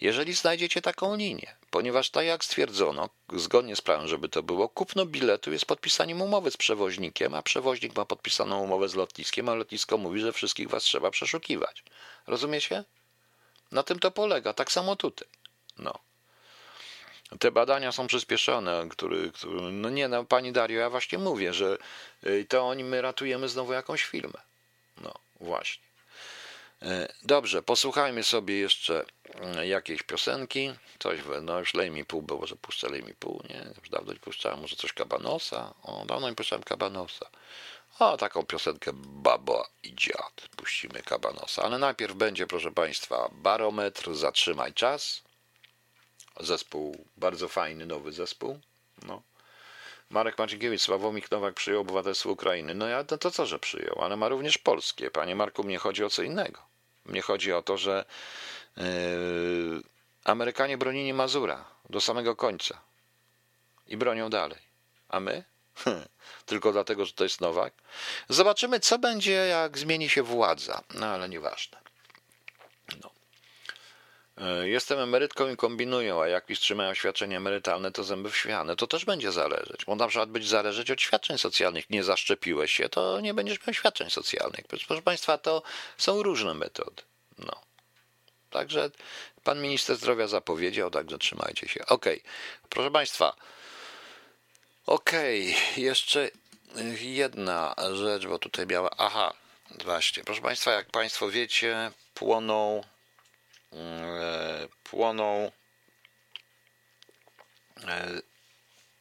Jeżeli 0.00 0.34
znajdziecie 0.34 0.82
taką 0.82 1.16
linię, 1.16 1.56
ponieważ 1.70 2.10
tak 2.10 2.26
jak 2.26 2.44
stwierdzono, 2.44 3.08
zgodnie 3.32 3.76
z 3.76 3.80
prawem, 3.80 4.08
żeby 4.08 4.28
to 4.28 4.42
było, 4.42 4.68
kupno 4.68 5.06
biletu 5.06 5.52
jest 5.52 5.66
podpisaniem 5.66 6.22
umowy 6.22 6.50
z 6.50 6.56
przewoźnikiem, 6.56 7.34
a 7.34 7.42
przewoźnik 7.42 7.96
ma 7.96 8.04
podpisaną 8.04 8.60
umowę 8.60 8.88
z 8.88 8.94
lotniskiem, 8.94 9.48
a 9.48 9.54
lotnisko 9.54 9.98
mówi, 9.98 10.20
że 10.20 10.32
wszystkich 10.32 10.68
was 10.68 10.82
trzeba 10.82 11.10
przeszukiwać. 11.10 11.84
Rozumiecie? 12.26 12.84
Na 13.72 13.82
tym 13.82 13.98
to 13.98 14.10
polega. 14.10 14.52
Tak 14.52 14.72
samo 14.72 14.96
tutaj. 14.96 15.28
No. 15.78 15.98
Te 17.38 17.50
badania 17.50 17.92
są 17.92 18.06
przyspieszone, 18.06 18.86
który, 18.90 19.32
który, 19.32 19.60
no 19.60 19.90
nie, 19.90 20.08
no 20.08 20.24
pani 20.24 20.52
Dario, 20.52 20.80
ja 20.80 20.90
właśnie 20.90 21.18
mówię, 21.18 21.54
że 21.54 21.78
y, 22.26 22.46
to 22.48 22.68
oni 22.68 22.84
my 22.84 23.02
ratujemy 23.02 23.48
znowu 23.48 23.72
jakąś 23.72 24.04
firmę. 24.04 24.40
No, 25.00 25.14
właśnie. 25.40 25.84
E, 26.84 27.08
dobrze, 27.22 27.62
posłuchajmy 27.62 28.24
sobie 28.24 28.58
jeszcze 28.58 29.04
mm, 29.34 29.68
jakiejś 29.68 30.02
piosenki. 30.02 30.74
Coś, 30.98 31.20
no 31.42 31.58
już 31.58 31.74
lej 31.74 31.90
mi 31.90 32.04
pół, 32.04 32.22
bo 32.22 32.36
może 32.36 32.56
puszczę 32.56 32.88
lej 32.88 33.02
mi 33.02 33.14
pół, 33.14 33.42
nie? 33.48 33.66
Już 33.80 33.90
dawno 33.90 34.12
nie 34.12 34.18
puszczałem, 34.18 34.60
może 34.60 34.76
coś 34.76 34.92
Kabanosa. 34.92 35.74
O, 35.82 36.04
dawno 36.06 36.28
nie 36.28 36.36
puszczałem 36.36 36.62
Kabanosa. 36.62 37.26
O, 37.98 38.16
taką 38.16 38.42
piosenkę 38.42 38.90
Baba 38.94 39.68
i 39.82 39.94
Dziad. 39.94 40.48
Puścimy 40.56 41.02
Kabanosa. 41.02 41.62
Ale 41.62 41.78
najpierw 41.78 42.14
będzie, 42.14 42.46
proszę 42.46 42.72
Państwa, 42.72 43.28
barometr, 43.32 44.14
zatrzymaj 44.14 44.72
czas. 44.72 45.22
Zespół, 46.40 47.06
bardzo 47.16 47.48
fajny, 47.48 47.86
nowy 47.86 48.12
zespół. 48.12 48.60
No. 49.02 49.22
Marek 50.10 50.38
Maciekiewicz, 50.38 50.82
Sławomir 50.82 51.24
Nowak 51.30 51.54
przyjął 51.54 51.80
obywatelstwo 51.80 52.30
Ukrainy. 52.30 52.74
No 52.74 52.86
ja 52.86 53.04
to, 53.04 53.18
to 53.18 53.30
co, 53.30 53.46
że 53.46 53.58
przyjął, 53.58 54.02
ale 54.02 54.16
ma 54.16 54.28
również 54.28 54.58
polskie. 54.58 55.10
Panie 55.10 55.36
Marku, 55.36 55.64
mnie 55.64 55.78
chodzi 55.78 56.04
o 56.04 56.10
co 56.10 56.22
innego. 56.22 56.62
Mnie 57.04 57.22
chodzi 57.22 57.52
o 57.52 57.62
to, 57.62 57.76
że 57.76 58.04
yy, 58.76 58.84
Amerykanie 60.24 60.78
bronili 60.78 61.12
Mazura 61.12 61.64
do 61.90 62.00
samego 62.00 62.36
końca 62.36 62.80
i 63.86 63.96
bronią 63.96 64.30
dalej. 64.30 64.58
A 65.08 65.20
my? 65.20 65.44
Tylko 66.46 66.72
dlatego, 66.72 67.04
że 67.04 67.12
to 67.12 67.24
jest 67.24 67.40
Nowak. 67.40 67.74
Zobaczymy, 68.28 68.80
co 68.80 68.98
będzie, 68.98 69.32
jak 69.32 69.78
zmieni 69.78 70.08
się 70.08 70.22
władza. 70.22 70.82
No 70.94 71.06
ale 71.06 71.28
nieważne. 71.28 71.83
No. 74.36 74.46
E, 74.46 74.68
jestem 74.68 74.98
emerytką 74.98 75.50
i 75.52 75.56
kombinują, 75.56 76.22
a 76.22 76.28
jak 76.28 76.48
mi 76.48 76.56
wstrzymają 76.56 76.94
świadczenia 76.94 77.36
emerytalne, 77.36 77.92
to 77.92 78.04
zęby 78.04 78.30
w 78.30 78.36
świane. 78.36 78.76
To 78.76 78.86
też 78.86 79.04
będzie 79.04 79.32
zależeć. 79.32 79.86
Może 79.86 79.98
na 79.98 80.08
przykład 80.08 80.30
być 80.30 80.48
zależeć 80.48 80.90
od 80.90 81.00
świadczeń 81.00 81.38
socjalnych. 81.38 81.90
Nie 81.90 82.04
zaszczepiłeś 82.04 82.72
się, 82.72 82.88
to 82.88 83.20
nie 83.20 83.34
będziesz 83.34 83.66
miał 83.66 83.74
świadczeń 83.74 84.10
socjalnych. 84.10 84.66
Proszę 84.86 85.02
Państwa, 85.02 85.38
to 85.38 85.62
są 85.98 86.22
różne 86.22 86.54
metody. 86.54 87.02
No. 87.38 87.60
Także 88.50 88.90
pan 89.44 89.62
minister 89.62 89.96
zdrowia 89.96 90.26
zapowiedział, 90.26 90.90
także 90.90 91.18
trzymajcie 91.18 91.68
się. 91.68 91.86
Okej, 91.86 92.20
okay. 92.20 92.32
proszę 92.68 92.90
Państwa. 92.90 93.36
Okej, 94.86 95.56
okay. 95.72 95.82
jeszcze 95.82 96.30
jedna 97.00 97.74
rzecz, 97.94 98.26
bo 98.26 98.38
tutaj 98.38 98.66
miała. 98.66 98.90
Aha, 98.98 99.34
właśnie. 99.84 100.24
Proszę 100.24 100.40
Państwa, 100.42 100.72
jak 100.72 100.90
Państwo 100.90 101.30
wiecie, 101.30 101.90
płoną 102.14 102.84
płoną. 104.84 105.52
E, 107.86 108.20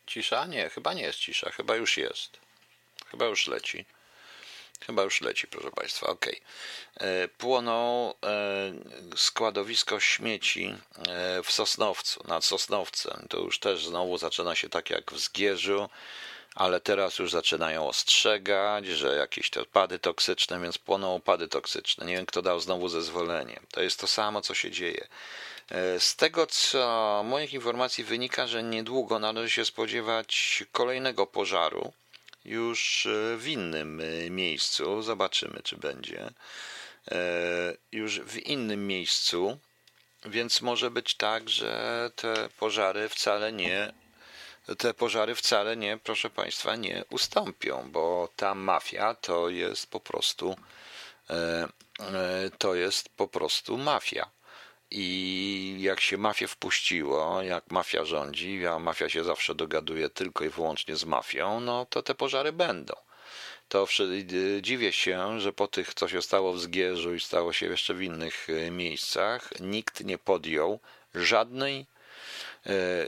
cisza? 0.08 0.46
Nie, 0.46 0.70
chyba 0.70 0.94
nie 0.94 1.02
jest 1.02 1.20
cisza, 1.20 1.52
chyba 1.52 1.76
już 1.76 1.98
jest. 1.98 2.40
Chyba 3.12 3.26
już 3.26 3.48
leci. 3.48 3.86
Chyba 4.86 5.04
już 5.04 5.22
leci, 5.22 5.48
proszę 5.48 5.72
Państwa, 5.72 6.08
ok. 6.08 6.26
E, 6.98 7.28
płoną 7.28 8.14
składowisko 9.16 10.00
śmieci 10.00 10.76
w 11.44 11.52
Sosnowcu, 11.52 12.24
nad 12.28 12.46
Sosnowcem. 12.46 13.28
To 13.30 13.40
już 13.40 13.60
też 13.60 13.86
znowu 13.86 14.18
zaczyna 14.18 14.56
się 14.56 14.70
tak 14.70 14.90
jak 14.90 15.12
w 15.12 15.20
Zgierzu 15.20 15.90
ale 16.56 16.80
teraz 16.80 17.20
już 17.20 17.32
zaczynają 17.32 17.88
ostrzegać, 17.88 18.86
że 18.86 19.16
jakieś 19.16 19.50
te 19.50 19.62
odpady 19.62 20.00
toksyczne, 20.00 20.60
więc 20.60 20.78
płoną 20.78 21.16
opady 21.16 21.48
toksyczne. 21.48 22.06
Nie 22.06 22.16
wiem, 22.16 22.26
kto 22.26 22.42
dał 22.42 22.60
znowu 22.60 22.90
zezwolenie. 22.90 23.60
To 23.72 23.82
jest 23.82 24.00
to 24.00 24.08
samo, 24.08 24.42
co 24.42 24.54
się 24.54 24.72
dzieje. 24.72 25.08
E, 25.70 26.00
z 26.00 26.16
tego, 26.16 26.48
co 26.48 27.22
moich 27.26 27.54
informacji 27.54 28.04
wynika, 28.04 28.48
że 28.48 28.64
niedługo 28.64 29.20
należy 29.20 29.50
się 29.50 29.66
spodziewać 29.66 30.64
kolejnego 30.72 31.28
pożaru 31.28 31.94
już 32.46 33.06
e, 33.06 33.38
w 33.38 33.48
innym 33.48 34.02
e, 34.02 34.30
miejscu. 34.30 35.02
Zobaczymy, 35.02 35.62
czy 35.64 35.78
będzie. 35.78 36.30
Już 37.92 38.20
w 38.20 38.38
innym 38.38 38.88
miejscu, 38.88 39.58
więc 40.26 40.62
może 40.62 40.92
być 40.92 41.16
tak, 41.16 41.50
że 41.50 42.12
te 42.16 42.50
pożary 42.60 43.10
wcale 43.10 43.52
nie 43.52 43.94
te 44.78 44.94
pożary 44.94 45.36
wcale 45.36 45.78
nie, 45.78 45.98
proszę 46.04 46.30
Państwa, 46.30 46.76
nie 46.76 47.06
ustąpią, 47.10 47.92
bo 47.92 48.30
ta 48.36 48.56
mafia 48.56 49.16
to 49.16 49.50
jest 49.50 49.88
po 49.88 50.00
prostu 50.00 50.56
e, 51.30 51.68
e, 52.00 52.50
to 52.58 52.76
jest 52.76 53.10
po 53.10 53.28
prostu 53.28 53.78
mafia. 53.78 54.30
I 54.92 55.78
jak 55.80 56.00
się 56.02 56.18
mafię 56.18 56.48
wpuściło, 56.48 57.42
jak 57.42 57.72
mafia 57.72 58.06
rządzi, 58.06 58.68
a 58.68 58.80
mafia 58.80 59.10
się 59.10 59.24
zawsze 59.24 59.56
dogaduje 59.56 60.10
tylko 60.10 60.46
i 60.46 60.50
wyłącznie 60.50 60.96
z 60.96 61.06
mafią, 61.06 61.60
no 61.60 61.86
to 61.86 62.04
te 62.04 62.16
pożary 62.16 62.52
będą. 62.52 62.94
To 63.70 63.88
dziwię 64.62 64.92
się, 64.92 65.40
że 65.40 65.54
po 65.54 65.68
tych, 65.68 65.94
co 65.94 66.08
się 66.08 66.22
stało 66.22 66.54
w 66.54 66.60
Zgierzu 66.60 67.16
i 67.16 67.20
stało 67.20 67.54
się 67.54 67.66
jeszcze 67.66 67.94
w 67.94 68.02
innych 68.02 68.48
e, 68.50 68.72
miejscach, 68.72 69.50
nikt 69.60 70.04
nie 70.04 70.18
podjął 70.18 70.80
żadnej 71.16 71.86
E, 71.86 71.93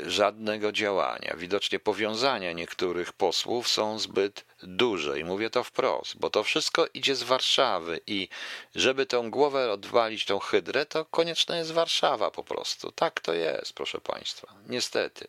żadnego 0.06 0.72
działania. 0.72 1.36
Widocznie 1.38 1.80
powiązania 1.80 2.52
niektórych 2.54 3.14
posłów 3.14 3.68
są 3.68 4.00
zbyt 4.00 4.46
duże 4.64 5.20
i 5.20 5.24
mówię 5.24 5.50
to 5.50 5.64
wprost, 5.64 6.18
bo 6.18 6.30
to 6.30 6.44
wszystko 6.44 6.88
idzie 6.94 7.16
z 7.16 7.24
Warszawy 7.24 8.00
i 8.08 8.28
żeby 8.76 9.06
tą 9.06 9.32
głowę 9.32 9.72
odwalić, 9.72 10.26
tą 10.26 10.40
hydrę, 10.40 10.86
to 10.86 11.06
konieczna 11.06 11.58
jest 11.58 11.72
Warszawa 11.72 12.32
po 12.32 12.44
prostu. 12.44 12.92
Tak 12.92 13.20
to 13.20 13.34
jest, 13.34 13.74
proszę 13.74 14.02
Państwa. 14.02 14.54
Niestety. 14.70 15.28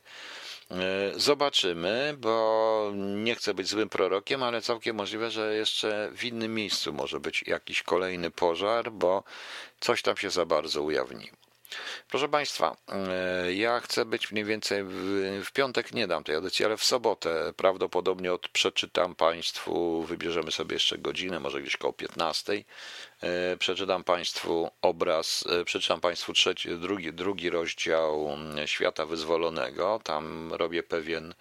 E, 0.71 1.13
zobaczymy, 1.17 2.15
bo 2.19 2.93
nie 2.97 3.35
chcę 3.35 3.55
być 3.55 3.69
złym 3.69 3.89
prorokiem, 3.89 4.43
ale 4.43 4.63
całkiem 4.63 4.97
możliwe, 4.97 5.31
że 5.31 5.55
jeszcze 5.55 6.11
w 6.17 6.25
innym 6.25 6.55
miejscu 6.55 6.93
może 6.93 7.21
być 7.21 7.45
jakiś 7.47 7.83
kolejny 7.83 8.31
pożar, 8.31 8.93
bo 8.93 9.23
coś 9.81 10.03
tam 10.03 10.17
się 10.17 10.31
za 10.31 10.45
bardzo 10.45 10.83
ujawniło. 10.83 11.46
Proszę 12.09 12.29
Państwa, 12.29 12.77
e, 12.89 13.55
ja 13.55 13.81
chcę 13.81 14.05
być 14.05 14.33
mniej 14.33 14.45
więcej 14.45 14.85
w, 14.85 14.93
w, 15.45 15.53
piątek, 15.53 15.93
nie 15.93 16.07
dam 16.07 16.25
tej 16.25 16.35
audycji, 16.35 16.65
ale 16.65 16.77
w 16.77 16.85
sobotę 16.85 17.53
prawdopodobnie 17.57 18.33
od, 18.33 18.49
przeczytam 18.49 19.15
Państwu, 19.15 20.03
wybierzemy 20.03 20.51
sobie 20.51 20.75
jeszcze 20.75 20.99
godzinę, 20.99 21.41
może 21.41 21.63
gdzieś 21.63 21.77
koło 21.77 21.93
15. 21.93 22.65
E, 23.23 23.57
przeczytam 23.57 24.05
Państwu 24.05 24.71
obraz, 24.83 25.45
e, 25.61 25.65
przeczytam 25.65 26.01
Państwu 26.01 26.33
trzeci, 26.33 26.69
drugi, 26.79 27.13
drugi 27.13 27.51
rozdział 27.51 28.29
Świata 28.67 29.07
Wyzwolonego. 29.07 30.01
Tam 30.05 30.53
robię 30.53 30.83
pewien 30.83 31.35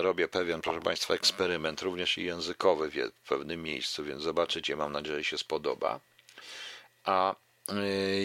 robię 0.00 0.28
pewien, 0.28 0.60
proszę 0.60 0.80
Państwa, 0.80 1.14
eksperyment, 1.14 1.82
również 1.82 2.18
i 2.18 2.24
językowy 2.24 2.90
w 2.90 3.28
pewnym 3.28 3.62
miejscu, 3.62 4.04
więc 4.04 4.22
zobaczycie, 4.22 4.76
mam 4.76 4.92
nadzieję, 4.92 5.18
że 5.18 5.24
się 5.24 5.38
spodoba. 5.38 6.00
A 7.04 7.34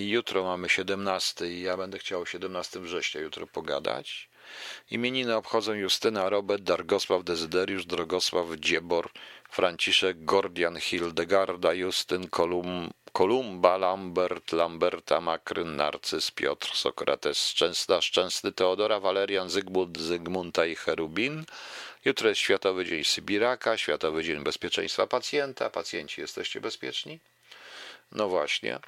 jutro 0.07 0.43
mamy 0.43 0.69
17 0.69 1.47
i 1.47 1.61
ja 1.61 1.77
będę 1.77 1.99
chciał 1.99 2.21
o 2.21 2.25
17 2.25 2.79
września 2.79 3.21
jutro 3.21 3.47
pogadać. 3.47 4.29
Imieniny 4.91 5.35
obchodzą 5.35 5.73
Justyna, 5.73 6.29
Robert, 6.29 6.63
Dargosław, 6.63 7.23
Dezyderiusz, 7.23 7.85
Drogosław, 7.85 8.47
Dziebor, 8.57 9.09
Franciszek, 9.49 10.25
Gordian, 10.25 10.79
Hildegarda, 10.79 11.73
Justyn, 11.73 12.27
Kolum, 12.27 12.89
Kolumba, 13.11 13.77
Lambert, 13.77 14.51
Lamberta, 14.51 15.21
Makryn, 15.21 15.75
Narcyz, 15.75 16.31
Piotr, 16.31 16.75
Sokrates, 16.75 17.47
Szczęsna, 17.47 18.01
Szczęsny, 18.01 18.51
Teodora, 18.51 18.99
Walerian, 18.99 19.49
Zygmunt, 19.49 19.99
Zygmunta 19.99 20.65
i 20.65 20.75
Cherubin. 20.75 21.45
Jutro 22.05 22.29
jest 22.29 22.41
Światowy 22.41 22.85
Dzień 22.85 23.03
Sybiraka, 23.03 23.77
Światowy 23.77 24.23
Dzień 24.23 24.43
Bezpieczeństwa 24.43 25.07
Pacjenta. 25.07 25.69
Pacjenci, 25.69 26.21
jesteście 26.21 26.61
bezpieczni? 26.61 27.19
No 28.11 28.29
właśnie. 28.29 28.79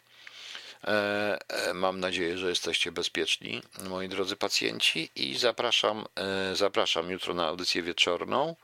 E, 0.88 1.40
e, 1.50 1.74
mam 1.74 2.00
nadzieję, 2.00 2.38
że 2.38 2.50
jesteście 2.50 2.92
bezpieczni, 2.92 3.62
moi 3.90 4.10
drodzy 4.10 4.36
pacjenci, 4.36 5.10
i 5.16 5.38
zapraszam, 5.38 6.06
e, 6.16 6.56
zapraszam 6.56 7.12
jutro 7.12 7.34
na 7.34 7.48
audycję 7.48 7.82
wieczorną. 7.82 8.56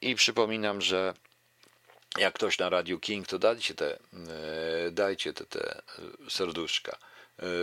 I 0.00 0.14
przypominam, 0.14 0.80
że 0.80 1.14
jak 2.18 2.34
ktoś 2.34 2.58
na 2.58 2.70
Radiu 2.70 3.00
King, 3.00 3.26
to 3.26 3.38
dajcie 3.38 3.74
te, 3.74 3.98
dajcie 4.90 5.32
te, 5.32 5.44
te 5.44 5.82
serduszka. 6.28 6.96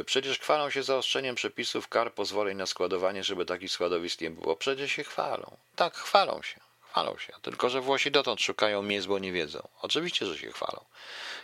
Przecież 0.05 0.39
chwalą 0.39 0.69
się 0.69 0.83
zaostrzeniem 0.83 1.35
przepisów 1.35 1.87
kar, 1.87 2.13
pozwoleń 2.13 2.57
na 2.57 2.65
składowanie, 2.65 3.23
żeby 3.23 3.45
takich 3.45 3.71
składowisk 3.71 4.21
nie 4.21 4.29
było. 4.29 4.55
Przecież 4.55 4.91
się 4.91 5.03
chwalą. 5.03 5.57
Tak, 5.75 5.95
chwalą 5.95 6.41
się. 6.41 6.70
Chwalą 6.91 7.17
się. 7.17 7.33
Tylko, 7.41 7.69
że 7.69 7.81
Włosi 7.81 8.11
dotąd 8.11 8.41
szukają 8.41 8.81
miejsc, 8.81 9.07
bo 9.07 9.19
nie 9.19 9.31
wiedzą. 9.31 9.67
Oczywiście, 9.81 10.25
że 10.25 10.37
się 10.37 10.51
chwalą. 10.51 10.85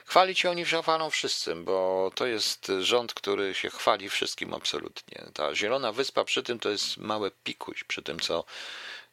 Chwalić 0.06 0.39
się 0.39 0.50
oni 0.50 0.66
chwalą 0.66 1.10
wszystkim, 1.10 1.66
bo 1.66 2.12
to 2.16 2.26
jest 2.26 2.72
rząd, 2.80 3.14
który 3.14 3.54
się 3.54 3.70
chwali 3.70 4.10
wszystkim 4.10 4.54
absolutnie. 4.54 5.24
Ta 5.34 5.56
Zielona 5.56 5.91
Wyspa 5.91 6.24
przy 6.24 6.43
tym 6.43 6.60
to 6.60 6.70
jest 6.70 6.98
małe 6.98 7.32
pikuś, 7.43 7.84
przy 7.84 8.02
tym, 8.02 8.20
co 8.20 8.43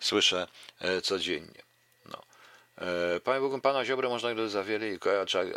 słyszę 0.01 0.49
e, 0.81 1.01
codziennie. 1.01 1.64
E, 2.79 3.21
Panie 3.21 3.41
Bogiem, 3.41 3.61
pana 3.61 3.85
Ziobro 3.85 4.09
można 4.09 4.35
go 4.35 4.49
za 4.49 4.65
wiele, 4.65 4.87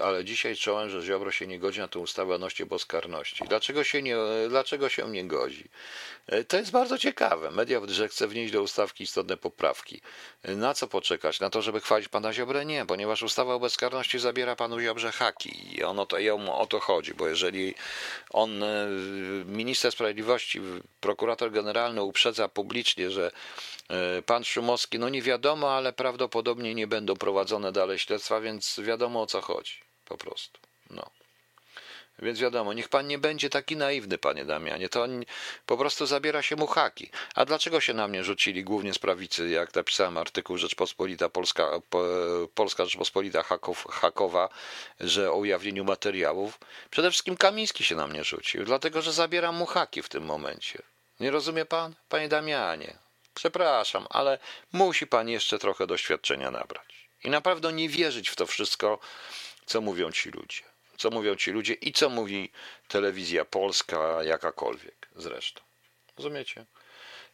ale 0.03 0.25
dzisiaj 0.25 0.55
czołem, 0.55 0.89
że 0.89 1.01
Ziobro 1.01 1.31
się 1.31 1.47
nie 1.47 1.59
godzi 1.59 1.79
na 1.79 1.87
tę 1.87 1.99
ustawę 1.99 2.35
o 2.35 2.37
noście 2.37 2.65
bezkarności. 2.65 3.43
Dlaczego 3.49 3.83
się 3.83 4.01
nie, 4.01 4.15
dlaczego 4.49 4.89
się 4.89 5.09
nie 5.09 5.27
godzi? 5.27 5.69
E, 6.27 6.43
to 6.43 6.57
jest 6.57 6.71
bardzo 6.71 6.97
ciekawe. 6.97 7.51
Media 7.51 7.81
że 7.87 8.07
chce 8.07 8.27
wnieść 8.27 8.53
do 8.53 8.61
ustawki 8.61 9.03
istotne 9.03 9.37
poprawki. 9.37 10.01
E, 10.43 10.55
na 10.55 10.73
co 10.73 10.87
poczekać? 10.87 11.39
Na 11.39 11.49
to, 11.49 11.61
żeby 11.61 11.81
chwalić 11.81 12.07
pana 12.07 12.33
Ziobrę? 12.33 12.65
Nie, 12.65 12.85
ponieważ 12.85 13.23
ustawa 13.23 13.53
o 13.53 13.59
bezkarności 13.59 14.19
zabiera 14.19 14.55
panu 14.55 14.79
Ziobrze 14.79 15.11
haki 15.11 15.77
i 15.77 15.83
ono 15.83 16.05
to, 16.05 16.19
ją 16.19 16.57
o 16.57 16.65
to 16.65 16.79
chodzi, 16.79 17.13
bo 17.13 17.27
jeżeli 17.27 17.75
on, 18.29 18.63
minister 19.45 19.91
sprawiedliwości, 19.91 20.61
prokurator 20.99 21.51
generalny 21.51 22.01
uprzedza 22.01 22.47
publicznie, 22.47 23.11
że 23.11 23.31
pan 24.25 24.43
Szumowski, 24.43 24.99
no 24.99 25.09
nie 25.09 25.21
wiadomo, 25.21 25.71
ale 25.71 25.93
prawdopodobnie 25.93 26.75
nie 26.75 26.87
będą 26.87 27.15
prowadzone 27.15 27.71
dalej 27.71 27.99
śledztwa, 27.99 28.41
więc 28.41 28.79
wiadomo 28.79 29.21
o 29.21 29.25
co 29.25 29.41
chodzi. 29.41 29.73
Po 30.05 30.17
prostu. 30.17 30.59
No. 30.89 31.09
Więc 32.19 32.39
wiadomo, 32.39 32.73
niech 32.73 32.89
pan 32.89 33.07
nie 33.07 33.17
będzie 33.17 33.49
taki 33.49 33.75
naiwny, 33.75 34.17
panie 34.17 34.45
Damianie. 34.45 34.89
To 34.89 35.07
po 35.65 35.77
prostu 35.77 36.05
zabiera 36.05 36.41
się 36.41 36.55
mu 36.55 36.67
haki. 36.67 37.09
A 37.35 37.45
dlaczego 37.45 37.81
się 37.81 37.93
na 37.93 38.07
mnie 38.07 38.23
rzucili 38.23 38.63
głównie 38.63 38.93
z 38.93 38.99
prawicy, 38.99 39.49
jak 39.49 39.75
napisałem 39.75 40.17
artykuł 40.17 40.57
Rzeczpospolita 40.57 41.29
Polska, 41.29 41.69
Polska 42.55 42.85
Rzeczpospolita 42.85 43.43
hakow, 43.43 43.87
hakowa, 43.89 44.49
że 44.99 45.31
o 45.31 45.35
ujawnieniu 45.35 45.83
materiałów? 45.83 46.59
Przede 46.89 47.11
wszystkim 47.11 47.37
Kamiński 47.37 47.83
się 47.83 47.95
na 47.95 48.07
mnie 48.07 48.23
rzucił, 48.23 48.65
dlatego 48.65 49.01
że 49.01 49.13
zabieram 49.13 49.55
mu 49.55 49.65
haki 49.65 50.01
w 50.01 50.09
tym 50.09 50.25
momencie. 50.25 50.81
Nie 51.19 51.31
rozumie 51.31 51.65
pan, 51.65 51.95
panie 52.09 52.29
Damianie? 52.29 53.06
Przepraszam, 53.37 54.07
ale 54.09 54.39
musi 54.73 55.07
pan 55.07 55.29
jeszcze 55.29 55.59
trochę 55.59 55.87
doświadczenia 55.87 56.51
nabrać. 56.51 57.09
I 57.23 57.29
naprawdę 57.29 57.73
nie 57.73 57.89
wierzyć 57.89 58.29
w 58.29 58.35
to 58.35 58.45
wszystko, 58.47 58.99
co 59.65 59.81
mówią 59.81 60.11
ci 60.11 60.29
ludzie. 60.31 60.61
co 60.97 61.09
mówią 61.09 61.35
ci 61.35 61.51
ludzie 61.51 61.73
i 61.73 61.93
co 61.93 62.09
mówi 62.09 62.51
telewizja 62.87 63.45
polska, 63.45 64.23
jakakolwiek 64.23 65.09
zresztą. 65.15 65.61
Rozumiecie? 66.17 66.65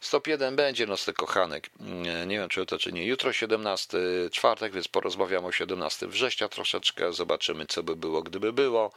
Stop 0.00 0.26
1 0.26 0.56
będzie, 0.56 0.86
no 0.86 0.96
tych 0.96 1.14
kochanek. 1.14 1.70
Nie, 1.80 2.26
nie 2.26 2.38
wiem, 2.38 2.48
czy 2.48 2.66
to, 2.66 2.78
czy 2.78 2.92
nie. 2.92 3.06
Jutro 3.06 3.32
17 3.32 3.98
czwartek, 4.32 4.72
więc 4.72 4.88
porozmawiamy 4.88 5.46
o 5.46 5.52
17 5.52 6.06
września 6.06 6.48
troszeczkę. 6.48 7.12
Zobaczymy, 7.12 7.66
co 7.66 7.82
by 7.82 7.96
było, 7.96 8.22
gdyby 8.22 8.52
było. 8.52 8.92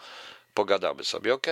Pogadamy 0.53 1.03
sobie, 1.03 1.34
ok? 1.34 1.47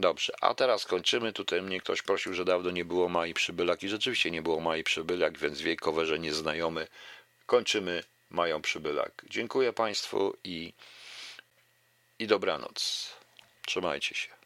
Dobrze, 0.00 0.32
a 0.40 0.54
teraz 0.54 0.86
kończymy. 0.86 1.32
Tutaj 1.32 1.62
mnie 1.62 1.80
ktoś 1.80 2.02
prosił, 2.02 2.34
że 2.34 2.44
dawno 2.44 2.70
nie 2.70 2.84
było 2.84 3.08
Mai 3.08 3.34
Przybylak 3.34 3.82
i 3.82 3.88
rzeczywiście 3.88 4.30
nie 4.30 4.42
było 4.42 4.60
Mai 4.60 4.84
Przybylak, 4.84 5.38
więc 5.38 5.60
wiekowe, 5.60 6.06
że 6.06 6.18
nieznajomy. 6.18 6.86
Kończymy 7.46 8.04
Mają 8.30 8.62
Przybylak. 8.62 9.24
Dziękuję 9.30 9.72
Państwu 9.72 10.36
i, 10.44 10.72
i 12.18 12.26
dobranoc. 12.26 13.10
Trzymajcie 13.66 14.14
się. 14.14 14.39